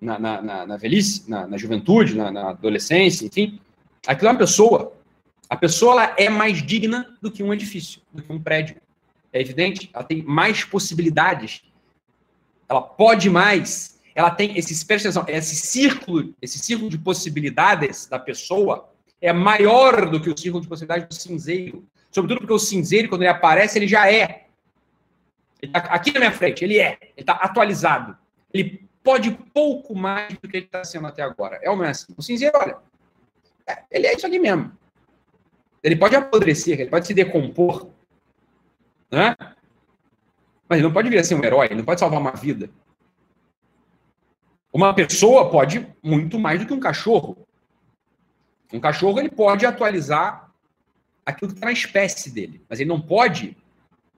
[0.00, 3.60] na, na, na, na velhice, na, na juventude, na, na, adolescência, enfim,
[4.06, 4.94] aquilo é uma pessoa.
[5.50, 8.76] A pessoa ela é mais digna do que um edifício, do que um prédio.
[9.32, 11.62] É evidente, ela tem mais possibilidades.
[12.68, 14.00] Ela pode mais.
[14.14, 18.88] Ela tem esse, esse círculo, esse círculo de possibilidades da pessoa
[19.20, 21.86] é maior do que o círculo de possibilidades do cinzeiro.
[22.12, 24.46] Sobretudo porque o cinzeiro, quando ele aparece, ele já é.
[25.60, 26.98] Ele tá aqui na minha frente, ele é.
[27.00, 28.16] Ele está atualizado.
[28.52, 31.58] Ele pode pouco mais do que ele está sendo até agora.
[31.62, 32.14] É o mesmo.
[32.16, 32.76] O cinzeiro, olha,
[33.66, 34.70] é, ele é isso aqui mesmo.
[35.82, 37.90] Ele pode apodrecer, ele pode se decompor,
[39.10, 39.34] né?
[40.68, 42.70] Mas ele não pode vir a ser um herói, ele não pode salvar uma vida.
[44.72, 47.46] Uma pessoa pode muito mais do que um cachorro.
[48.72, 50.51] Um cachorro ele pode atualizar
[51.24, 52.62] aquilo que está na espécie dele.
[52.68, 53.56] Mas ele não pode.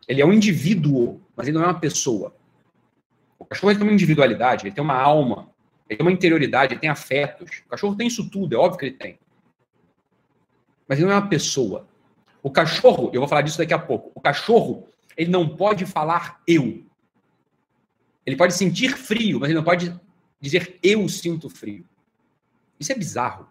[0.07, 2.35] Ele é um indivíduo, mas ele não é uma pessoa.
[3.39, 5.51] O cachorro tem uma individualidade, ele tem uma alma,
[5.89, 7.63] ele tem uma interioridade, ele tem afetos.
[7.67, 9.19] O cachorro tem isso tudo, é óbvio que ele tem.
[10.89, 11.87] Mas ele não é uma pessoa.
[12.43, 14.11] O cachorro, eu vou falar disso daqui a pouco.
[14.15, 14.87] O cachorro,
[15.17, 16.85] ele não pode falar eu.
[18.27, 19.99] Ele pode sentir frio, mas ele não pode
[20.41, 21.85] dizer eu sinto frio.
[22.79, 23.49] Isso é bizarro.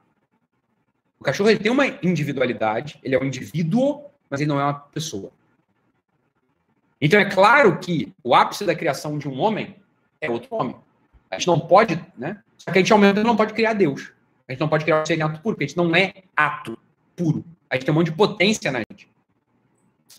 [1.24, 4.74] O cachorro ele tem uma individualidade, ele é um indivíduo, mas ele não é uma
[4.74, 5.32] pessoa.
[7.00, 9.78] Então é claro que o ápice da criação de um homem
[10.20, 10.76] é outro homem.
[11.32, 12.44] A gente não pode, né?
[12.58, 14.12] Só que a gente ao mesmo tempo não pode criar Deus.
[14.50, 16.78] A gente não pode criar o ser ato puro, porque a gente não é ato
[17.16, 17.46] puro.
[17.70, 19.10] A gente tem um monte de potência na gente.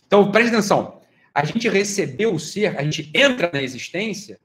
[0.07, 1.03] Então, preste atenção.
[1.35, 4.41] A gente recebeu o ser, a gente entra na existência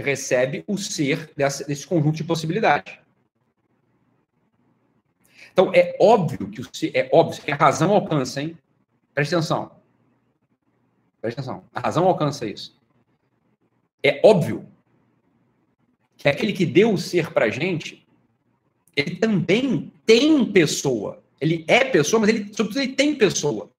[0.00, 2.98] recebe o ser dessa, desse conjunto de possibilidades.
[5.52, 8.56] Então, é óbvio que o ser, é óbvio que a razão alcança, hein?
[9.12, 9.72] Presta atenção.
[11.20, 11.64] Presta atenção.
[11.74, 12.74] A razão alcança isso.
[14.02, 14.66] É óbvio
[16.16, 18.06] que aquele que deu o ser pra gente,
[18.96, 21.22] ele também tem pessoa.
[21.40, 23.70] Ele é pessoa, mas ele, sobretudo, ele tem pessoa.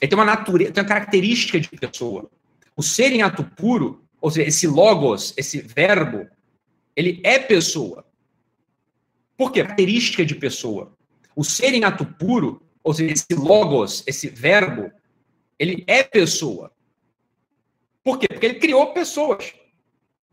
[0.00, 2.30] Ele tem uma natureza, tem uma característica de pessoa.
[2.76, 6.28] O ser em ato puro ou seja, esse logos, esse verbo,
[6.94, 8.04] ele é pessoa.
[9.36, 9.62] Por quê?
[9.62, 10.92] Característica de pessoa.
[11.36, 14.90] O ser em ato puro, ou seja, esse logos, esse verbo,
[15.58, 16.72] ele é pessoa.
[18.02, 18.26] Por quê?
[18.26, 19.54] Porque ele criou pessoas.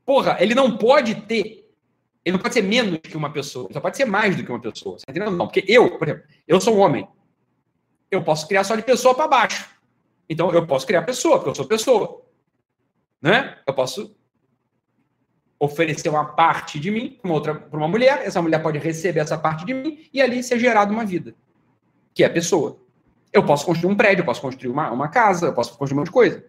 [0.06, 1.70] Porra, ele não pode ter,
[2.24, 4.49] ele não pode ser menos que uma pessoa, ele só pode ser mais do que
[4.52, 4.98] uma pessoa.
[4.98, 5.30] Você tá?
[5.30, 7.07] Não, porque eu, por exemplo, eu sou um homem.
[8.10, 9.70] Eu posso criar só de pessoa para baixo.
[10.28, 12.24] Então eu posso criar pessoa, porque eu sou pessoa.
[13.26, 13.57] Né?
[13.65, 14.15] Eu posso
[15.60, 19.19] oferecer uma parte de mim para uma outra para uma mulher, essa mulher pode receber
[19.19, 21.34] essa parte de mim e ali ser gerada uma vida,
[22.14, 22.77] que é a pessoa.
[23.34, 26.02] Eu posso construir um prédio, eu posso construir uma, uma casa, eu posso construir um
[26.02, 26.45] monte de coisa.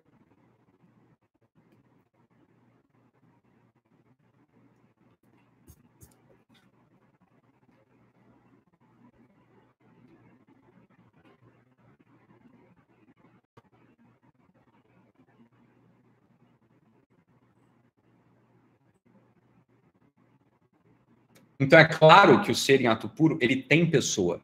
[21.59, 24.41] Então é claro que o ser em ato puro, ele tem pessoa.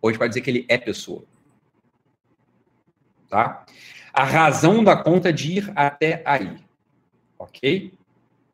[0.00, 1.24] Hoje vai dizer que ele é pessoa.
[3.28, 3.64] Tá?
[4.12, 6.58] A razão da conta de ir até aí.
[7.38, 7.94] Ok?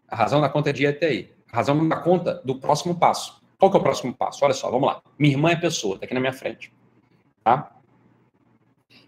[0.07, 1.33] A razão da conta de ir até aí.
[1.53, 3.43] A razão da conta do próximo passo.
[3.59, 4.45] Qual que é o próximo passo?
[4.45, 5.03] Olha só, vamos lá.
[5.19, 6.73] Minha irmã é pessoa, está aqui na minha frente.
[7.43, 7.73] Tá?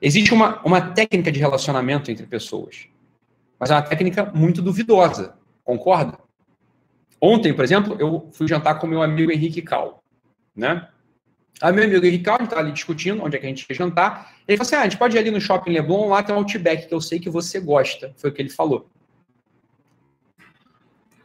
[0.02, 2.88] Existe uma, uma técnica de relacionamento entre pessoas,
[3.58, 5.36] mas é uma técnica muito duvidosa.
[5.62, 6.18] Concorda?
[7.20, 10.02] Ontem, por exemplo, eu fui jantar com meu amigo Henrique Cal,
[10.56, 10.88] né?
[11.60, 13.66] Aí meu amigo Henrique Cal, a gente tá ali discutindo onde é que a gente
[13.68, 14.34] ia jantar.
[14.48, 16.38] Ele falou assim: ah, a gente pode ir ali no Shopping Leblon, lá tem um
[16.38, 18.12] Outback, que eu sei que você gosta.
[18.16, 18.88] Foi o que ele falou.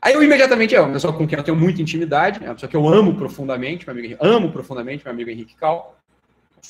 [0.01, 2.69] Aí eu imediatamente, é uma pessoa com quem eu tenho muita intimidade, é uma pessoa
[2.69, 5.97] que eu amo profundamente, meu amigo, amo profundamente meu amigo Henrique Cal,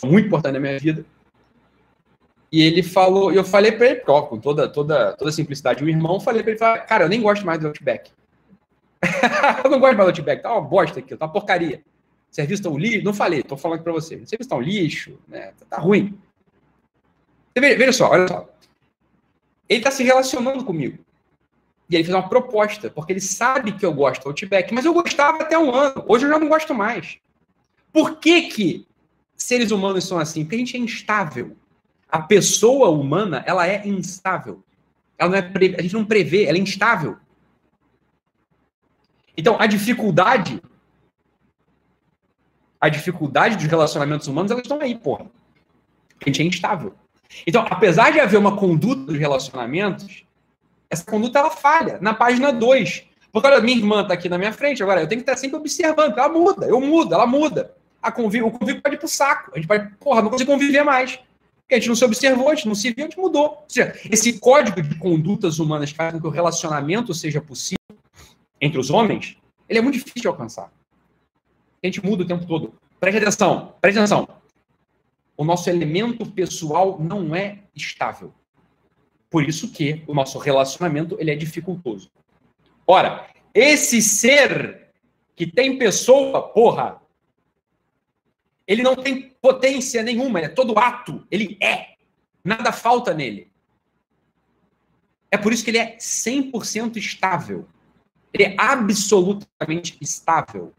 [0.06, 1.06] muito importante na minha vida.
[2.50, 6.44] E ele falou, eu falei para ele, com toda, toda, toda simplicidade, o irmão, falei
[6.44, 8.10] para ele, cara, eu nem gosto mais do Outback.
[9.64, 11.84] eu não gosto de Outback, tá uma bosta aqui, tá uma porcaria.
[12.30, 14.26] Serviço tão lixo, não falei, tô falando para você.
[14.26, 15.54] Serviço tão lixo, né?
[15.58, 16.18] Tá, tá ruim.
[17.58, 18.50] Veja, veja só, olha só.
[19.70, 21.00] Ele tá se relacionando comigo.
[21.90, 24.94] E ele fez uma proposta, porque ele sabe que eu gosto do Outback, mas eu
[24.94, 26.04] gostava até um ano.
[26.08, 27.18] Hoje eu já não gosto mais.
[27.94, 28.88] Por que que
[29.38, 30.44] seres humanos são assim?
[30.44, 31.56] Porque a gente é instável.
[32.10, 34.64] A pessoa humana, ela é instável.
[35.18, 35.76] Ela não é pre...
[35.78, 37.18] A gente não prevê, ela é instável.
[39.38, 40.62] Então, a dificuldade,
[42.80, 45.26] a dificuldade dos relacionamentos humanos, elas estão aí, porra.
[46.22, 46.94] A gente é instável.
[47.46, 50.24] Então, apesar de haver uma conduta dos relacionamentos,
[50.90, 51.98] essa conduta ela falha.
[52.02, 53.04] Na página 2.
[53.32, 55.58] Porque, olha, minha irmã está aqui na minha frente, agora eu tenho que estar sempre
[55.58, 56.18] observando.
[56.18, 57.74] Ela muda, eu mudo, ela muda.
[58.02, 59.52] A convívio, o convívio pode ir pro saco.
[59.54, 61.20] A gente vai, porra, não consigo conviver mais.
[61.62, 63.44] Porque a gente não se observou, a gente não se viu, a gente mudou.
[63.44, 67.80] Ou seja, esse código de condutas humanas que faz com que o relacionamento seja possível,
[68.60, 69.38] entre os homens,
[69.68, 70.72] ele é muito difícil de alcançar.
[71.84, 72.74] A gente muda o tempo todo.
[73.00, 74.28] Preste atenção, preste atenção.
[75.38, 78.34] O nosso elemento pessoal não é estável.
[79.30, 82.10] Por isso que o nosso relacionamento ele é dificultoso.
[82.88, 84.92] Ora, esse ser
[85.36, 87.02] que tem pessoa, porra,
[88.68, 91.96] ele não tem potência nenhuma, é todo ato, ele é.
[92.44, 93.52] Nada falta nele.
[95.30, 97.68] É por isso que ele é 100% estável.
[98.36, 100.74] Ele é absolutamente estável.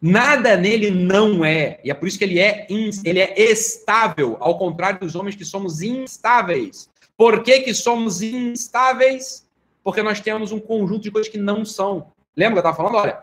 [0.00, 1.78] Nada nele não é.
[1.84, 5.44] E é por isso que ele é, ele é estável, ao contrário dos homens que
[5.44, 6.90] somos instáveis.
[7.16, 9.46] Por que, que somos instáveis?
[9.84, 12.08] Porque nós temos um conjunto de coisas que não são.
[12.36, 13.00] Lembra que eu estava falando?
[13.00, 13.22] Olha,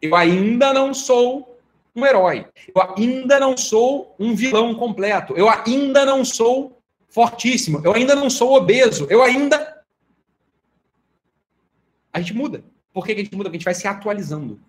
[0.00, 1.58] eu ainda não sou
[1.96, 2.46] um herói.
[2.72, 5.34] Eu ainda não sou um vilão completo.
[5.36, 6.78] Eu ainda não sou
[7.08, 7.80] fortíssimo.
[7.82, 9.08] Eu ainda não sou obeso.
[9.10, 9.79] Eu ainda
[12.12, 12.64] a gente muda.
[12.92, 13.44] Por que a gente muda?
[13.44, 14.60] Porque a gente vai se atualizando.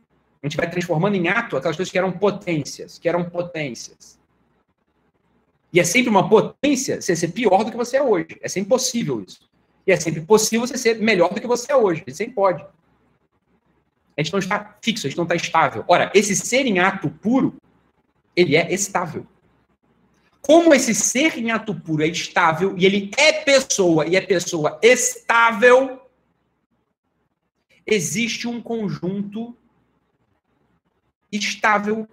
[0.41, 4.19] A gente vai transformando em ato aquelas coisas que eram potências, que eram potências.
[5.73, 8.37] E é sempre uma potência você ser pior do que você é hoje.
[8.41, 9.49] É sempre possível isso.
[9.85, 12.03] E é sempre possível você ser melhor do que você é hoje.
[12.05, 12.63] Você sempre pode.
[14.17, 15.85] A gente não está fixo, a gente não está estável.
[15.87, 17.55] Ora, esse ser em ato puro,
[18.35, 19.25] ele é estável.
[20.41, 24.79] Como esse ser em ato puro é estável e ele é pessoa e é pessoa
[24.81, 26.00] estável,
[27.85, 29.55] existe um conjunto
[31.31, 32.07] estável,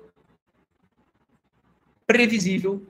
[2.07, 2.87] previsível,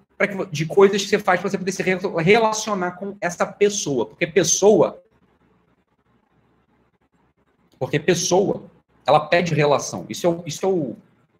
[0.51, 4.07] de coisas que você faz para você poder se relacionar com essa pessoa.
[4.07, 5.03] Porque pessoa.
[7.79, 8.65] Porque pessoa,
[9.07, 10.05] ela pede relação.
[10.09, 10.97] Isso é, o, isso é o,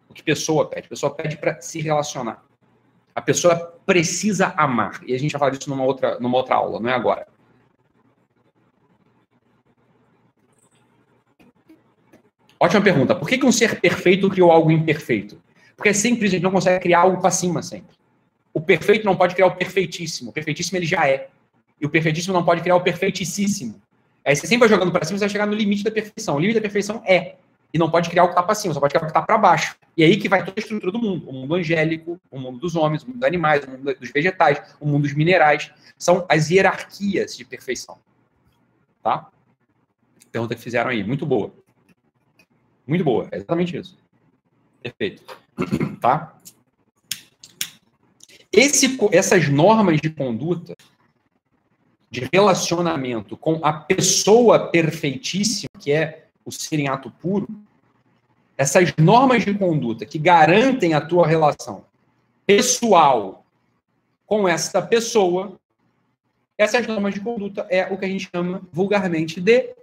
[0.07, 0.87] o que pessoa pede.
[0.87, 2.43] Pessoa pede para se relacionar.
[3.13, 3.55] A pessoa
[3.85, 5.01] precisa amar.
[5.05, 7.27] E a gente vai falar disso numa outra, numa outra aula, não é agora.
[12.59, 13.15] Ótima pergunta.
[13.15, 15.41] Por que, que um ser perfeito criou algo imperfeito?
[15.75, 17.95] Porque é simples, a gente não consegue criar algo para cima sempre.
[18.53, 20.31] o perfeito não pode criar o perfeitíssimo.
[20.31, 21.29] O perfeitíssimo ele já é.
[21.79, 23.81] E o perfeitíssimo não pode criar o perfeitíssimo.
[24.25, 26.35] Aí você sempre vai jogando para cima, você vai chegar no limite da perfeição.
[26.35, 27.35] O limite da perfeição é.
[27.73, 29.21] E não pode criar o que está para cima, só pode criar o que está
[29.21, 29.77] para baixo.
[29.95, 31.29] E aí que vai toda a estrutura do mundo.
[31.29, 34.61] O mundo angélico, o mundo dos homens, o mundo dos animais, o mundo dos vegetais,
[34.79, 35.71] o mundo dos minerais.
[35.97, 37.97] São as hierarquias de perfeição.
[39.01, 39.29] Tá?
[40.31, 41.03] Pergunta que fizeram aí.
[41.03, 41.53] Muito boa.
[42.89, 43.27] Muito boa.
[43.31, 43.95] É exatamente isso.
[44.81, 45.23] Perfeito.
[46.01, 46.35] Tá?
[48.51, 50.75] Esse, essas normas de conduta,
[52.09, 57.47] de relacionamento com a pessoa perfeitíssima, que é o ser em ato puro,
[58.57, 61.85] essas normas de conduta que garantem a tua relação
[62.47, 63.45] pessoal
[64.25, 65.59] com essa pessoa,
[66.57, 69.75] essas normas de conduta é o que a gente chama vulgarmente de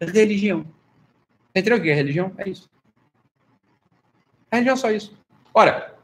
[0.00, 0.64] religião.
[1.54, 2.32] Entendeu o que é religião?
[2.38, 2.70] É isso.
[4.50, 5.16] A religião é só isso.
[5.52, 5.94] Ora,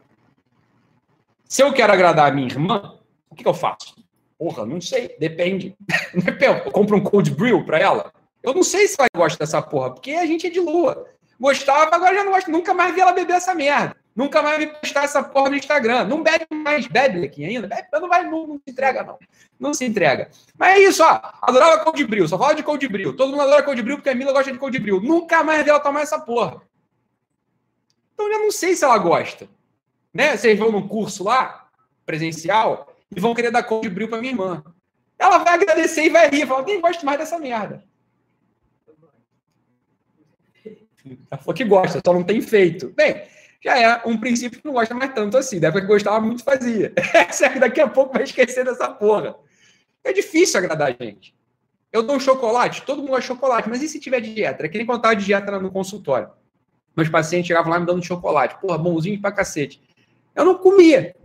[1.44, 2.98] se eu quero agradar a minha irmã,
[3.30, 3.94] o que, que eu faço?
[4.38, 5.74] Porra, não sei, depende.
[6.40, 8.12] Eu compro um cold brew para ela.
[8.42, 11.08] Eu não sei se ela gosta dessa porra, porque a gente é de lua.
[11.40, 12.50] Gostava, agora já não gosto.
[12.50, 13.96] Nunca mais vi ela beber essa merda.
[14.16, 16.04] Nunca mais vi postar essa porra no Instagram.
[16.04, 17.68] Não bebe mais, bebe aqui ainda.
[17.68, 19.18] Bebe, não, vai, não, não se entrega, não.
[19.60, 20.30] Não se entrega.
[20.56, 21.20] Mas é isso, ó.
[21.42, 23.14] Adorava cold brew, só fala de cold brew.
[23.14, 25.02] Todo mundo adora cold brew porque a Mila gosta de cold brew.
[25.02, 26.62] Nunca mais vi ela tomar essa porra.
[28.14, 29.46] Então eu não sei se ela gosta.
[30.14, 30.34] Né?
[30.34, 31.68] Vocês vão num curso lá,
[32.06, 34.64] presencial, e vão querer dar cold brew pra minha irmã.
[35.18, 36.46] Ela vai agradecer e vai rir.
[36.46, 37.84] Falar, nem gosto mais dessa merda.
[41.30, 42.88] Ela falou que gosta, só não tem feito.
[42.94, 43.22] Bem,
[43.66, 45.58] já é um princípio que não gosta mais tanto assim.
[45.58, 46.92] Da época que gostava muito, fazia.
[47.32, 49.34] Será daqui a pouco vai esquecer dessa porra?
[50.04, 51.34] É difícil agradar a gente.
[51.92, 54.64] Eu dou chocolate, todo mundo gosta de chocolate, mas e se tiver dieta?
[54.64, 56.30] É que nem contar de dieta no consultório.
[56.96, 58.56] Meus pacientes chegavam lá me dando chocolate.
[58.60, 59.82] Porra, bonzinho pra cacete.
[60.32, 61.16] Eu não comia.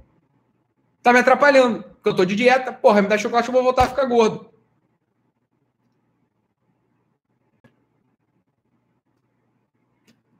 [1.04, 1.84] Tá me atrapalhando.
[1.84, 2.74] Porque eu tô de dieta.
[2.74, 4.52] Porra, me dá chocolate, eu vou voltar a ficar gordo.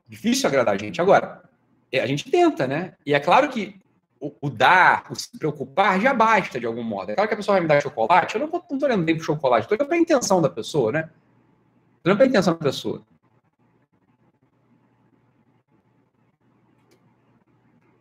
[0.08, 1.00] Difícil agradar a gente.
[1.00, 1.42] Agora,
[2.00, 2.94] a gente tenta, né?
[3.04, 3.80] E é claro que
[4.20, 7.10] o, o, dar, o se preocupar já basta de algum modo.
[7.10, 9.16] É claro que a pessoa vai me dar chocolate, eu não, não tô olhando bem
[9.16, 11.10] pro chocolate, tô olhando pra intenção da pessoa, né?
[12.02, 13.02] Tô olhando pra intenção da pessoa.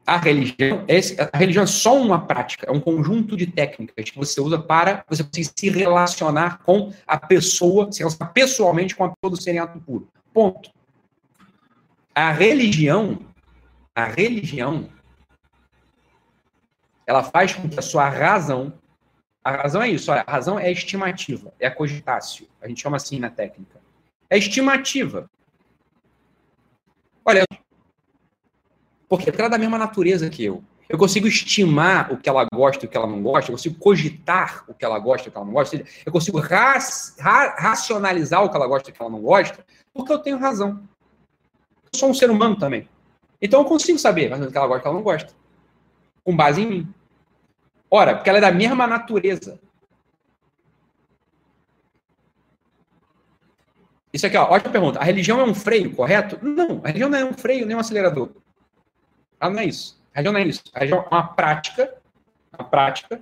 [0.06, 1.00] A religião, é,
[1.32, 5.06] a religião é só uma prática, é um conjunto de técnicas que você usa para
[5.08, 10.10] você se relacionar com a pessoa, se relacionar pessoalmente com a pessoa do serenato puro.
[10.34, 10.72] Ponto
[12.14, 13.20] a religião,
[14.02, 14.90] a religião,
[17.06, 18.74] ela faz com que a sua razão,
[19.44, 22.98] a razão é isso, olha, a razão é estimativa, é a cogitácio, a gente chama
[22.98, 23.80] assim na técnica.
[24.30, 25.30] É estimativa.
[27.26, 27.44] Olha,
[29.10, 30.64] porque ela é da mesma natureza que eu.
[30.88, 33.78] Eu consigo estimar o que ela gosta e o que ela não gosta, eu consigo
[33.78, 36.78] cogitar o que ela gosta e o que ela não gosta, eu consigo ra
[37.20, 40.38] ra racionalizar o que ela gosta e o que ela não gosta, porque eu tenho
[40.38, 40.88] razão
[41.96, 42.88] sou um ser humano também.
[43.42, 45.04] Então eu consigo saber mais ou o que ela gosta e o que ela não
[45.04, 45.34] gosta.
[46.24, 46.94] Com base em mim.
[47.90, 49.60] Ora, porque ela é da mesma natureza.
[54.14, 55.00] Isso aqui, ó, ótima pergunta.
[55.00, 56.38] A religião é um freio, correto?
[56.42, 58.30] Não, a religião não é um freio nem um acelerador.
[59.40, 60.02] Ela não é isso.
[60.14, 60.64] A religião não é isso.
[60.74, 61.96] A religião é uma prática,
[62.58, 63.22] uma prática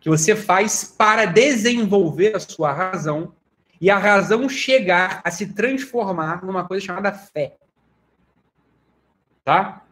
[0.00, 3.32] que você faz para desenvolver a sua razão
[3.80, 7.56] e a razão chegar a se transformar numa coisa chamada fé.
[9.48, 9.82] Tá?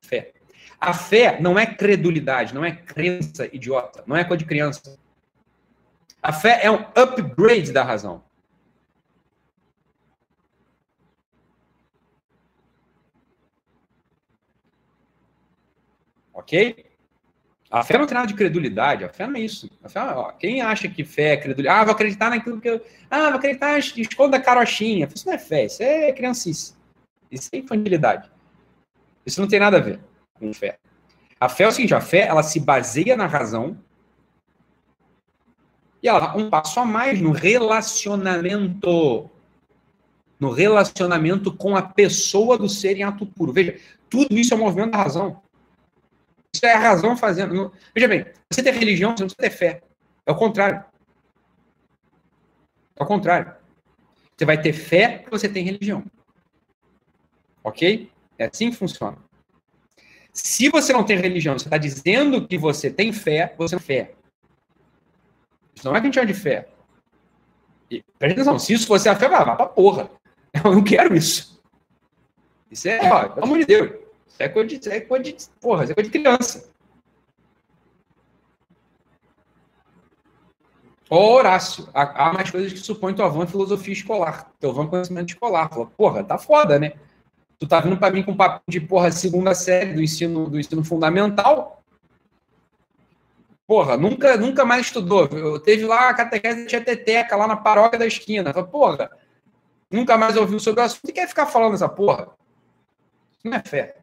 [0.00, 0.32] Fé.
[0.80, 4.98] A fé não é credulidade, não é crença idiota, não é coisa de criança.
[6.20, 8.24] A fé é um upgrade da razão.
[16.34, 16.84] Ok?
[17.70, 19.70] A fé não tem nada de credulidade, a fé não é isso.
[19.88, 22.84] Fé, ó, quem acha que fé é credulidade, ah, vou acreditar naquilo que eu.
[23.08, 25.08] Ah, vou acreditar, esconda a carochinha.
[25.14, 26.74] Isso não é fé, isso é criancice.
[27.30, 28.34] Isso é infantilidade.
[29.26, 29.98] Isso não tem nada a ver
[30.34, 30.78] com fé.
[31.38, 33.76] A fé é o seguinte, a fé, ela se baseia na razão
[36.02, 39.28] e ela um passo a mais no relacionamento.
[40.38, 43.52] No relacionamento com a pessoa do ser em ato puro.
[43.52, 45.42] Veja, tudo isso é um movimento da razão.
[46.54, 47.72] Isso é a razão fazendo.
[47.94, 49.82] Veja bem, você tem religião, você não precisa ter fé.
[50.24, 50.84] É o contrário.
[52.96, 53.54] É o contrário.
[54.36, 56.04] Você vai ter fé porque você tem religião.
[57.64, 58.10] Ok?
[58.38, 59.18] É assim que funciona.
[60.32, 63.96] Se você não tem religião, você está dizendo que você tem fé, você não tem
[63.96, 64.14] fé.
[65.74, 66.68] Isso não é que a gente chama de fé.
[67.90, 70.10] E, presta atenção, se isso fosse a fé, vai, vai pra porra.
[70.52, 71.62] Eu não quero isso.
[72.70, 73.90] Isso é, ó, pelo amor de Deus.
[74.26, 76.70] Isso é coisa de, isso é coisa de, porra, isso é coisa de criança.
[81.08, 84.50] Ô, Horácio, há, mais coisas que supõe tua avó em filosofia escolar.
[84.58, 85.68] Teu avô em conhecimento escolar.
[85.68, 86.94] Fala, porra, tá foda, né?
[87.58, 90.84] Tu tá vindo para mim com papo de porra segunda série do ensino, do ensino
[90.84, 91.82] fundamental.
[93.66, 95.26] Porra, nunca, nunca mais estudou.
[95.26, 98.52] Eu teve lá a catequese de teteca lá na paróquia da esquina.
[98.64, 99.10] Porra,
[99.90, 102.28] nunca mais ouviu sobre o assunto e quer ficar falando essa porra.
[103.32, 103.96] Isso não é fé.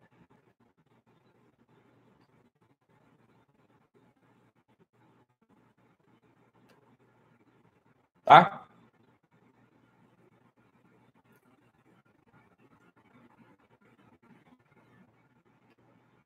[8.26, 8.63] Tá?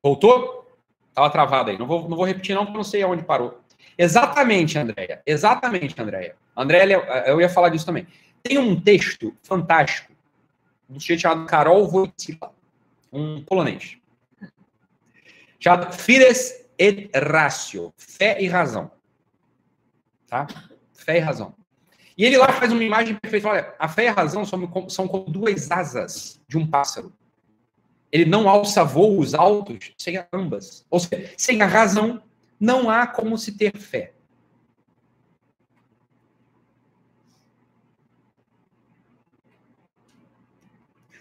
[0.08, 0.66] Voltou?
[1.10, 1.78] Estava travado aí.
[1.78, 3.60] Não vou, não vou repetir, não, porque eu não sei aonde parou.
[3.98, 5.20] Exatamente, Andréia.
[5.26, 6.34] Exatamente, Andréia.
[6.56, 6.94] Andréia,
[7.26, 8.06] eu ia falar disso também.
[8.42, 10.10] Tem um texto fantástico
[10.88, 12.54] do sujeito chamado Karol Wojtyla,
[13.12, 13.98] um polonês.
[15.60, 18.90] Chamado Fides et Ratio, Fé e Razão.
[20.26, 20.46] Tá?
[20.94, 21.54] Fé e Razão.
[22.16, 23.48] E ele lá faz uma imagem perfeita.
[23.48, 27.12] Olha, a fé e a razão são, são como duas asas de um pássaro.
[28.10, 30.86] Ele não alça voos altos sem ambas.
[30.90, 32.22] Ou seja, sem a razão,
[32.58, 34.12] não há como se ter fé.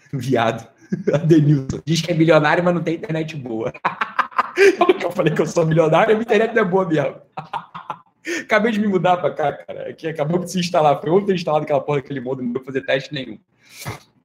[0.14, 0.68] Viado.
[1.14, 1.82] Adenilson.
[1.86, 3.74] Diz que é milionário, mas não tem internet boa.
[5.04, 7.16] eu falei que eu sou milionário, minha internet não é boa mesmo.
[8.42, 9.90] Acabei de me mudar pra cá, cara.
[9.90, 11.00] Aqui acabou de se instalar.
[11.00, 13.40] Foi ontem instalado aquela porra daquele modo, não deu fazer teste nenhum.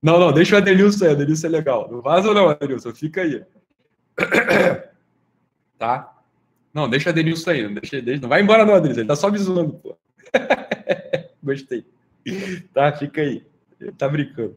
[0.03, 1.89] Não, não, deixa o Adenilson aí, o é legal.
[1.91, 3.45] Não vaza não, Adenilson, fica aí.
[5.79, 6.17] Tá?
[6.73, 9.17] Não, deixa o Adenilson aí, não, deixa, deixa, não vai embora não, Adenilson, ele tá
[9.17, 9.97] só zoando, pô.
[11.43, 11.85] Gostei.
[12.73, 13.45] Tá, fica aí.
[13.81, 14.57] Ele tá brincando.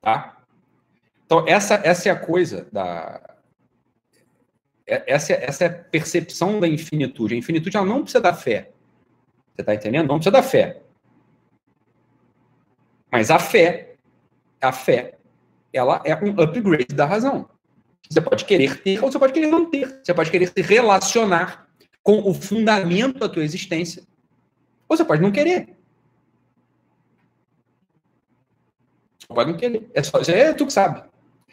[0.00, 0.36] Tá?
[1.24, 3.36] Então, essa, essa é a coisa da...
[4.84, 7.34] É, essa, essa é a percepção da infinitude.
[7.34, 8.72] A infinitude ela não precisa da fé.
[9.54, 10.08] Você tá entendendo?
[10.08, 10.82] Não precisa da fé.
[13.10, 13.96] Mas a fé,
[14.60, 15.18] a fé,
[15.72, 17.48] ela é um upgrade da razão.
[18.08, 20.00] Você pode querer ter ou você pode querer não ter.
[20.02, 21.68] Você pode querer se relacionar
[22.02, 24.02] com o fundamento da tua existência.
[24.88, 25.76] Ou você pode não querer.
[29.18, 29.90] Você pode não querer.
[29.92, 31.02] É, só, é tu que sabe.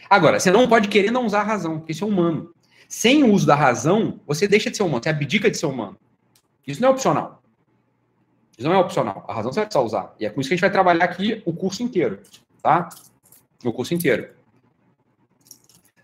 [0.10, 2.54] Agora, você não pode querer não usar a razão, porque isso é humano.
[2.88, 5.98] Sem o uso da razão, você deixa de ser humano, você abdica de ser humano.
[6.66, 7.42] Isso não é opcional.
[8.58, 9.26] Isso não é opcional.
[9.28, 10.16] A razão você vai precisar usar.
[10.20, 12.22] E é com isso que a gente vai trabalhar aqui o curso inteiro,
[12.62, 12.90] tá?
[13.64, 14.30] O curso inteiro.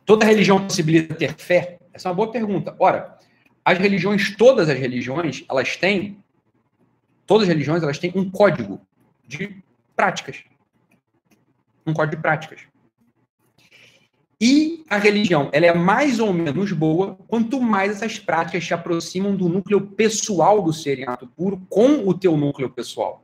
[0.05, 1.79] Toda religião possibilita ter fé?
[1.93, 2.75] Essa é uma boa pergunta.
[2.79, 3.17] Ora,
[3.63, 6.21] as religiões, todas as religiões, elas têm,
[7.25, 8.81] todas as religiões, elas têm um código
[9.25, 9.63] de
[9.95, 10.43] práticas.
[11.85, 12.70] Um código de práticas.
[14.41, 19.35] E a religião, ela é mais ou menos boa quanto mais essas práticas te aproximam
[19.35, 23.23] do núcleo pessoal do ser em ato puro com o teu núcleo pessoal.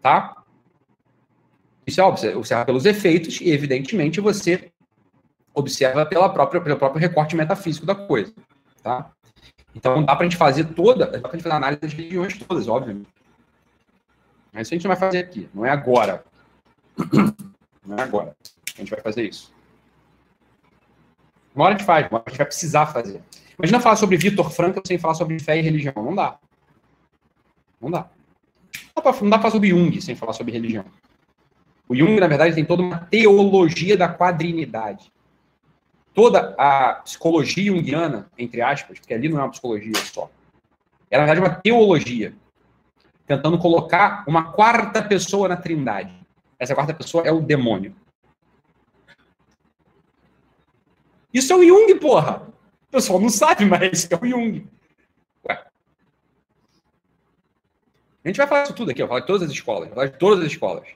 [0.00, 0.44] Tá?
[1.84, 4.70] Isso é óbvio, você observa pelos efeitos e, evidentemente, você
[5.52, 8.32] observa pela própria, pelo próprio recorte metafísico da coisa.
[8.84, 9.10] Tá?
[9.74, 12.38] Então, dá para a gente fazer toda, dá para a gente fazer análise das religiões
[12.38, 13.04] todas, óbvio.
[14.52, 16.24] Mas isso a gente não vai fazer aqui, não é agora.
[17.86, 18.36] Não é agora.
[18.74, 19.54] A gente vai fazer isso.
[21.56, 23.22] Uma hora a gente faz, uma hora a gente vai precisar fazer.
[23.58, 25.94] Imagina falar sobre Vitor Franco sem falar sobre fé e religião.
[25.96, 26.38] Não dá.
[27.80, 28.10] Não dá.
[28.94, 30.84] Não dá para falar sobre Jung sem falar sobre religião.
[31.88, 35.10] O Jung, na verdade, tem toda uma teologia da quadrinidade.
[36.12, 40.30] Toda a psicologia junguiana, entre aspas, porque ali não é uma psicologia só,
[41.10, 42.34] é, na verdade, uma teologia,
[43.26, 46.12] tentando colocar uma quarta pessoa na trindade.
[46.58, 47.94] Essa quarta pessoa é o demônio.
[51.32, 52.42] Isso é o Jung, porra.
[52.88, 54.66] O pessoal não sabe, mas é o Jung.
[55.48, 55.66] Ué.
[58.24, 60.18] A gente vai falar isso tudo aqui, vai falar de todas as escolas, falar de
[60.18, 60.86] todas as escolas.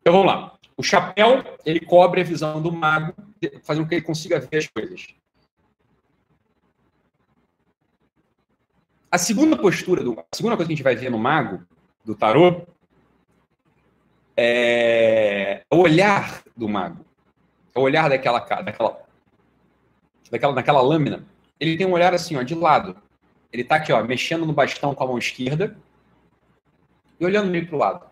[0.00, 0.56] Então vamos lá.
[0.76, 3.12] O chapéu, ele cobre a visão do mago,
[3.64, 5.08] fazendo com que ele consiga ver as coisas.
[9.10, 11.66] A segunda postura, do, a segunda coisa que a gente vai ver no mago,
[12.04, 12.66] do tarô,
[14.36, 17.04] é, o olhar do mago,
[17.74, 19.02] o olhar daquela, daquela,
[20.30, 21.24] daquela, daquela lâmina,
[21.58, 22.96] ele tem um olhar assim, ó, de lado.
[23.52, 25.76] Ele tá aqui, ó, mexendo no bastão com a mão esquerda
[27.18, 28.04] e olhando meio pro lado,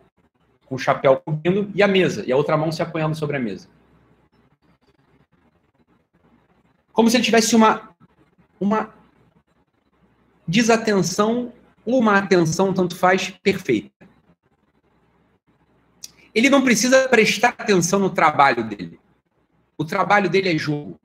[0.64, 3.40] com o chapéu cobrindo e a mesa, e a outra mão se apoiando sobre a
[3.40, 3.68] mesa.
[6.92, 7.90] Como se ele tivesse uma,
[8.58, 8.94] uma
[10.48, 11.52] desatenção
[11.84, 13.93] ou uma atenção, tanto faz, perfeita
[16.34, 18.98] ele não precisa prestar atenção no trabalho dele.
[19.78, 20.98] o trabalho dele é jogo.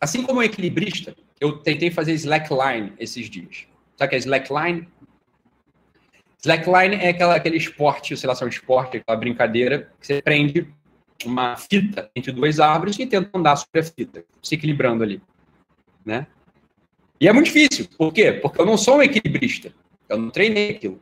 [0.00, 3.66] Assim como o equilibrista, eu tentei fazer slackline esses dias.
[3.96, 4.88] Sabe o que é slackline?
[6.38, 10.22] Slackline é aquela, aquele esporte, sei lá se é um esporte, aquela brincadeira que você
[10.22, 10.72] prende
[11.26, 15.20] uma fita entre duas árvores e tenta andar sobre a fita, se equilibrando ali,
[16.04, 16.26] né?
[17.20, 17.86] E é muito difícil.
[17.98, 18.32] Por quê?
[18.32, 19.74] Porque eu não sou um equilibrista.
[20.10, 21.00] Eu não treinei aquilo.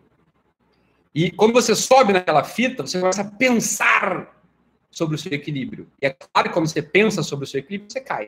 [1.14, 4.38] E quando você sobe naquela fita, você começa a pensar
[4.90, 5.88] sobre o seu equilíbrio.
[6.00, 8.26] E é claro que quando você pensa sobre o seu equilíbrio, você cai.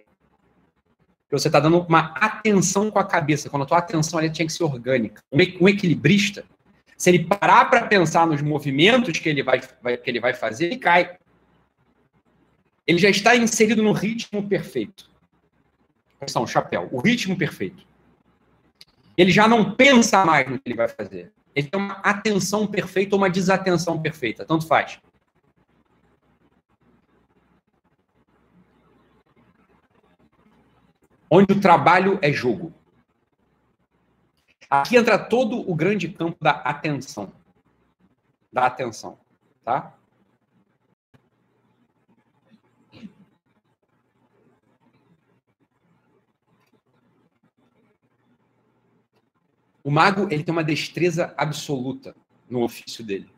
[1.22, 3.50] Porque você está dando uma atenção com a cabeça.
[3.50, 5.22] Quando a tua atenção ali tinha que ser orgânica.
[5.30, 6.44] Um equilibrista,
[6.96, 10.66] se ele parar para pensar nos movimentos que ele vai, vai, que ele vai fazer,
[10.66, 11.16] ele cai.
[12.86, 15.08] Ele já está inserido no ritmo perfeito.
[16.16, 16.88] Atenção, chapéu.
[16.90, 17.89] O ritmo perfeito.
[19.20, 21.30] Ele já não pensa mais no que ele vai fazer.
[21.54, 24.46] Ele tem uma atenção perfeita ou uma desatenção perfeita.
[24.46, 24.98] Tanto faz.
[31.30, 32.72] Onde o trabalho é jogo.
[34.70, 37.30] Aqui entra todo o grande campo da atenção.
[38.50, 39.18] Da atenção,
[39.62, 39.98] tá?
[49.82, 52.14] O mago ele tem uma destreza absoluta
[52.48, 53.28] no ofício dele.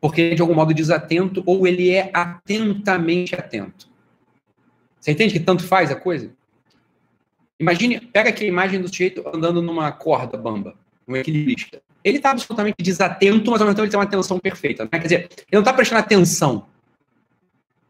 [0.00, 3.88] Porque ele de algum modo desatento ou ele é atentamente atento.
[5.00, 6.30] Você entende que tanto faz a coisa?
[7.58, 10.76] Imagine, pega aqui a imagem do sujeito andando numa corda bamba,
[11.06, 11.82] um equilibrista.
[12.04, 14.84] Ele está absolutamente desatento, mas ao mesmo tempo ele tem uma atenção perfeita.
[14.84, 14.90] Né?
[14.92, 16.66] Quer dizer, ele não está prestando atenção.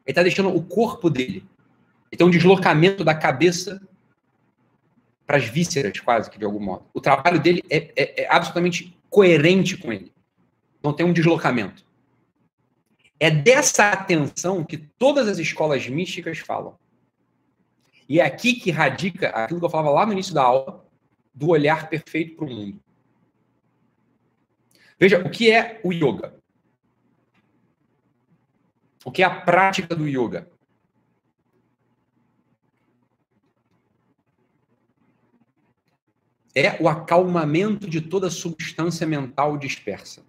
[0.06, 1.44] Ele está deixando o corpo dele.
[2.10, 3.80] Ele tem um deslocamento da cabeça
[5.28, 6.86] para as vísceras, quase que de algum modo.
[6.94, 10.10] O trabalho dele é, é, é absolutamente coerente com ele.
[10.82, 11.86] Não tem um deslocamento.
[13.20, 16.78] É dessa atenção que todas as escolas místicas falam.
[18.08, 20.82] E é aqui que radica aquilo que eu falava lá no início da aula,
[21.34, 22.80] do olhar perfeito para o mundo.
[24.98, 26.34] Veja, o que é o yoga?
[29.04, 30.48] O que é a prática do yoga?
[36.54, 40.22] É o acalmamento de toda substância mental dispersa.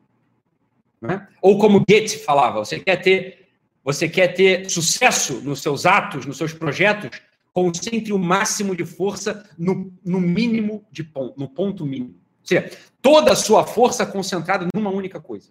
[1.01, 1.27] Né?
[1.41, 3.49] Ou como Goethe falava, você quer ter
[3.83, 7.21] você quer ter sucesso nos seus atos, nos seus projetos,
[7.53, 12.15] concentre o máximo de força no, no mínimo de ponto, no ponto mínimo.
[12.41, 12.69] Ou seja,
[13.01, 15.49] toda a sua força concentrada numa única coisa.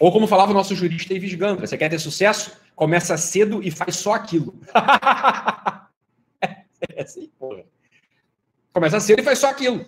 [0.00, 2.52] Ou como falava o nosso jurista Ives Gandra, você quer ter sucesso?
[2.74, 4.58] Começa cedo e faz só aquilo.
[6.42, 7.64] é assim, porra.
[8.72, 9.86] Começa cedo e faz só aquilo.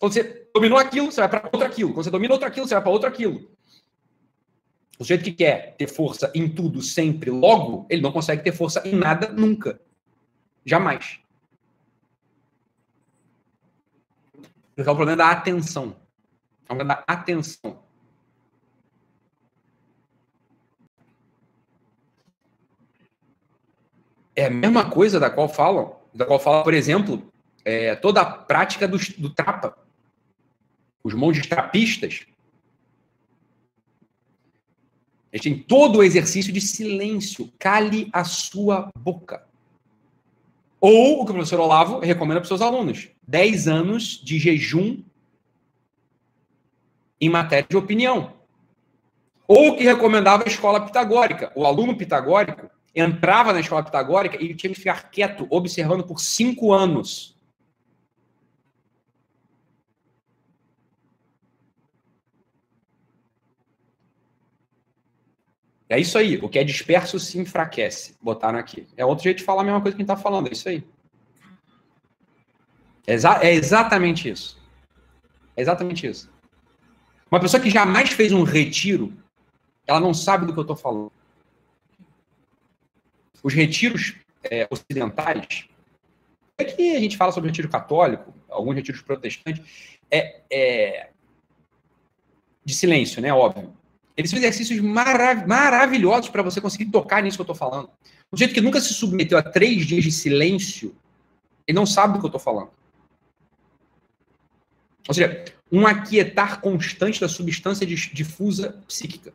[0.00, 1.92] Quando você dominou aquilo, você vai para outro aquilo.
[1.92, 3.50] Quando você domina outro aquilo, você vai para outro aquilo.
[4.98, 8.86] O jeito que quer ter força em tudo, sempre, logo, ele não consegue ter força
[8.86, 9.80] em nada nunca.
[10.64, 11.20] Jamais.
[14.74, 15.96] Porque é o problema da atenção.
[16.60, 17.83] É o problema da atenção.
[24.36, 27.30] É a mesma coisa da qual falam, da qual fala, por exemplo,
[27.64, 29.76] é, toda a prática do, do trapa.
[31.02, 32.26] Os monges trapistas.
[35.32, 37.52] Eles têm todo o exercício de silêncio.
[37.58, 39.44] Cale a sua boca.
[40.80, 45.02] Ou o que o professor Olavo recomenda para os seus alunos: 10 anos de jejum
[47.20, 48.34] em matéria de opinião.
[49.46, 51.52] Ou o que recomendava a escola pitagórica.
[51.54, 56.72] O aluno pitagórico entrava na escola pitagórica e tinha que ficar quieto, observando por cinco
[56.72, 57.34] anos.
[65.88, 66.38] É isso aí.
[66.38, 68.16] O que é disperso se enfraquece.
[68.20, 68.86] Botaram aqui.
[68.96, 70.48] É outro jeito de falar a mesma coisa que a gente está falando.
[70.48, 70.84] É isso aí.
[73.06, 74.60] É, exa exatamente isso.
[75.56, 76.32] É exatamente isso.
[77.30, 79.12] Uma pessoa que jamais fez um retiro,
[79.86, 81.12] ela não sabe do que eu estou falando.
[83.44, 85.68] Os retiros é, ocidentais,
[86.58, 89.62] aqui a gente fala sobre retiro católico, alguns retiros protestantes,
[90.10, 91.10] é, é
[92.64, 93.30] de silêncio, né?
[93.34, 93.76] Óbvio.
[94.16, 97.90] Eles são exercícios marav maravilhosos para você conseguir tocar nisso que eu estou falando.
[98.32, 100.96] Do jeito que nunca se submeteu a três dias de silêncio,
[101.66, 102.70] ele não sabe do que eu estou falando.
[105.06, 109.34] Ou seja, um aquietar constante da substância difusa psíquica.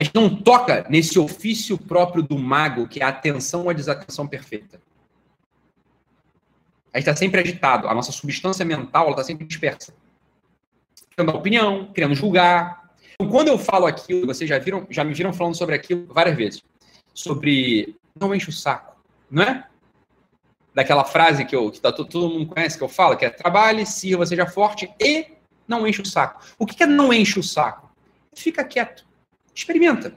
[0.00, 3.72] A gente não toca nesse ofício próprio do mago, que é a atenção ou a
[3.72, 4.80] desatenção perfeita.
[6.92, 7.88] A gente está sempre agitado.
[7.88, 9.92] A nossa substância mental está sempre dispersa.
[11.10, 12.92] Criando opinião, querendo julgar.
[13.14, 16.36] Então, quando eu falo aquilo, vocês já viram, já me viram falando sobre aquilo várias
[16.36, 16.62] vezes.
[17.12, 18.96] Sobre não enche o saco,
[19.28, 19.66] não é?
[20.72, 23.84] Daquela frase que, eu, que tá, todo mundo conhece, que eu falo, que é trabalhe,
[23.84, 25.26] sirva, seja forte e
[25.66, 26.40] não enche o saco.
[26.56, 27.90] O que é não enche o saco?
[28.32, 29.07] Fica quieto.
[29.58, 30.14] Experimenta.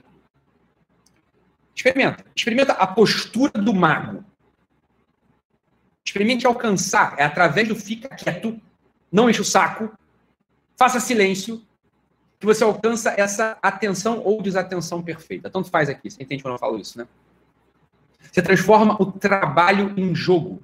[1.74, 2.24] Experimenta.
[2.34, 4.24] Experimenta a postura do mago.
[6.06, 7.16] Experimente alcançar.
[7.18, 8.60] É através do fica quieto,
[9.10, 9.92] não enche o saco,
[10.76, 11.60] faça silêncio,
[12.38, 15.50] que você alcança essa atenção ou desatenção perfeita.
[15.50, 17.08] Tanto faz aqui, você entende quando eu falo isso, né?
[18.20, 20.62] Você transforma o trabalho em jogo.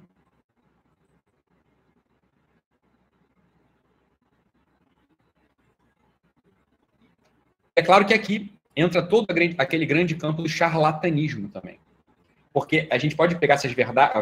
[7.75, 9.25] É claro que aqui entra todo
[9.57, 11.79] aquele grande campo do charlatanismo também.
[12.51, 14.15] Porque a gente pode pegar essas verdades.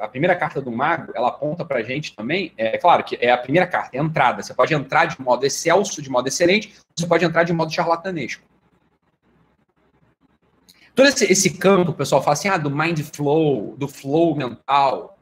[0.00, 2.52] A, primeira carta do mago, ela aponta para a gente também.
[2.56, 4.42] É claro que é a primeira carta, é a entrada.
[4.42, 8.42] Você pode entrar de modo excelso, de modo excelente, você pode entrar de modo charlatanesco.
[10.94, 15.16] Todo esse, esse campo, o pessoal fala assim, ah, do mind flow, do flow mental.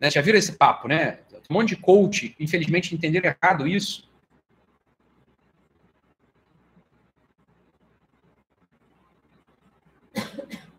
[0.00, 0.10] Né?
[0.10, 1.18] Já viram esse papo, né?
[1.50, 4.07] Um monte de coach, infelizmente, entenderam errado isso.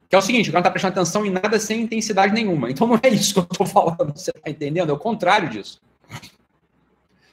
[0.10, 2.72] Que é o seguinte, o cara não tá prestando atenção em nada sem intensidade nenhuma.
[2.72, 4.90] Então não é isso que eu tô falando, você tá entendendo?
[4.90, 5.80] É o contrário disso.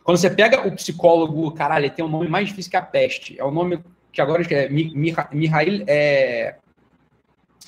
[0.04, 3.40] Quando você pega o psicólogo, caralho, ele tem um nome mais difícil que a peste.
[3.40, 3.82] É o nome
[4.12, 5.84] que agora é Mihail.
[5.86, 6.56] É...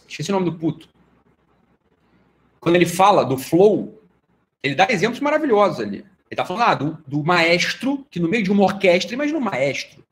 [0.07, 0.89] Esqueci o nome do puto.
[2.61, 4.03] Quando ele fala do flow,
[4.63, 6.05] ele dá exemplos maravilhosos ali.
[6.31, 9.43] Ele tá falando ah, do, do maestro, que no meio de uma orquestra, imagina um
[9.43, 10.07] maestro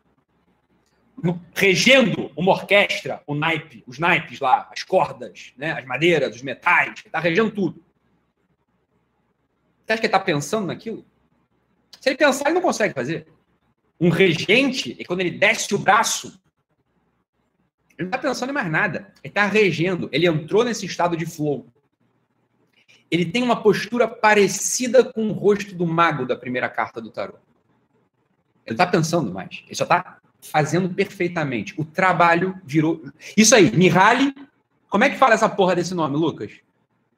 [1.55, 7.02] regendo uma orquestra, o naipe, os naipes lá, as cordas, né, as madeiras, os metais,
[7.05, 7.84] está regendo tudo.
[9.84, 11.05] Você acha que ele está pensando naquilo?
[12.01, 13.26] Se ele pensar, ele não consegue fazer.
[13.98, 16.40] Um regente, e quando ele desce o braço,
[17.97, 19.12] ele não está pensando em mais nada.
[19.22, 20.09] Ele está regendo.
[20.12, 21.66] Ele entrou nesse estado de flow.
[23.10, 27.38] Ele tem uma postura parecida com o rosto do mago da primeira carta do tarot.
[28.66, 29.62] Ele está pensando mais.
[29.64, 31.74] Ele só está fazendo perfeitamente.
[31.76, 33.02] O trabalho virou.
[33.36, 34.34] Isso aí, Mihaly.
[34.88, 36.52] Como é que fala essa porra desse nome, Lucas?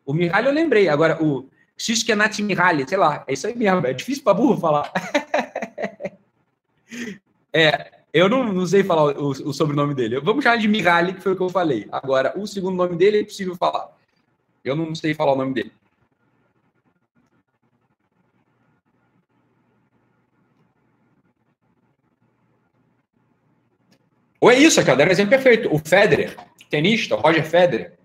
[0.05, 0.89] O Mihaly eu lembrei.
[0.89, 3.25] Agora, o Shishkenat Mihaly, sei lá.
[3.27, 3.87] É isso aí mesmo.
[3.87, 4.93] É difícil pra burro falar.
[7.53, 10.21] é, eu não, não sei falar o, o, sobrenome dele.
[10.21, 11.87] Vamos chamar de Mihaly, que foi o que eu falei.
[11.93, 13.97] Agora, o segundo nome dele é possível falar.
[14.65, 15.73] Eu não sei falar o nome dele.
[24.41, 25.75] Ou é isso, cara, deram um exemplo perfeito.
[25.75, 26.37] O Federer,
[26.71, 27.99] tenista, Roger Federer,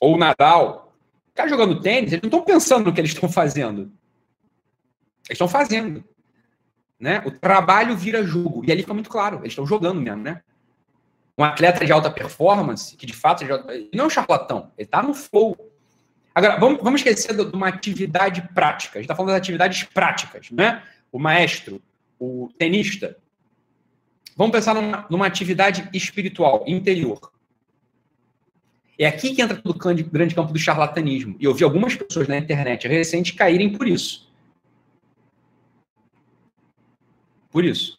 [0.00, 0.92] ou o Nadal,
[1.30, 3.92] o cara jogando tênis, eles não estão pensando no que eles estão fazendo.
[5.28, 6.04] Eles estão fazendo.
[7.00, 7.22] Né?
[7.24, 8.64] O trabalho vira jogo.
[8.66, 10.42] E ali fica muito claro, eles estão jogando mesmo, né?
[11.36, 15.02] Um atleta de alta performance, que de fato ele não é um charlatão, ele está
[15.02, 15.56] no flow.
[16.34, 18.98] Agora, vamos, vamos esquecer de uma atividade prática.
[18.98, 20.82] A gente está falando das atividades práticas, né?
[21.10, 21.80] O maestro,
[22.18, 23.16] o tenista,
[24.36, 27.32] Vamos pensar numa, numa atividade espiritual, interior.
[28.98, 31.36] É aqui que entra o grande campo do charlatanismo.
[31.40, 34.30] E eu vi algumas pessoas na internet recente caírem por isso.
[37.50, 37.98] Por isso.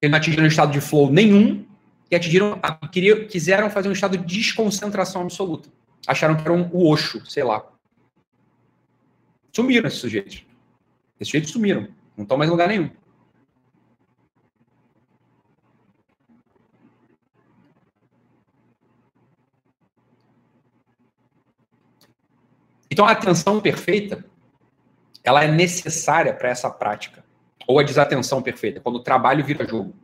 [0.00, 1.66] Eles não atingiram um estado de flow nenhum
[2.10, 2.60] e atingiram,
[2.92, 5.68] queriam, quiseram fazer um estado de desconcentração absoluta.
[6.06, 7.66] Acharam que era um, o Osho, sei lá.
[9.52, 10.44] Sumiram esses sujeitos.
[11.18, 11.88] Esses sujeitos sumiram.
[12.16, 12.90] Não estão mais em lugar nenhum.
[22.90, 24.24] Então, a atenção perfeita,
[25.22, 27.24] ela é necessária para essa prática.
[27.64, 29.94] Ou a desatenção perfeita, quando o trabalho vira jogo.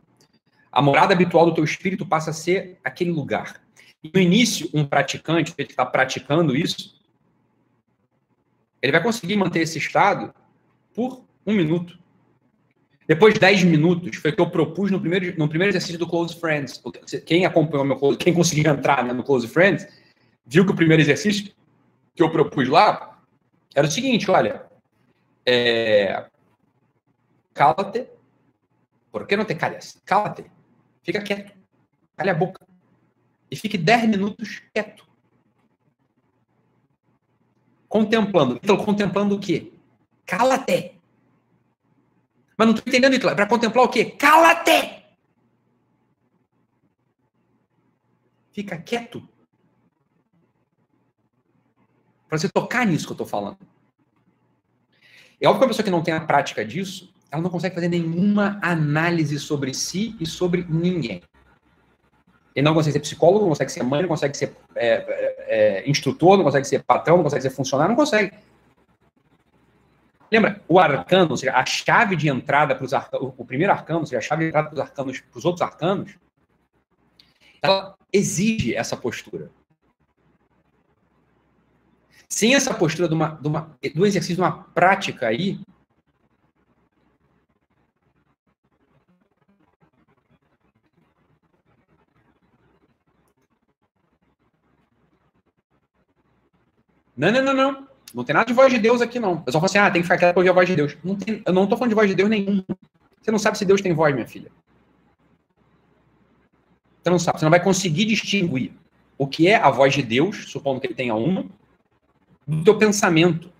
[0.71, 3.61] A morada habitual do teu espírito passa a ser aquele lugar.
[4.03, 6.94] E no início, um praticante, que está praticando isso,
[8.85, 10.31] ele vai conseguir manter esse estado
[10.93, 11.97] por um minuto.
[13.07, 16.07] Depois de 10 minutos, foi o que eu propus no primeiro, no primeiro exercício do
[16.07, 16.79] Close Friends.
[17.25, 19.87] Quem acompanhou meu quem conseguiu entrar né, no Close Friends,
[20.45, 21.51] viu que o primeiro exercício
[22.13, 23.19] que eu propus lá
[23.73, 24.67] era o seguinte: olha,
[25.43, 26.27] é,
[27.55, 28.07] cala-te.
[29.11, 29.99] Por que não te calhas?
[30.05, 30.45] Cala-te.
[31.01, 31.53] Fica quieto.
[32.15, 32.63] Calha a boca.
[33.49, 35.04] E fique 10 minutos quieto.
[37.87, 38.57] Contemplando.
[38.57, 39.71] Ítalo, contemplando o quê?
[40.25, 40.95] Cala-te.
[42.57, 43.33] Mas não estou entendendo, Ítalo.
[43.33, 44.05] É para contemplar o quê?
[44.05, 45.03] Cala-te.
[48.51, 49.27] Fica quieto.
[52.27, 53.57] Para você tocar nisso que eu estou falando.
[55.39, 57.89] É óbvio que uma pessoa que não tem a prática disso, ela não consegue fazer
[57.89, 61.21] nenhuma análise sobre si e sobre ninguém.
[62.55, 65.89] Ele não consegue ser psicólogo, não consegue ser mãe, não consegue ser é, é, é,
[65.89, 68.31] instrutor, não consegue ser patrão, não consegue ser funcionário, não consegue.
[70.31, 73.99] Lembra, o arcano, ou seja, a chave de entrada para os arcanos, o primeiro arcano,
[73.99, 76.15] ou seja, a chave de entrada para os arcanos, para os outros arcanos,
[77.61, 79.51] ela exige essa postura.
[82.29, 85.59] Sem essa postura de uma, de uma, exercício de uma prática aí,
[97.15, 97.87] Não, não, não, não.
[98.13, 99.33] Não tem nada de voz de Deus aqui, não.
[99.33, 100.97] O pessoal fala assim, ah, tem que ficar quieto pra ouvir a voz de Deus.
[101.03, 102.63] Não tem, eu não tô falando de voz de Deus nenhum.
[103.21, 104.51] Você não sabe se Deus tem voz, minha filha.
[107.03, 107.39] Você não sabe.
[107.39, 108.71] Você não vai conseguir distinguir
[109.17, 111.45] o que é a voz de Deus, supondo que ele tenha uma,
[112.47, 113.51] do teu pensamento.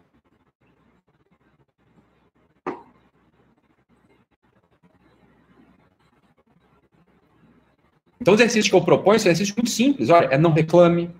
[8.22, 10.10] Então, os exercícios que eu proponho são exercícios muito simples.
[10.10, 11.14] Olha, é não reclame,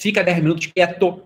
[0.00, 1.22] fica 10 minutos quieto.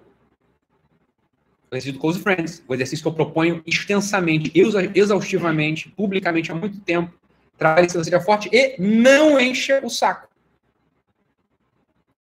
[1.71, 4.53] Exercício do Close Friends, o exercício que eu proponho extensamente,
[4.95, 7.13] exaustivamente, publicamente há muito tempo.
[7.57, 10.29] Trabalhe se seja forte e não encha o saco.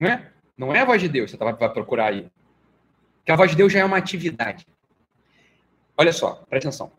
[0.01, 0.31] Não é?
[0.57, 2.31] Não é a voz de Deus você vai procurar aí.
[3.19, 4.66] Porque a voz de Deus já é uma atividade.
[5.97, 6.89] Olha só, presta atenção.
[6.89, 6.97] Pra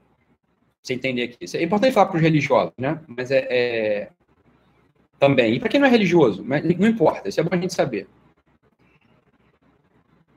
[0.82, 1.38] você entender aqui.
[1.42, 3.00] Isso é importante falar para os religiosos, né?
[3.08, 4.10] Mas é, é...
[5.20, 5.56] também.
[5.56, 8.08] E para quem não é religioso, mas não importa, isso é bom a gente saber.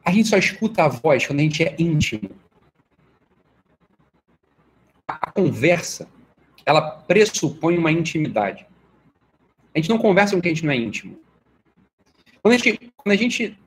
[0.06, 2.30] A gente só escuta a voz quando a gente é íntimo.
[5.08, 6.08] A conversa,
[6.64, 8.64] ela pressupõe uma intimidade.
[9.74, 11.18] A gente não conversa com quem a gente não é íntimo.
[12.40, 13.58] Quando a gente, quando a gente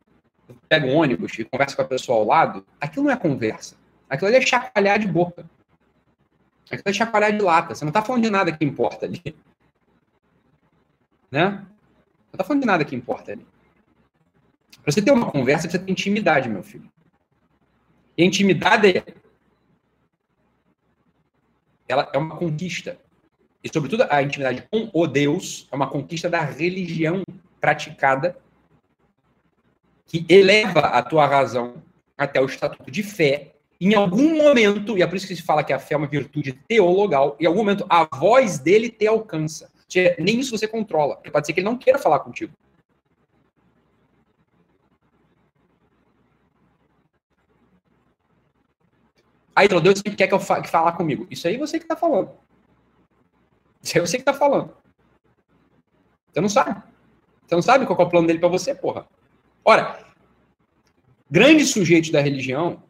[0.69, 3.75] pega um ônibus e conversa com a pessoa ao lado, aquilo não é conversa.
[4.09, 5.45] Aquilo ali é chacoalhar de boca.
[6.71, 7.75] Aquilo é chacoalhar de lata.
[7.75, 9.21] Você não está falando de nada que importa ali.
[11.29, 11.49] Né?
[11.49, 13.45] Não está falando de nada que importa ali.
[14.83, 16.89] Para você ter uma conversa, você tem intimidade, meu filho.
[18.17, 19.03] E a intimidade é,
[21.87, 22.97] ela é uma conquista.
[23.63, 27.23] E, sobretudo, a intimidade com o Deus é uma conquista da religião
[27.59, 28.37] praticada
[30.05, 31.83] que eleva a tua razão
[32.17, 33.53] até o estatuto de fé.
[33.79, 36.07] Em algum momento, e é por isso que se fala que a fé é uma
[36.07, 39.71] virtude teologal, em algum momento a voz dele te alcança.
[39.87, 41.15] Seja, nem isso você controla.
[41.15, 42.53] Pode ser que ele não queira falar contigo.
[49.59, 51.27] Aí, Deus quer que eu fa que falar comigo.
[51.29, 52.31] Isso aí você que tá falando.
[53.83, 54.73] Isso aí você que tá falando.
[56.31, 56.81] Você não sabe.
[57.45, 59.05] Você não sabe qual é o plano dele para você, porra.
[59.65, 59.99] Ora,
[61.29, 62.81] grandes sujeitos da religião,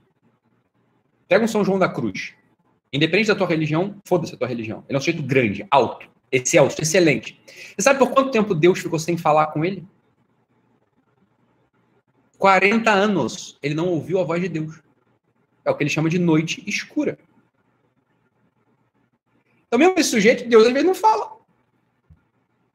[1.28, 2.36] pega um São João da Cruz.
[2.94, 4.84] Independente da tua religião, foda-se a tua religião.
[4.88, 7.42] Ele é um sujeito grande, alto, excelso, excelente.
[7.48, 9.88] Você sabe por quanto tempo Deus ficou sem falar com ele?
[12.38, 13.58] 40 anos.
[13.64, 14.88] Ele não ouviu a voz de Deus.
[15.70, 17.18] É o que ele chama de noite escura.
[19.68, 21.38] Então, mesmo esse sujeito, Deus às vezes não fala.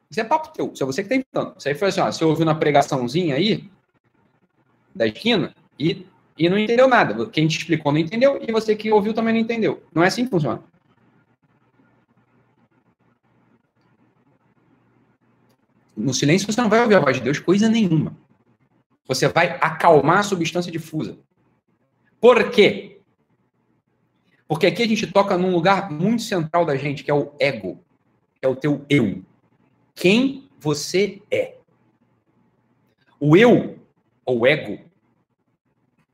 [0.08, 0.72] Isso é papo teu.
[0.72, 1.58] Isso é você que está inventando.
[1.58, 3.68] Isso aí foi assim, ó, você ouviu na pregaçãozinha aí,
[4.94, 6.06] da esquina, e,
[6.38, 7.26] e não entendeu nada.
[7.30, 9.82] Quem te explicou não entendeu, e você que ouviu também não entendeu.
[9.92, 10.62] Não é assim que funciona.
[15.96, 18.16] No silêncio você não vai ouvir a voz de Deus coisa nenhuma.
[19.08, 21.18] Você vai acalmar a substância difusa.
[22.24, 23.02] Por quê?
[24.48, 27.84] Porque aqui a gente toca num lugar muito central da gente, que é o ego,
[28.40, 29.22] que é o teu eu.
[29.94, 31.56] Quem você é.
[33.20, 33.78] O eu,
[34.24, 34.82] ou ego,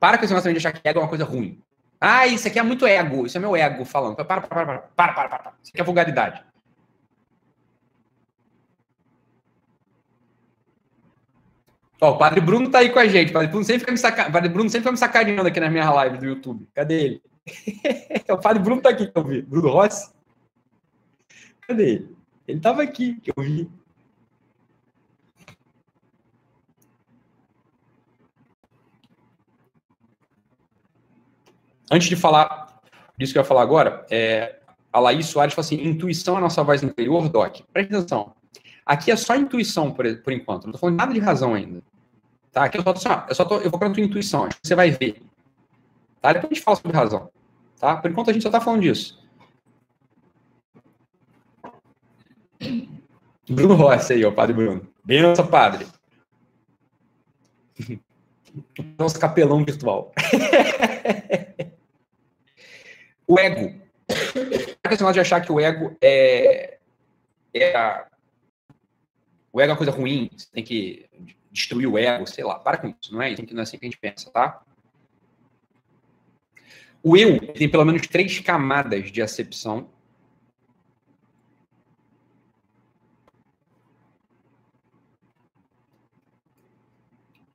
[0.00, 1.62] para com esse negócio de achar que ego é uma coisa ruim.
[2.00, 4.16] Ah, isso aqui é muito ego, isso é meu ego falando.
[4.16, 5.54] Para, para, para, para, para, para, para.
[5.62, 6.42] Isso aqui é vulgaridade.
[12.00, 13.30] Ó, o Padre Bruno tá aí com a gente.
[13.30, 14.30] O Padre Bruno sempre fica me, saca...
[14.30, 16.66] Padre Bruno sempre fica me sacaneando aqui nas minhas lives do YouTube.
[16.74, 17.22] Cadê ele?
[18.30, 19.42] o Padre Bruno tá aqui que eu vi.
[19.42, 20.10] Bruno Rossi?
[21.66, 22.16] Cadê ele?
[22.48, 23.70] Ele tava aqui, que eu vi.
[31.92, 32.80] Antes de falar
[33.18, 34.60] disso que eu ia falar agora, é,
[34.92, 37.60] a Laís Soares fala assim: intuição é a nossa voz interior, Doc.
[37.72, 38.32] Presta atenção.
[38.86, 40.64] Aqui é só intuição, por, por enquanto.
[40.64, 41.82] Não tô falando nada de razão ainda.
[42.52, 42.64] Tá?
[42.64, 44.74] Aqui eu só, assim, eu só tô, eu vou para tua intuição, acho que você
[44.74, 45.22] vai ver.
[46.20, 46.32] Tá?
[46.32, 47.30] Depois a gente fala sobre razão.
[47.78, 47.96] Tá?
[47.96, 49.20] Por enquanto a gente só tá falando disso.
[53.48, 54.88] Bruno Rossi aí, ó, padre Bruno.
[55.04, 55.86] Benção, padre.
[58.98, 60.12] Nosso capelão virtual.
[63.26, 63.80] o ego.
[64.82, 66.78] Para esse de achar que o ego é,
[67.54, 68.06] é a...
[69.52, 71.08] o ego é uma coisa ruim, você tem que
[71.50, 73.34] destruir o ego, sei lá, para com isso, não é?
[73.50, 74.62] Não é assim que a gente pensa, tá?
[77.02, 79.88] O eu tem pelo menos três camadas de acepção.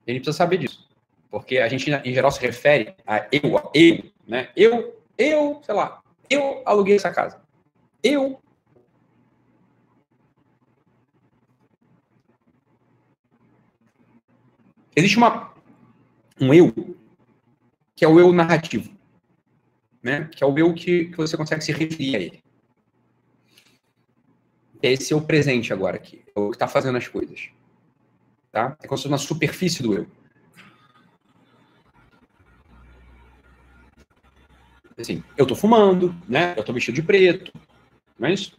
[0.06, 0.86] Ele precisa saber disso.
[1.30, 4.48] Porque a gente, em geral, se refere a eu, a eu, né?
[4.56, 6.00] Eu, eu, sei lá,
[6.30, 7.40] eu aluguei essa casa.
[8.02, 8.40] Eu.
[14.96, 15.52] Existe uma,
[16.40, 16.72] um eu,
[17.94, 18.96] que é o eu narrativo
[20.06, 20.28] né?
[20.30, 22.44] Que é o eu que, que você consegue se referir a ele.
[24.80, 27.48] Esse é o presente agora aqui, é o que está fazendo as coisas.
[28.52, 28.76] Tá?
[28.80, 30.06] É como se fosse uma superfície do eu.
[34.96, 36.54] Assim, eu estou fumando, né?
[36.56, 37.52] Eu estou vestido de preto,
[38.16, 38.56] não é isso?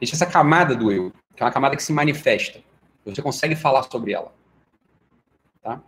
[0.00, 2.60] Existe essa camada do eu, que é uma camada que se manifesta.
[3.04, 4.32] Você consegue falar sobre ela.
[5.62, 5.80] Tá?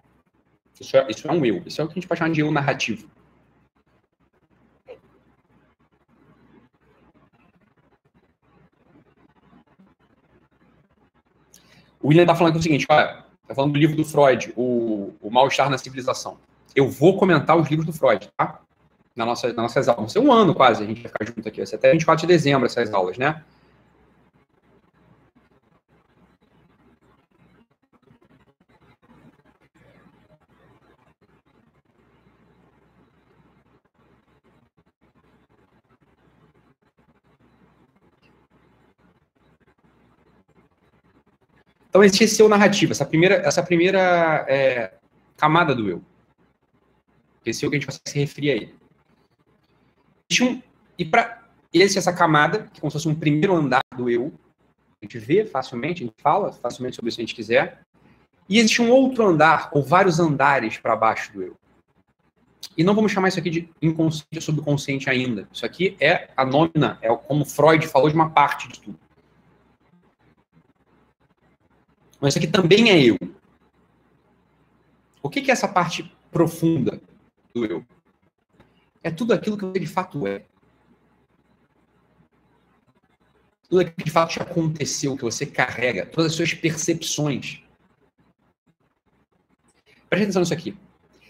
[0.81, 1.63] Isso é, isso é um eu.
[1.67, 3.09] Isso é o que a gente pode chamar de eu narrativo.
[12.01, 15.31] O William está falando o seguinte, olha, está falando do livro do Freud, o, o
[15.31, 16.39] Mal-Estar na Civilização.
[16.75, 18.61] Eu vou comentar os livros do Freud, tá?
[19.17, 20.13] Na nossa, nas nossas aulas.
[20.13, 21.57] Vai ser um ano quase, a gente vai ficar junto aqui.
[21.57, 23.43] Vai ser até 24 de dezembro essas aulas, né?
[41.99, 44.93] Então existe esse eu narrativo, essa primeira, essa primeira é,
[45.37, 46.01] camada do eu.
[47.45, 48.75] Esse eu que a gente consegue se referir a ele.
[50.41, 50.63] Um,
[50.97, 51.43] e para
[51.73, 54.33] esse essa camada, que é como se fosse um primeiro andar do eu,
[55.03, 57.81] a gente vê facilmente, a gente fala facilmente sobre isso se a gente quiser.
[58.49, 61.57] E existe um outro andar, ou vários andares para baixo do eu.
[62.77, 65.49] E não vamos chamar isso aqui de inconsciente ou subconsciente ainda.
[65.53, 69.08] Isso aqui é a nômina, é como Freud falou de uma parte de tudo.
[72.21, 73.17] Mas isso aqui também é eu.
[75.23, 77.01] O que é essa parte profunda
[77.55, 77.85] do eu?
[79.03, 80.45] É tudo aquilo que de fato é.
[83.69, 87.63] Tudo aquilo que de fato te aconteceu, que você carrega, todas as suas percepções.
[90.09, 90.77] Preste atenção nisso aqui.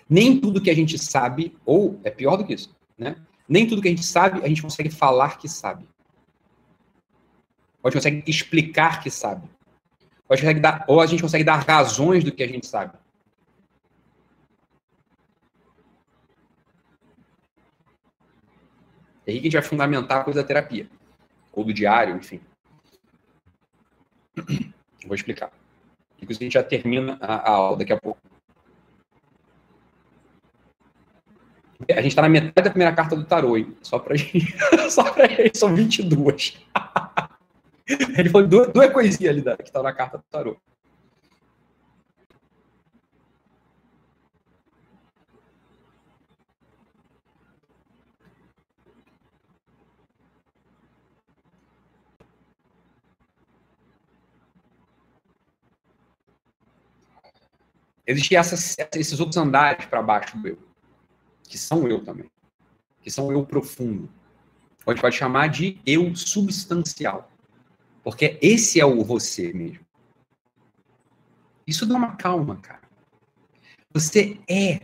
[0.08, 3.16] Nem tudo que a gente sabe, ou é pior do que isso, né?
[3.48, 5.86] Nem tudo que a gente sabe, a gente consegue falar que sabe.
[7.82, 9.48] Ou a gente consegue explicar que sabe.
[10.28, 12.66] Ou a, gente consegue dar, ou a gente consegue dar razões do que a gente
[12.66, 12.92] sabe.
[19.26, 20.88] É aí que a gente vai fundamentar a coisa da terapia.
[21.52, 22.40] Ou do diário, enfim.
[25.06, 25.50] Vou explicar.
[26.20, 28.20] Inclusive, a gente já termina a, a aula daqui a pouco.
[31.90, 33.74] A gente está na metade da primeira carta do tarô, hein?
[33.82, 34.54] Só para gente.
[34.90, 36.58] Só para gente, são 22.
[38.18, 40.56] Ele falou duas, duas coisinhas ali da, que estão na carta do tarô.
[58.06, 58.38] Existem
[58.94, 60.58] esses outros andares para baixo do eu,
[61.42, 62.30] que são eu também,
[63.02, 64.08] que são eu profundo.
[64.88, 67.30] Gente pode chamar de eu substancial.
[68.02, 69.80] Porque esse é o você mesmo.
[71.66, 72.80] Isso dá uma calma, cara.
[73.92, 74.80] Você é,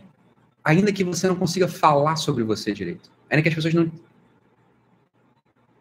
[0.63, 3.11] ainda que você não consiga falar sobre você direito.
[3.29, 3.91] Ainda que as pessoas não.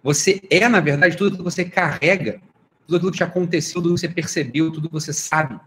[0.02, 2.40] Você é, na verdade, tudo que você carrega,
[2.86, 5.58] tudo aquilo que te aconteceu, tudo que você percebeu, tudo que você sabe.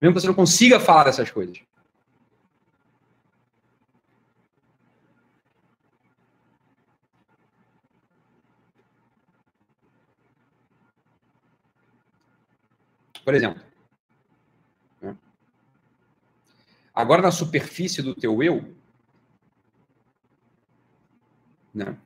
[0.00, 1.58] Mesmo que você não consiga falar dessas coisas.
[13.26, 13.60] Por exemplo,
[15.02, 15.16] né?
[16.94, 18.72] agora na superfície do teu eu,
[21.74, 21.98] né?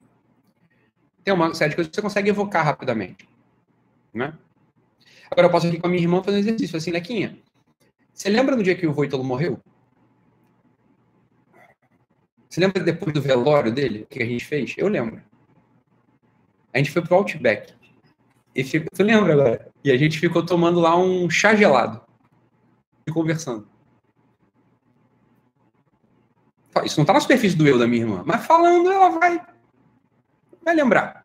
[1.22, 3.28] tem uma série de coisas que você consegue evocar rapidamente.
[4.14, 4.32] Né?
[5.30, 7.38] Agora eu posso aqui com a minha irmã fazer um exercício assim, Lequinha.
[8.14, 9.62] Você lembra no dia que o Voitolo morreu?
[12.48, 14.74] Você lembra depois do velório dele, o que a gente fez?
[14.78, 15.22] Eu lembro.
[16.72, 17.74] A gente foi pro Outback.
[18.54, 19.68] E tu lembra agora?
[19.84, 22.00] E a gente ficou tomando lá um chá gelado
[23.06, 23.68] e conversando.
[26.84, 29.40] Isso não está na superfície do eu da minha irmã, mas falando ela vai,
[30.62, 31.24] vai lembrar.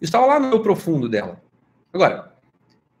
[0.00, 1.42] Estava lá no eu profundo dela.
[1.92, 2.34] Agora,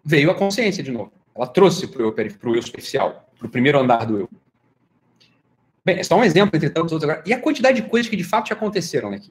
[0.04, 1.12] veio a consciência de novo.
[1.34, 4.28] Ela trouxe para o eu, pro eu superficial, para o primeiro andar do eu.
[5.84, 7.24] Bem, é só um exemplo entre tantos outros agora.
[7.26, 9.30] E a quantidade de coisas que de fato já aconteceram aqui.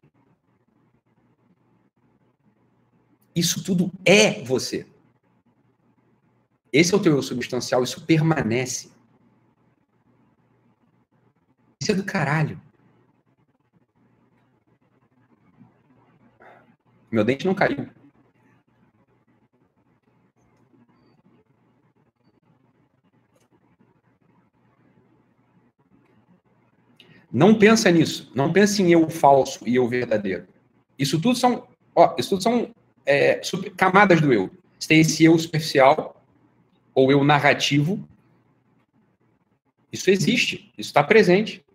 [3.35, 4.87] Isso tudo é você.
[6.71, 8.91] Esse é o teu eu substancial, isso permanece.
[11.81, 12.61] Isso é do caralho.
[17.11, 17.89] Meu dente não caiu.
[27.31, 28.31] Não pensa nisso.
[28.35, 30.47] Não pense em eu falso e eu verdadeiro.
[30.97, 32.73] Isso tudo são, ó, isso tudo são
[33.09, 33.41] é,
[33.75, 34.51] camadas do eu.
[34.77, 36.23] Você tem esse eu superficial
[36.93, 38.07] ou eu narrativo.
[39.91, 40.71] Isso existe.
[40.77, 41.65] Isso está presente.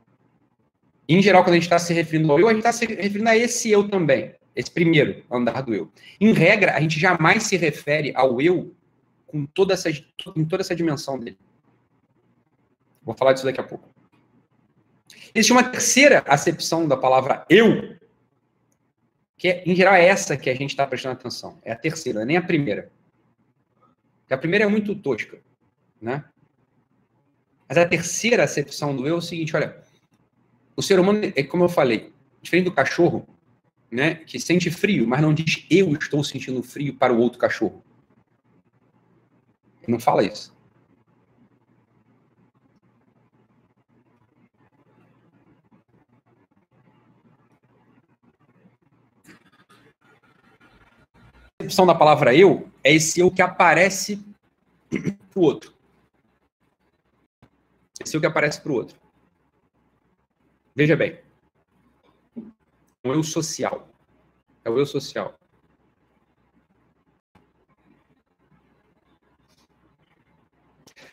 [1.08, 3.28] Em geral, quando a gente está se referindo ao eu, a gente está se referindo
[3.28, 4.34] a esse eu também.
[4.54, 5.90] Esse primeiro andar do eu.
[6.20, 8.72] Em regra, a gente jamais se refere ao eu
[9.26, 11.36] com toda essa, em toda essa dimensão dele.
[13.02, 13.88] Vou falar disso daqui a pouco.
[15.34, 17.96] Existe uma terceira acepção da palavra eu,
[19.36, 21.58] que é, em geral é essa que a gente está prestando atenção.
[21.64, 22.90] É a terceira, é nem a primeira.
[24.20, 25.38] Porque a primeira é muito tosca,
[26.00, 26.24] né?
[27.68, 29.82] Mas a terceira acepção do eu é o seguinte, olha,
[30.76, 32.12] o ser humano é como eu falei,
[32.42, 33.26] diferente do cachorro,
[33.90, 37.82] né, que sente frio, mas não diz eu estou sentindo frio para o outro cachorro.
[39.82, 40.53] Ele não fala isso.
[51.64, 54.22] A concepção da palavra eu é esse eu que aparece
[54.90, 55.72] para o outro.
[58.04, 58.98] Esse eu que aparece para o outro.
[60.76, 61.18] Veja bem.
[63.02, 63.88] É o eu social.
[64.62, 65.38] É o eu social.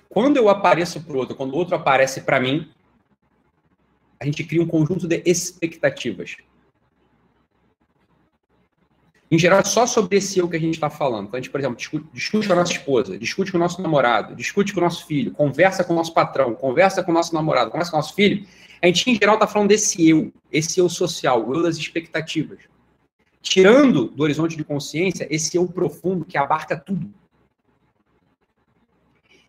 [0.09, 2.69] Quando eu apareço para o outro, quando o outro aparece para mim,
[4.19, 6.35] a gente cria um conjunto de expectativas.
[9.31, 11.27] Em geral, só sobre esse eu que a gente está falando.
[11.27, 13.81] Quando a gente, por exemplo, discute, discute, com a nossa esposa, discute com o nosso
[13.81, 17.33] namorado, discute com o nosso filho, conversa com o nosso patrão, conversa com o nosso
[17.33, 18.45] namorado, conversa com o nosso filho,
[18.81, 22.59] a gente, em geral, está falando desse eu, esse eu social, o eu das expectativas.
[23.41, 27.09] Tirando do horizonte de consciência esse eu profundo que abarca tudo.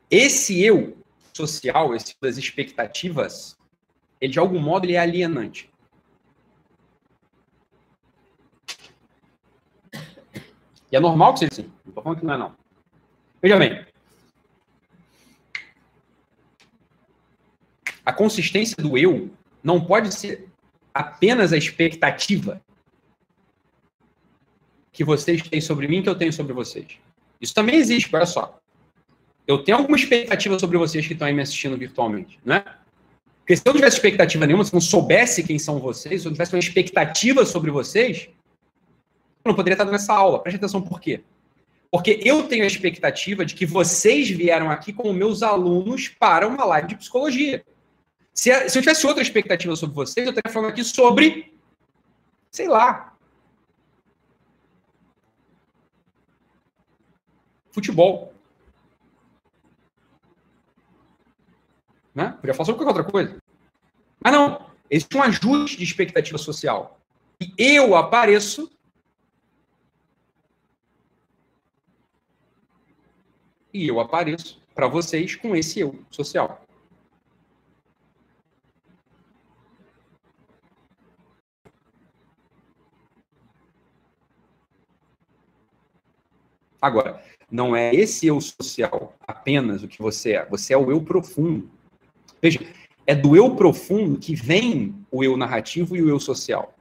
[0.08, 0.96] Esse eu
[1.32, 3.56] social, esse eu das expectativas,
[4.20, 5.71] ele de algum modo ele é alienante.
[10.92, 11.62] E é normal que seja assim.
[11.62, 12.54] Não estou falando que não é, não.
[13.40, 13.84] Veja bem.
[18.04, 19.30] A consistência do eu
[19.64, 20.48] não pode ser
[20.92, 22.60] apenas a expectativa
[24.92, 26.98] que vocês têm sobre mim que eu tenho sobre vocês.
[27.40, 28.60] Isso também existe, olha só.
[29.46, 32.62] Eu tenho alguma expectativa sobre vocês que estão aí me assistindo virtualmente, né?
[33.38, 36.26] Porque se eu não tivesse expectativa nenhuma, se eu não soubesse quem são vocês, se
[36.26, 38.28] eu não tivesse uma expectativa sobre vocês,
[39.50, 40.42] não poderia estar dando essa aula.
[40.42, 41.22] Preste atenção por quê.
[41.90, 46.64] Porque eu tenho a expectativa de que vocês vieram aqui como meus alunos para uma
[46.64, 47.64] live de psicologia.
[48.32, 51.54] Se, se eu tivesse outra expectativa sobre vocês, eu estaria falando aqui sobre,
[52.50, 53.14] sei lá,
[57.70, 58.32] futebol.
[62.14, 62.36] Né?
[62.40, 63.42] Podia falar sobre qualquer outra coisa.
[64.18, 66.98] Mas não, existe um ajuste de expectativa social.
[67.40, 68.70] E eu apareço
[73.72, 76.64] e eu apareço para vocês com esse eu social.
[86.80, 91.00] Agora, não é esse eu social apenas o que você é, você é o eu
[91.00, 91.70] profundo.
[92.40, 92.60] Veja,
[93.06, 96.74] é do eu profundo que vem o eu narrativo e o eu social.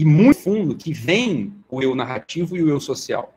[0.00, 3.34] e muito fundo que vem o eu narrativo e o eu social.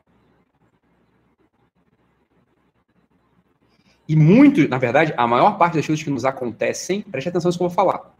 [4.08, 7.56] E muito, na verdade, a maior parte das coisas que nos acontecem, preste atenção no
[7.56, 8.14] que eu vou falar.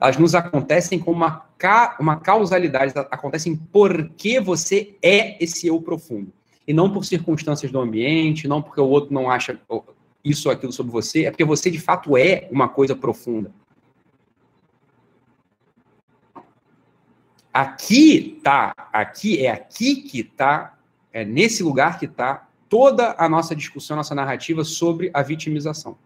[0.00, 6.32] Elas nos acontecem com uma, ca, uma causalidade, acontecem porque você é esse eu profundo.
[6.66, 9.58] E não por circunstâncias do ambiente, não porque o outro não acha
[10.24, 13.52] isso ou aquilo sobre você, é porque você de fato é uma coisa profunda.
[17.56, 20.78] Aqui tá, aqui é aqui que tá,
[21.10, 25.96] é nesse lugar que tá toda a nossa discussão, nossa narrativa sobre a vitimização.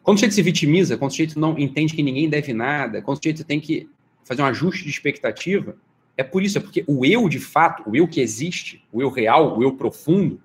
[0.00, 3.16] Quando o sujeito se vitimiza, quando o sujeito não entende que ninguém deve nada, quando
[3.16, 3.88] o sujeito tem que
[4.22, 5.76] fazer um ajuste de expectativa,
[6.16, 9.10] é por isso, é porque o eu de fato, o eu que existe, o eu
[9.10, 10.40] real, o eu profundo,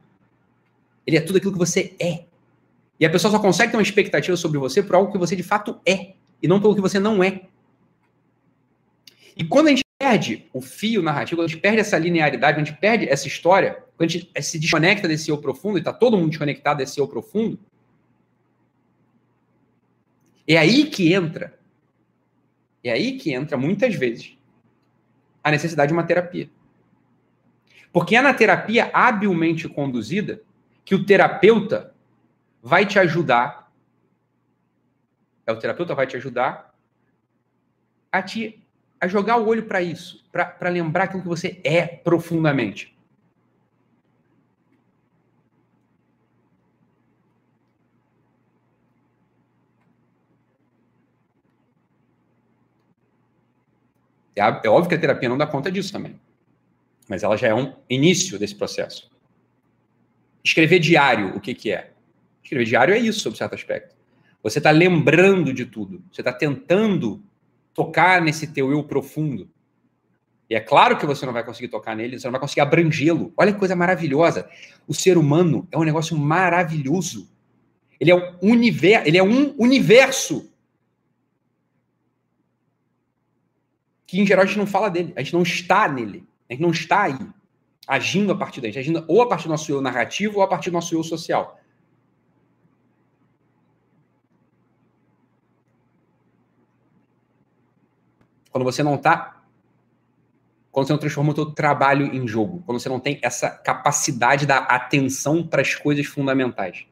[1.06, 2.24] ele é tudo aquilo que você é.
[3.00, 5.44] E a pessoa só consegue ter uma expectativa sobre você por algo que você de
[5.44, 7.44] fato é, e não pelo que você não é.
[9.40, 12.78] E quando a gente perde o fio narrativo, a gente perde essa linearidade, a gente
[12.78, 16.30] perde essa história, quando a gente se desconecta desse eu profundo, e está todo mundo
[16.30, 17.58] desconectado desse eu profundo,
[20.46, 21.58] é aí que entra,
[22.84, 24.38] é aí que entra muitas vezes
[25.42, 26.50] a necessidade de uma terapia.
[27.94, 30.42] Porque é na terapia habilmente conduzida
[30.84, 31.96] que o terapeuta
[32.62, 33.72] vai te ajudar,
[35.48, 36.76] é o terapeuta vai te ajudar
[38.12, 38.62] a te
[39.00, 42.96] a jogar o olho para isso, para lembrar aquilo que você é profundamente.
[54.36, 56.20] É, é óbvio que a terapia não dá conta disso também.
[57.08, 59.12] Mas ela já é um início desse processo.
[60.44, 61.92] Escrever diário, o que, que é?
[62.42, 63.96] Escrever diário é isso, sob certo aspecto.
[64.42, 66.02] Você está lembrando de tudo.
[66.12, 67.22] Você está tentando
[67.80, 69.50] tocar nesse teu eu profundo.
[70.50, 73.32] E é claro que você não vai conseguir tocar nele, você não vai conseguir abrangê-lo.
[73.38, 74.50] Olha que coisa maravilhosa.
[74.86, 77.30] O ser humano é um negócio maravilhoso.
[77.98, 80.52] Ele é um universo, ele é um universo
[84.06, 86.62] que em geral a gente não fala dele, a gente não está nele, a gente
[86.62, 87.20] não está aí,
[87.88, 90.44] agindo a partir daí, a gente agindo ou a partir do nosso eu narrativo ou
[90.44, 91.58] a partir do nosso eu social.
[98.52, 99.44] Quando você não está.
[100.72, 104.46] Quando você não transforma o seu trabalho em jogo, quando você não tem essa capacidade
[104.46, 106.86] da atenção para as coisas fundamentais.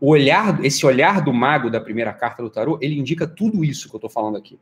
[0.00, 3.88] O olhar, esse olhar do mago da primeira carta do tarô, ele indica tudo isso
[3.88, 4.58] que eu estou falando aqui.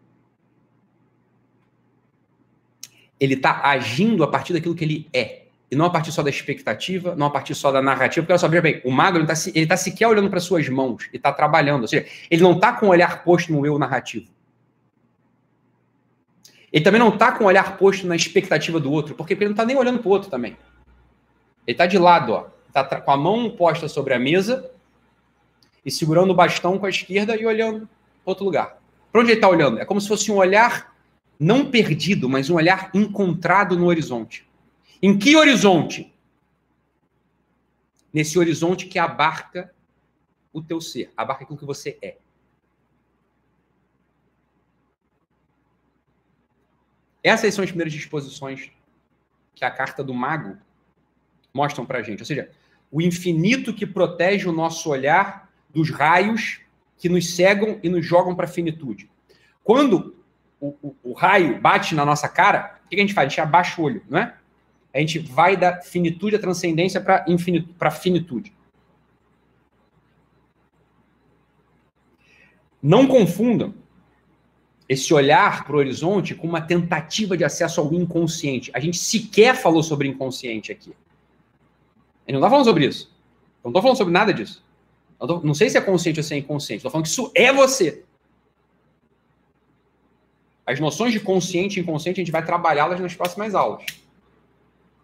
[3.20, 5.42] ele está agindo a partir daquilo que ele é.
[5.70, 8.24] E não a partir só da expectativa, não a partir só da narrativa.
[8.24, 10.68] Porque olha só, veja bem, o mago ele está ele tá sequer olhando para suas
[10.68, 11.82] mãos e está trabalhando.
[11.82, 14.26] Ou seja, ele não está com o olhar posto no eu narrativo.
[16.72, 19.52] Ele também não está com o olhar posto na expectativa do outro, porque ele não
[19.52, 20.56] está nem olhando para o outro também.
[21.66, 22.46] Ele está de lado, ó.
[22.68, 24.70] Está com a mão posta sobre a mesa
[25.84, 27.88] e segurando o bastão com a esquerda e olhando
[28.22, 28.78] para outro lugar.
[29.10, 29.80] Para onde ele está olhando?
[29.80, 30.94] É como se fosse um olhar
[31.38, 34.46] não perdido, mas um olhar encontrado no horizonte.
[35.02, 36.14] Em que horizonte?
[38.12, 39.72] Nesse horizonte que abarca
[40.52, 42.16] o teu ser, abarca aquilo que você é.
[47.22, 48.70] Essas são as primeiras disposições
[49.54, 50.56] que a carta do mago
[51.52, 52.20] mostram para a gente.
[52.20, 52.50] Ou seja,
[52.90, 56.60] o infinito que protege o nosso olhar dos raios
[56.98, 59.08] que nos cegam e nos jogam para a finitude.
[59.62, 60.16] Quando
[60.60, 63.26] o, o, o, raio bate na nossa cara, o que a gente faz?
[63.26, 64.34] A gente abaixa o olho, não é?
[64.92, 67.24] A gente vai da finitude, da transcendência para
[67.80, 68.52] a finitude.
[72.82, 73.74] Não confundam
[74.90, 78.72] esse olhar para o horizonte com uma tentativa de acesso ao inconsciente.
[78.74, 80.92] A gente sequer falou sobre inconsciente aqui.
[82.26, 83.06] Eu não está falando sobre isso.
[83.62, 84.64] Eu não estou falando sobre nada disso.
[85.16, 86.78] Tô, não sei se é consciente ou se é inconsciente.
[86.78, 88.02] Estou falando que isso é você.
[90.66, 93.86] As noções de consciente e inconsciente, a gente vai trabalhá-las nas próximas aulas.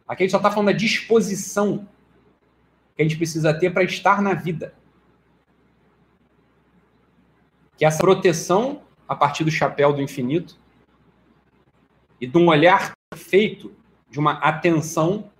[0.08, 1.88] Aqui a gente só está falando da disposição
[2.96, 4.74] que a gente precisa ter para estar na vida.
[7.78, 10.56] Que é essa proteção a partir do chapéu do infinito
[12.20, 13.74] e de um olhar feito
[14.10, 15.30] de uma atenção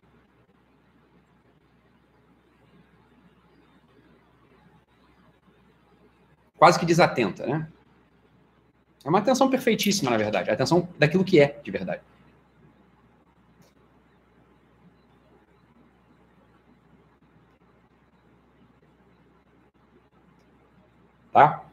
[6.59, 7.69] quase que desatenta, né?
[9.05, 10.51] É uma atenção perfeitíssima, na verdade.
[10.51, 12.03] A atenção daquilo que é, de verdade.
[21.33, 21.65] Tá?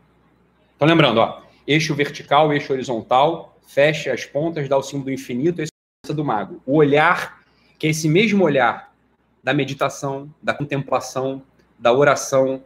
[0.75, 5.61] Então, lembrando, ó, eixo vertical, eixo horizontal, fecha as pontas, dá o símbolo do infinito,
[5.61, 5.71] esse
[6.09, 6.61] é do mago.
[6.65, 7.43] O olhar,
[7.79, 8.93] que é esse mesmo olhar
[9.43, 11.43] da meditação, da contemplação,
[11.77, 12.63] da oração,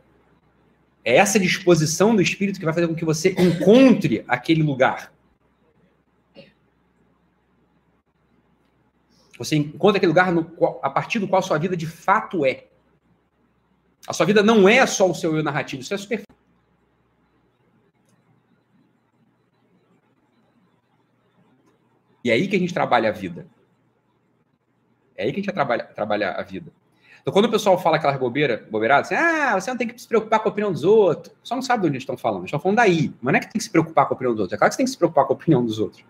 [1.03, 5.13] é essa disposição do espírito que vai fazer com que você encontre aquele lugar.
[9.37, 12.65] Você encontra aquele lugar qual, a partir do qual sua vida de fato é.
[14.07, 16.26] A sua vida não é só o seu eu narrativo, isso é super.
[22.23, 23.47] E é aí que a gente trabalha a vida.
[25.15, 26.71] É aí que a gente trabalha, trabalha a vida.
[27.21, 30.07] Então, quando o pessoal fala aquelas bobeira, bobeiradas, assim, ah, você não tem que se
[30.07, 32.45] preocupar com a opinião dos outros, só não sabe de onde estão falando.
[32.45, 33.11] Estão falando daí.
[33.21, 34.53] Mas não é que tem que se preocupar com a opinião dos outros.
[34.53, 36.03] É claro que você tem que se preocupar com a opinião dos outros.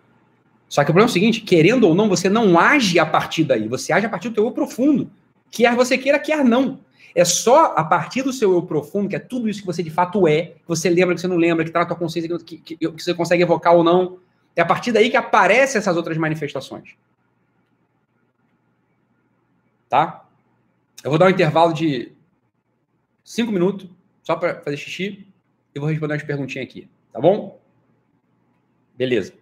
[0.70, 3.44] Só que o problema é o seguinte: querendo ou não, você não age a partir
[3.46, 3.68] daí.
[3.68, 5.10] Você age a partir do teu eu profundo.
[5.50, 6.80] Quer você queira, quer não.
[7.16, 9.90] É só a partir do seu eu profundo, que é tudo isso que você de
[9.90, 12.58] fato é, que você lembra, que você não lembra, que está na tua consciência, que,
[12.58, 14.20] que, que, você consegue evocar ou não.
[14.58, 16.96] É a partir daí que aparecem essas outras manifestações.
[19.88, 20.28] Tá?
[21.04, 22.12] Eu vou dar um intervalo de
[23.24, 23.88] cinco minutos,
[24.24, 25.32] só para fazer xixi,
[25.76, 26.90] e vou responder umas perguntinhas aqui.
[27.14, 27.62] Tá bom?
[28.96, 29.37] Beleza.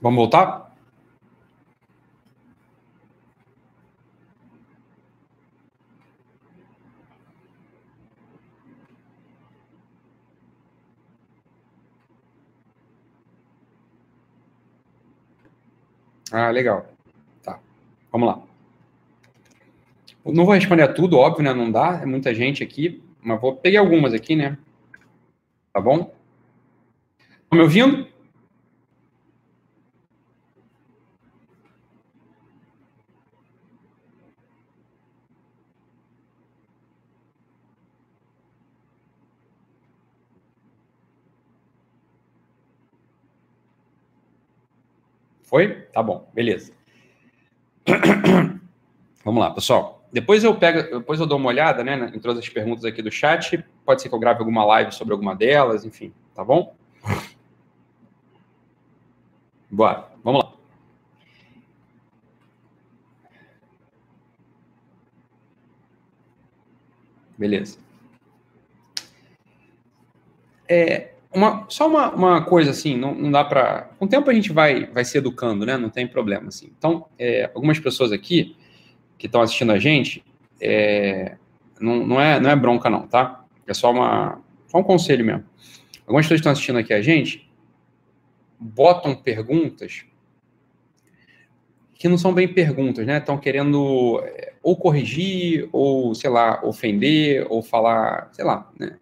[0.00, 0.66] Vamos voltar?
[16.32, 16.86] Ah, legal.
[17.42, 17.58] Tá.
[18.12, 18.42] Vamos lá.
[20.24, 21.54] Não vou responder a tudo, óbvio, né?
[21.54, 24.58] Não dá, é muita gente aqui, mas vou pegar algumas aqui, né?
[25.72, 26.14] Tá bom?
[27.18, 28.08] Estão me ouvindo?
[45.56, 45.72] Foi?
[45.90, 46.70] Tá bom, beleza.
[49.24, 50.06] Vamos lá, pessoal.
[50.12, 53.10] Depois eu pego, depois eu dou uma olhada, né, em todas as perguntas aqui do
[53.10, 53.64] chat.
[53.82, 56.76] Pode ser que eu grave alguma live sobre alguma delas, enfim, tá bom?
[59.70, 60.52] Bora, vamos lá.
[67.38, 67.78] Beleza.
[70.68, 73.90] É, uma, só uma, uma coisa assim, não, não dá para.
[73.98, 75.76] Com o tempo a gente vai, vai se educando, né?
[75.76, 76.70] Não tem problema assim.
[76.78, 78.56] Então, é, algumas pessoas aqui
[79.18, 80.24] que estão assistindo a gente,
[80.60, 81.36] é,
[81.78, 83.44] não, não, é, não é bronca, não, tá?
[83.66, 85.44] É só, uma, só um conselho mesmo.
[86.06, 87.46] Algumas pessoas que estão assistindo aqui a gente
[88.58, 90.06] botam perguntas
[91.94, 93.18] que não são bem perguntas, né?
[93.18, 98.96] Estão querendo é, ou corrigir, ou, sei lá, ofender, ou falar, sei lá, né?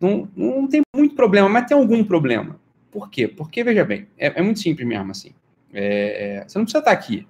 [0.00, 2.58] Não, não tem muito problema, mas tem algum problema.
[2.90, 3.28] Por quê?
[3.28, 5.32] Porque, veja bem, é, é muito simples mesmo, assim.
[5.72, 7.26] É, é você não precisa estar aqui.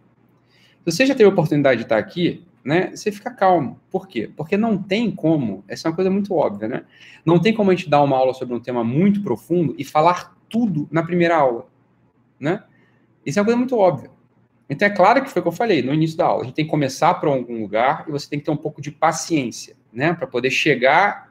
[0.85, 3.81] Se você já teve a oportunidade de estar aqui, né, você fica calmo.
[3.91, 4.31] Por quê?
[4.37, 6.85] Porque não tem como, essa é uma coisa muito óbvia, né?
[7.25, 10.37] Não tem como a gente dar uma aula sobre um tema muito profundo e falar
[10.49, 11.67] tudo na primeira aula,
[12.39, 12.63] né?
[13.25, 14.11] Isso é uma coisa muito óbvia.
[14.69, 16.43] Então é claro que foi o que eu falei no início da aula.
[16.43, 18.83] A gente tem que começar para algum lugar e você tem que ter um pouco
[18.83, 20.13] de paciência, né?
[20.13, 21.28] Para poder chegar.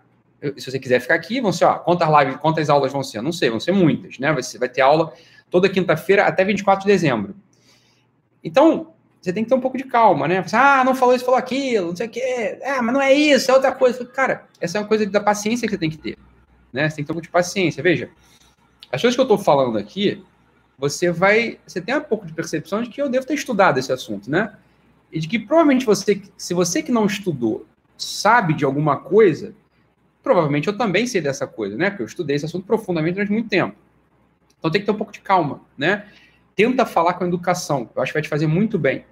[0.58, 3.22] Se você quiser ficar aqui, vão ser, ó, quantas lives, quantas aulas vão ser?
[3.22, 4.32] Não sei, vão ser muitas, né?
[4.34, 5.12] Você vai ter aula
[5.50, 7.36] toda quinta-feira até 24 de dezembro.
[8.44, 10.44] Então, você tem que ter um pouco de calma, né?
[10.54, 12.60] ah, não falou isso, falou aquilo, não sei o quê.
[12.64, 14.06] Ah, mas não é isso, é outra coisa.
[14.06, 16.18] Cara, essa é uma coisa da paciência que você tem que ter.
[16.72, 16.90] Né?
[16.90, 17.82] Você tem que ter um pouco de paciência.
[17.82, 18.10] Veja,
[18.92, 20.24] as coisas que eu estou falando aqui,
[20.78, 21.60] você vai.
[21.66, 24.54] Você tem um pouco de percepção de que eu devo ter estudado esse assunto, né?
[25.12, 27.66] E de que provavelmente você, se você que não estudou,
[27.98, 29.56] sabe de alguma coisa,
[30.28, 31.90] provavelmente eu também sei dessa coisa, né?
[31.90, 33.76] Porque eu estudei esse assunto profundamente durante muito tempo.
[34.60, 36.06] Então tem que ter um pouco de calma, né?
[36.58, 37.88] tenta falar com a educação.
[37.96, 39.06] Eu acho que vai te fazer muito bem.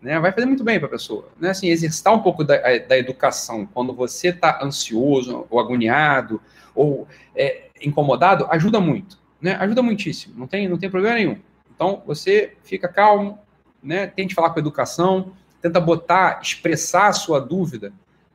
[0.00, 0.18] Né?
[0.18, 1.28] Vai fazer muito bem para a pessoa.
[1.38, 1.50] Né?
[1.50, 6.40] Assim, exercitar um pouco da, da educação quando você está ansioso, ou agoniado,
[6.74, 7.06] ou
[7.36, 9.18] é, incomodado, ajuda muito.
[9.42, 9.56] Né?
[9.56, 10.34] Ajuda muitíssimo.
[10.38, 11.36] Não tem, não tem problema nenhum.
[11.74, 13.38] Então, você fica calmo,
[13.82, 14.06] né?
[14.06, 17.92] tente falar com a educação, tenta botar, expressar a sua dúvida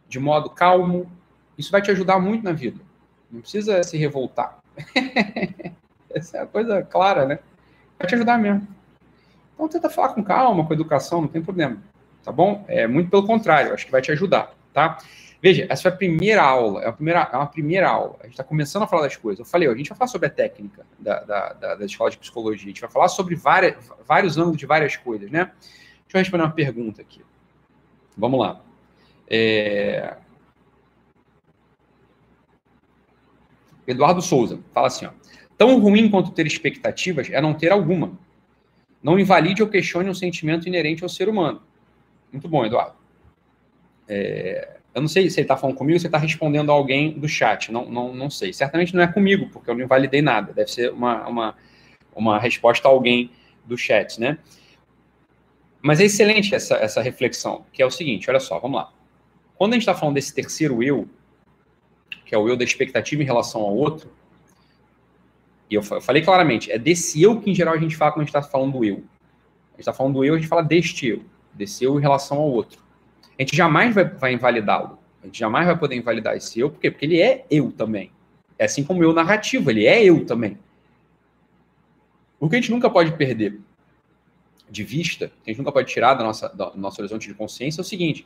[0.08, 1.12] de modo calmo.
[1.58, 2.80] Isso vai te ajudar muito na vida.
[3.32, 4.60] Não precisa se revoltar.
[6.10, 7.40] Essa é a coisa clara, né?
[7.98, 8.68] vai te ajudar mesmo.
[9.54, 11.78] Então tenta falar com calma, com educação, não tem problema,
[12.24, 12.66] tá bom?
[12.68, 14.98] É muito pelo contrário, acho que vai te ajudar, tá?
[15.42, 18.16] Veja, essa foi a primeira aula, é, a primeira, é uma primeira aula.
[18.20, 19.40] A gente está começando a falar das coisas.
[19.40, 22.10] Eu falei, ó, a gente vai falar sobre a técnica da, da, da, da escola
[22.10, 23.76] de psicologia, a gente vai falar sobre várias,
[24.08, 25.52] vários ângulos de várias coisas, né?
[26.04, 27.22] Deixa eu responder uma pergunta aqui.
[28.18, 28.62] Vamos lá.
[29.30, 30.16] É...
[33.88, 35.12] Eduardo Souza fala assim, ó.
[35.58, 38.18] Tão ruim quanto ter expectativas é não ter alguma.
[39.02, 41.62] Não invalide ou questione um sentimento inerente ao ser humano.
[42.32, 42.96] Muito bom, Eduardo.
[44.08, 47.28] É, eu não sei se ele está falando comigo se está respondendo a alguém do
[47.28, 47.72] chat.
[47.72, 48.52] Não, não, não sei.
[48.52, 50.54] Certamente não é comigo, porque eu não invalidei nada.
[50.54, 51.56] Deve ser uma, uma,
[52.16, 53.30] uma resposta a alguém
[53.66, 54.38] do chat, né?
[55.82, 58.92] Mas é excelente essa, essa reflexão, que é o seguinte, olha só, vamos lá.
[59.56, 61.08] Quando a gente está falando desse terceiro eu,
[62.26, 64.10] que é o eu da expectativa em relação ao outro,
[65.70, 68.26] e eu falei claramente, é desse eu que em geral a gente fala quando a
[68.26, 68.96] gente está falando do eu.
[68.96, 71.24] A gente está falando do eu, a gente fala deste eu,
[71.54, 72.80] desse eu em relação ao outro.
[73.38, 75.00] A gente jamais vai, vai invalidá-lo.
[75.22, 76.92] A gente jamais vai poder invalidar esse eu, por quê?
[76.92, 78.12] Porque ele é eu também.
[78.58, 80.58] É assim como eu narrativo, ele é eu também.
[82.40, 83.60] O que a gente nunca pode perder
[84.70, 87.82] de vista, que a gente nunca pode tirar da nossa, do nosso horizonte de consciência,
[87.82, 88.26] é o seguinte: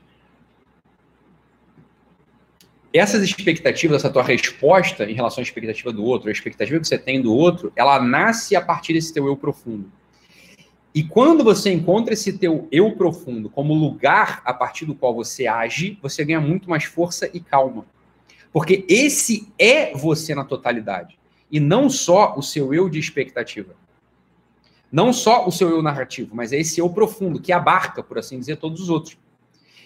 [2.93, 6.97] essas expectativas, essa tua resposta em relação à expectativa do outro, a expectativa que você
[6.97, 9.91] tem do outro, ela nasce a partir desse teu eu profundo.
[10.93, 15.45] E quando você encontra esse teu eu profundo como lugar a partir do qual você
[15.45, 17.85] age, você ganha muito mais força e calma.
[18.51, 21.19] Porque esse é você na totalidade.
[21.51, 23.75] E não só o seu eu de expectativa.
[24.91, 28.39] Não só o seu eu narrativo, mas é esse eu profundo, que abarca, por assim
[28.39, 29.15] dizer, todos os outros.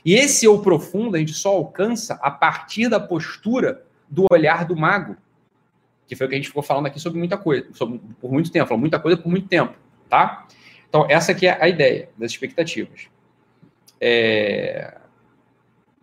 [0.05, 4.75] E esse eu profundo a gente só alcança a partir da postura do olhar do
[4.75, 5.15] mago,
[6.07, 8.51] que foi o que a gente ficou falando aqui sobre muita coisa, sobre, por muito
[8.51, 9.73] tempo, falou muita coisa por muito tempo,
[10.09, 10.45] tá?
[10.87, 13.07] Então, essa aqui é a ideia das expectativas.
[13.99, 14.97] É...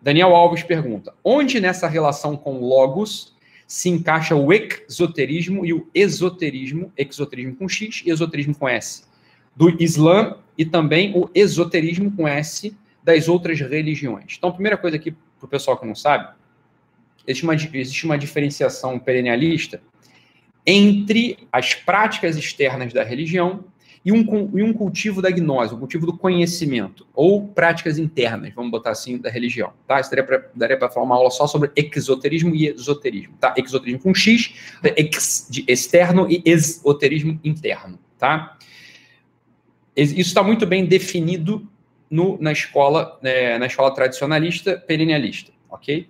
[0.01, 3.33] Daniel Alves pergunta: onde nessa relação com Logos
[3.67, 9.05] se encaixa o exoterismo e o esoterismo, exoterismo com X e esoterismo com S,
[9.55, 14.35] do Islã e também o esoterismo com S das outras religiões?
[14.37, 16.33] Então, a primeira coisa aqui, para o pessoal que não sabe,
[17.25, 19.81] existe uma, existe uma diferenciação perennialista
[20.65, 23.65] entre as práticas externas da religião
[24.03, 28.71] e um, e um cultivo da gnose, um cultivo do conhecimento, ou práticas internas, vamos
[28.71, 29.73] botar assim, da religião.
[29.87, 29.99] Tá?
[29.99, 30.09] Isso
[30.55, 33.35] daria para falar uma aula só sobre exoterismo e esoterismo.
[33.39, 33.53] Tá?
[33.55, 37.99] Exoterismo com X, ex de externo e esoterismo interno.
[38.17, 38.57] Tá?
[39.95, 41.67] Isso está muito bem definido
[42.11, 45.51] no, na, escola, é, na escola tradicionalista perennialista.
[45.69, 46.09] ok?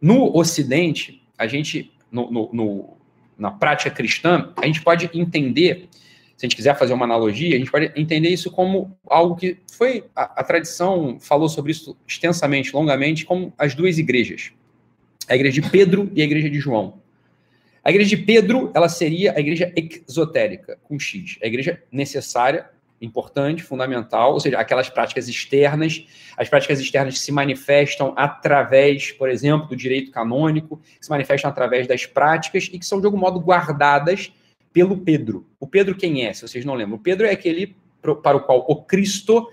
[0.00, 2.96] No Ocidente, a gente, no, no, no,
[3.38, 5.88] na prática cristã, a gente pode entender,
[6.36, 9.58] se a gente quiser fazer uma analogia, a gente pode entender isso como algo que
[9.72, 10.04] foi.
[10.14, 14.50] A, a tradição falou sobre isso extensamente, longamente, como as duas igrejas:
[15.28, 17.00] a igreja de Pedro e a igreja de João.
[17.84, 22.68] A igreja de Pedro, ela seria a igreja exotérica, com X, a igreja necessária
[23.02, 26.06] importante, fundamental, ou seja, aquelas práticas externas,
[26.36, 31.50] as práticas externas que se manifestam através, por exemplo, do direito canônico, que se manifestam
[31.50, 34.32] através das práticas e que são, de algum modo, guardadas
[34.72, 35.46] pelo Pedro.
[35.60, 36.96] O Pedro quem é, se vocês não lembram?
[36.96, 39.48] O Pedro é aquele para o qual o Cristo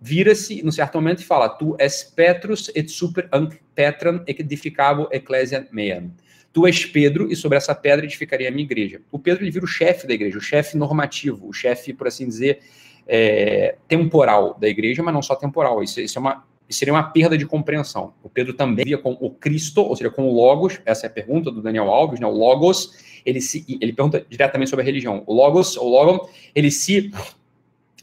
[0.00, 5.66] vira-se, no certo momento, e fala, tu és Petrus et super anc Petram edificabo ecclesia
[5.70, 6.12] meam.
[6.52, 9.00] Tu és Pedro, e sobre essa pedra edificaria a minha igreja.
[9.10, 12.26] O Pedro ele vira o chefe da igreja, o chefe normativo, o chefe, por assim
[12.26, 12.60] dizer,
[13.06, 15.82] é, temporal da igreja, mas não só temporal.
[15.82, 18.14] Isso, isso é uma, seria uma perda de compreensão.
[18.22, 21.12] O Pedro também via com o Cristo, ou seja, com o Logos, essa é a
[21.12, 22.26] pergunta do Daniel Alves, né?
[22.26, 22.92] o Logos,
[23.24, 25.22] ele, se, ele pergunta diretamente sobre a religião.
[25.26, 27.12] O Logos, o Logon, ele se,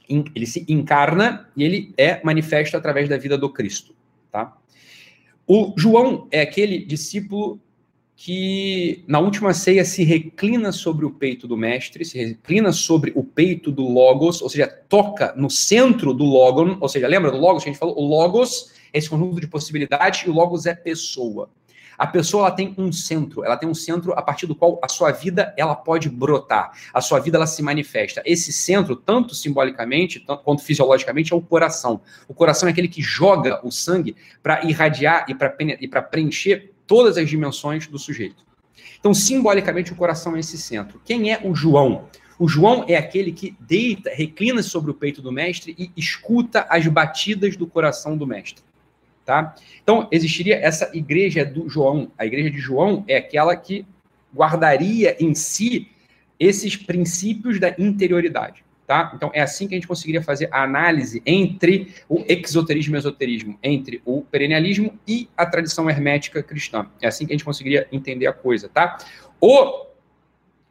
[0.08, 3.94] ele se encarna e ele é manifesto através da vida do Cristo.
[4.32, 4.56] Tá?
[5.48, 7.60] O João é aquele discípulo
[8.22, 13.24] que na última ceia se reclina sobre o peito do mestre, se reclina sobre o
[13.24, 17.64] peito do Logos, ou seja, toca no centro do Logon, ou seja, lembra do Logos
[17.64, 17.98] que a gente falou?
[17.98, 21.50] O Logos é esse conjunto de possibilidades e o Logos é pessoa.
[21.98, 24.90] A pessoa ela tem um centro, ela tem um centro a partir do qual a
[24.90, 28.22] sua vida ela pode brotar, a sua vida ela se manifesta.
[28.26, 32.02] Esse centro, tanto simbolicamente tanto, quanto fisiologicamente, é o coração.
[32.28, 37.30] O coração é aquele que joga o sangue para irradiar e para preencher todas as
[37.30, 38.44] dimensões do sujeito.
[39.00, 41.00] Então, simbolicamente, o coração é esse centro.
[41.06, 42.10] Quem é o João?
[42.40, 46.88] O João é aquele que deita, reclina sobre o peito do mestre e escuta as
[46.88, 48.64] batidas do coração do mestre.
[49.24, 49.54] Tá?
[49.84, 52.12] Então, existiria essa igreja do João.
[52.18, 53.86] A igreja de João é aquela que
[54.34, 55.92] guardaria em si
[56.40, 58.64] esses princípios da interioridade.
[58.90, 59.12] Tá?
[59.14, 63.60] Então, é assim que a gente conseguiria fazer a análise entre o exoterismo e esoterismo,
[63.62, 66.88] entre o perennialismo e a tradição hermética cristã.
[67.00, 68.98] É assim que a gente conseguiria entender a coisa, tá?
[69.40, 69.86] O,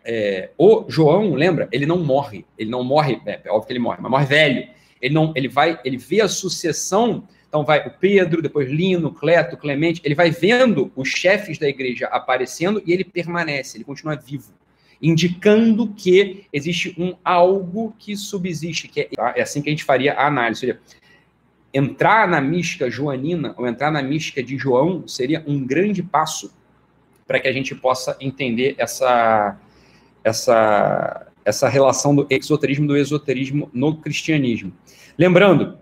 [0.05, 1.69] é, o João, lembra?
[1.71, 2.45] Ele não morre.
[2.59, 4.69] Ele não morre, é, é óbvio que ele morre, mas morre velho.
[5.01, 9.57] Ele não, ele vai, ele vê a sucessão então vai o Pedro, depois Lino, Cleto,
[9.57, 14.53] Clemente, ele vai vendo os chefes da igreja aparecendo e ele permanece, ele continua vivo
[15.01, 19.35] indicando que existe um algo que subsiste, que é, tá?
[19.37, 20.61] é assim que a gente faria a análise.
[20.61, 20.81] Seja,
[21.73, 26.53] entrar na mística joanina ou entrar na mística de João seria um grande passo
[27.27, 29.57] para que a gente possa entender essa,
[30.25, 34.73] essa, essa relação do exoterismo do esoterismo no cristianismo.
[35.17, 35.79] Lembrando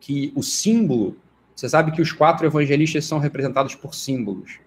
[0.00, 1.16] que o símbolo,
[1.54, 4.60] você sabe que os quatro evangelistas são representados por símbolos.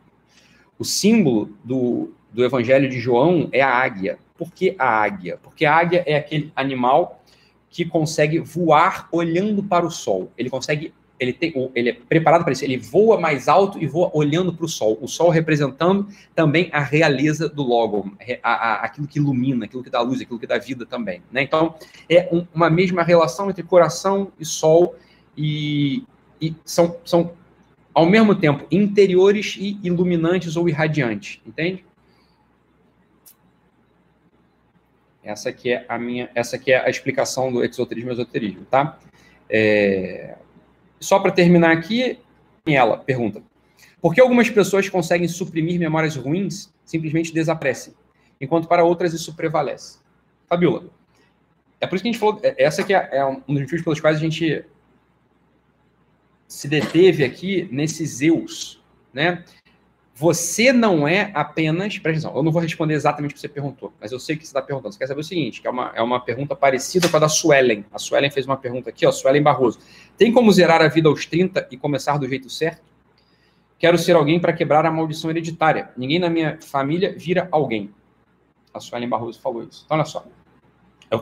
[0.78, 4.18] O símbolo do, do Evangelho de João é a águia.
[4.38, 5.38] Por que a águia?
[5.42, 7.22] Porque a águia é aquele animal
[7.70, 10.32] que consegue voar olhando para o sol.
[10.38, 12.66] Ele consegue, ele, tem, ele é preparado para isso.
[12.66, 14.98] Ele voa mais alto e voa olhando para o sol.
[15.02, 18.12] O sol representando também a realeza do logo,
[18.44, 21.22] a, a, aquilo que ilumina, aquilo que dá luz, aquilo que dá vida também.
[21.32, 21.44] Né?
[21.44, 21.76] Então,
[22.10, 24.96] é um, uma mesma relação entre coração e sol
[25.38, 26.04] e,
[26.42, 27.32] e são, são
[27.94, 31.86] ao mesmo tempo interiores e iluminantes ou irradiantes, entende?
[35.24, 38.98] Essa aqui é a minha, essa aqui é a explicação do exoterismo e esoterismo, tá?
[39.50, 40.36] É...
[41.00, 42.20] Só para terminar aqui,
[42.66, 43.42] ela pergunta:
[44.02, 47.94] por que algumas pessoas conseguem suprimir memórias ruins simplesmente desaparecem,
[48.40, 50.00] enquanto para outras isso prevalece?
[50.48, 50.86] Fabiola,
[51.80, 53.84] É por isso que a gente falou, é, essa que é, é um dos motivos
[53.84, 54.66] pelos quais a gente
[56.48, 58.84] se deteve aqui nesse Zeus,
[59.14, 59.46] né?
[60.22, 61.98] Você não é apenas.
[61.98, 64.38] Presta atenção, eu não vou responder exatamente o que você perguntou, mas eu sei o
[64.38, 64.94] que você está perguntando.
[64.94, 67.28] Você quer saber o seguinte: que é uma, é uma pergunta parecida com a da
[67.28, 67.84] Suelen.
[67.92, 69.80] A Suelen fez uma pergunta aqui, ó, Suelen Barroso.
[70.16, 72.84] Tem como zerar a vida aos 30 e começar do jeito certo?
[73.80, 75.90] Quero ser alguém para quebrar a maldição hereditária.
[75.98, 77.90] Ninguém na minha família vira alguém.
[78.72, 79.82] A Suelen Barroso falou isso.
[79.88, 80.24] Então, olha só.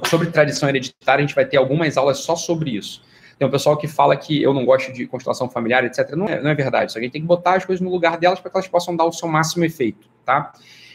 [0.09, 3.01] Sobre tradição hereditária, a gente vai ter algumas aulas só sobre isso.
[3.39, 6.11] Tem um pessoal que fala que eu não gosto de constelação familiar, etc.
[6.11, 6.97] Não é, não é verdade.
[6.97, 9.05] A gente tem que botar as coisas no lugar delas para que elas possam dar
[9.05, 10.51] o seu máximo efeito, tá?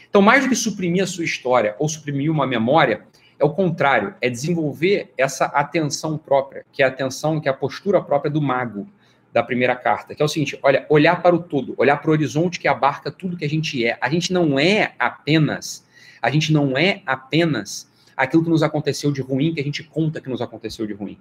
[0.07, 3.01] Então, mais do que suprimir a sua história ou suprimir uma memória,
[3.39, 7.53] é o contrário, é desenvolver essa atenção própria, que é a atenção, que é a
[7.53, 8.87] postura própria do mago
[9.33, 12.13] da primeira carta, que é o seguinte: olha, olhar para o todo, olhar para o
[12.13, 13.97] horizonte que abarca tudo que a gente é.
[13.99, 15.83] A gente não é apenas,
[16.21, 20.21] a gente não é apenas aquilo que nos aconteceu de ruim, que a gente conta
[20.21, 21.17] que nos aconteceu de ruim.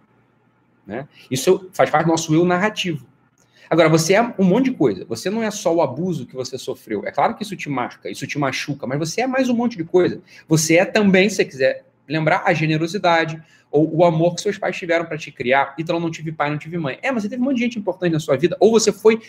[0.86, 1.08] Né?
[1.30, 3.06] Isso faz parte do nosso eu narrativo.
[3.68, 5.04] Agora, você é um monte de coisa.
[5.06, 7.04] Você não é só o abuso que você sofreu.
[7.06, 9.76] É claro que isso te marca, isso te machuca, mas você é mais um monte
[9.76, 10.20] de coisa.
[10.46, 14.76] Você é também, se você quiser lembrar, a generosidade ou o amor que seus pais
[14.76, 15.74] tiveram para te criar.
[15.78, 16.98] Então, não tive pai, não tive mãe.
[17.02, 19.20] É, mas você teve um monte de gente importante na sua vida, ou você foi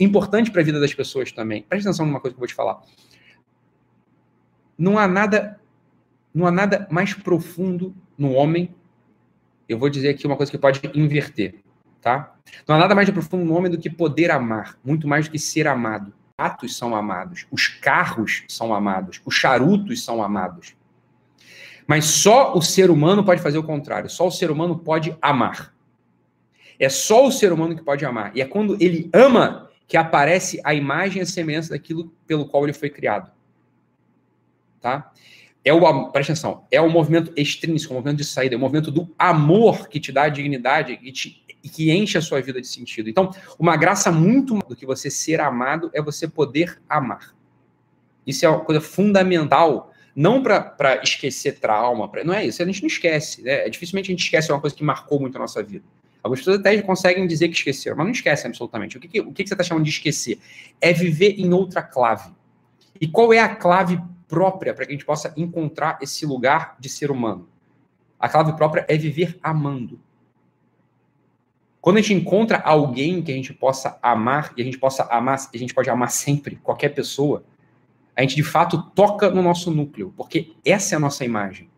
[0.00, 1.62] importante para a vida das pessoas também.
[1.62, 2.82] Preste atenção numa coisa que eu vou te falar.
[4.76, 5.60] Não há nada,
[6.34, 8.74] não há nada mais profundo no homem
[9.68, 11.56] eu vou dizer aqui uma coisa que pode inverter,
[12.00, 12.34] tá?
[12.66, 15.32] Não há nada mais de profundo no homem do que poder amar, muito mais do
[15.32, 16.12] que ser amado.
[16.38, 20.74] Os atos são amados, os carros são amados, os charutos são amados.
[21.86, 25.74] Mas só o ser humano pode fazer o contrário, só o ser humano pode amar.
[26.78, 28.32] É só o ser humano que pode amar.
[28.34, 32.64] E é quando ele ama que aparece a imagem e a semelhança daquilo pelo qual
[32.64, 33.30] ele foi criado.
[34.80, 35.12] Tá?
[35.64, 38.90] É o, presta atenção, é o movimento extrínseco, o movimento de saída, é o movimento
[38.90, 42.60] do amor que te dá a dignidade e, te, e que enche a sua vida
[42.60, 43.08] de sentido.
[43.08, 47.34] Então, uma graça muito do que você ser amado é você poder amar.
[48.26, 52.82] Isso é uma coisa fundamental, não para esquecer trauma, pra, não é isso, a gente
[52.82, 53.66] não esquece, né?
[53.68, 55.84] dificilmente a gente esquece uma coisa que marcou muito a nossa vida.
[56.22, 58.96] Algumas pessoas até conseguem dizer que esqueceram, mas não esquecem absolutamente.
[58.96, 60.38] O que, o que você está chamando de esquecer?
[60.80, 62.32] É viver em outra clave.
[62.98, 64.00] E qual é a clave
[64.34, 67.48] própria para que a gente possa encontrar esse lugar de ser humano.
[68.18, 70.00] A clave própria é viver amando.
[71.80, 75.38] Quando a gente encontra alguém que a gente possa amar, e a gente possa amar,
[75.54, 77.44] a gente pode amar sempre, qualquer pessoa,
[78.16, 81.70] a gente de fato toca no nosso núcleo, porque essa é a nossa imagem.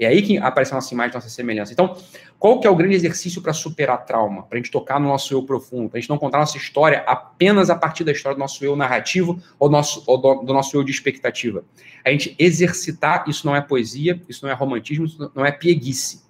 [0.00, 1.74] É aí que aparece a nossa imagem, a nossa semelhança.
[1.74, 1.94] Então,
[2.38, 4.44] qual que é o grande exercício para superar trauma?
[4.44, 7.04] Para a gente tocar no nosso eu profundo, para a gente não contar nossa história
[7.06, 10.74] apenas a partir da história do nosso eu narrativo ou, nosso, ou do, do, nosso
[10.74, 11.62] eu de expectativa.
[12.02, 16.22] A gente exercitar, isso não é poesia, isso não é romantismo, isso não é pieguice.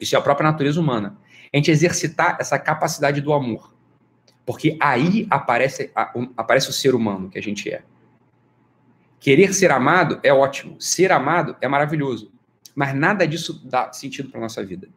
[0.00, 1.18] Isso é a própria natureza humana.
[1.52, 3.74] A gente exercitar essa capacidade do amor.
[4.46, 5.92] Porque aí aparece,
[6.34, 7.82] aparece o ser humano que a gente é.
[9.20, 10.80] Querer ser amado é ótimo.
[10.80, 12.37] Ser amado é maravilhoso.
[12.78, 14.88] Mas nada disso dá sentido para nossa vida.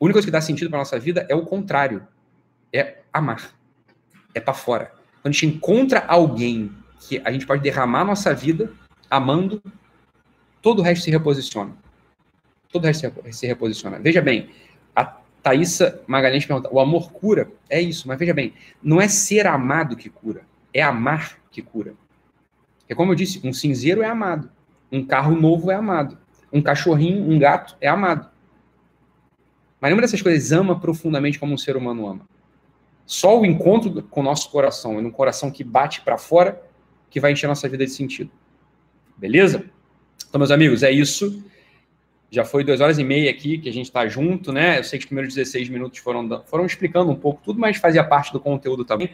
[0.00, 2.06] A única coisa que dá sentido para nossa vida é o contrário.
[2.72, 3.50] É amar.
[4.32, 4.92] É para fora.
[5.20, 8.72] Quando a gente encontra alguém que a gente pode derramar nossa vida
[9.10, 9.60] amando,
[10.62, 11.76] todo o resto se reposiciona.
[12.70, 13.98] Todo o resto se reposiciona.
[13.98, 14.50] Veja bem,
[14.94, 15.04] a
[15.42, 17.50] Thaisa Magalhães pergunta: o amor cura?
[17.68, 20.42] É isso, mas veja bem, não é ser amado que cura,
[20.72, 21.94] é amar que cura.
[22.88, 24.48] É como eu disse, um cinzeiro é amado,
[24.92, 26.16] um carro novo é amado,
[26.56, 28.28] um cachorrinho, um gato é amado.
[29.80, 32.26] Mas nenhuma dessas coisas ama profundamente como um ser humano ama.
[33.04, 36.60] Só o encontro com o nosso coração, e um coração que bate para fora,
[37.10, 38.30] que vai encher nossa vida de sentido.
[39.16, 39.64] Beleza?
[40.28, 41.42] Então, meus amigos, é isso.
[42.30, 44.78] Já foi duas horas e meia aqui que a gente está junto, né?
[44.78, 48.02] Eu sei que os primeiros 16 minutos foram, foram explicando um pouco tudo, mas fazia
[48.02, 49.10] parte do conteúdo também.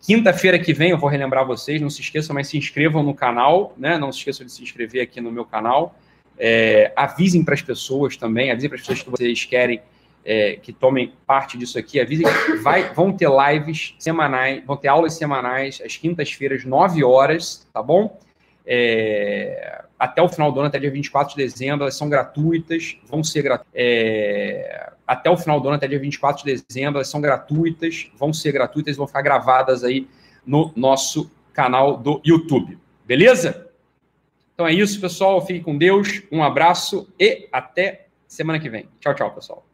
[0.00, 3.74] Quinta-feira que vem eu vou relembrar vocês, não se esqueçam, mas se inscrevam no canal,
[3.76, 3.98] né?
[3.98, 5.94] Não se esqueçam de se inscrever aqui no meu canal.
[6.38, 9.80] É, avisem para as pessoas também, avisem para as pessoas que vocês querem
[10.26, 12.26] é, que tomem parte disso aqui, avisem
[12.60, 18.18] vai, vão ter lives semanais, vão ter aulas semanais às quintas-feiras, 9 horas, tá bom?
[18.66, 23.22] É, até o final do ano, até dia 24 de dezembro, elas são gratuitas, vão
[23.22, 23.72] ser gratuitas.
[23.72, 28.32] É, até o final do ano, até dia 24 de dezembro, elas são gratuitas, vão
[28.32, 30.08] ser gratuitas, vão ficar gravadas aí
[30.44, 32.76] no nosso canal do YouTube.
[33.06, 33.65] Beleza?
[34.56, 35.44] Então é isso, pessoal.
[35.44, 36.22] Fique com Deus.
[36.32, 38.88] Um abraço e até semana que vem.
[38.98, 39.66] Tchau, tchau, pessoal.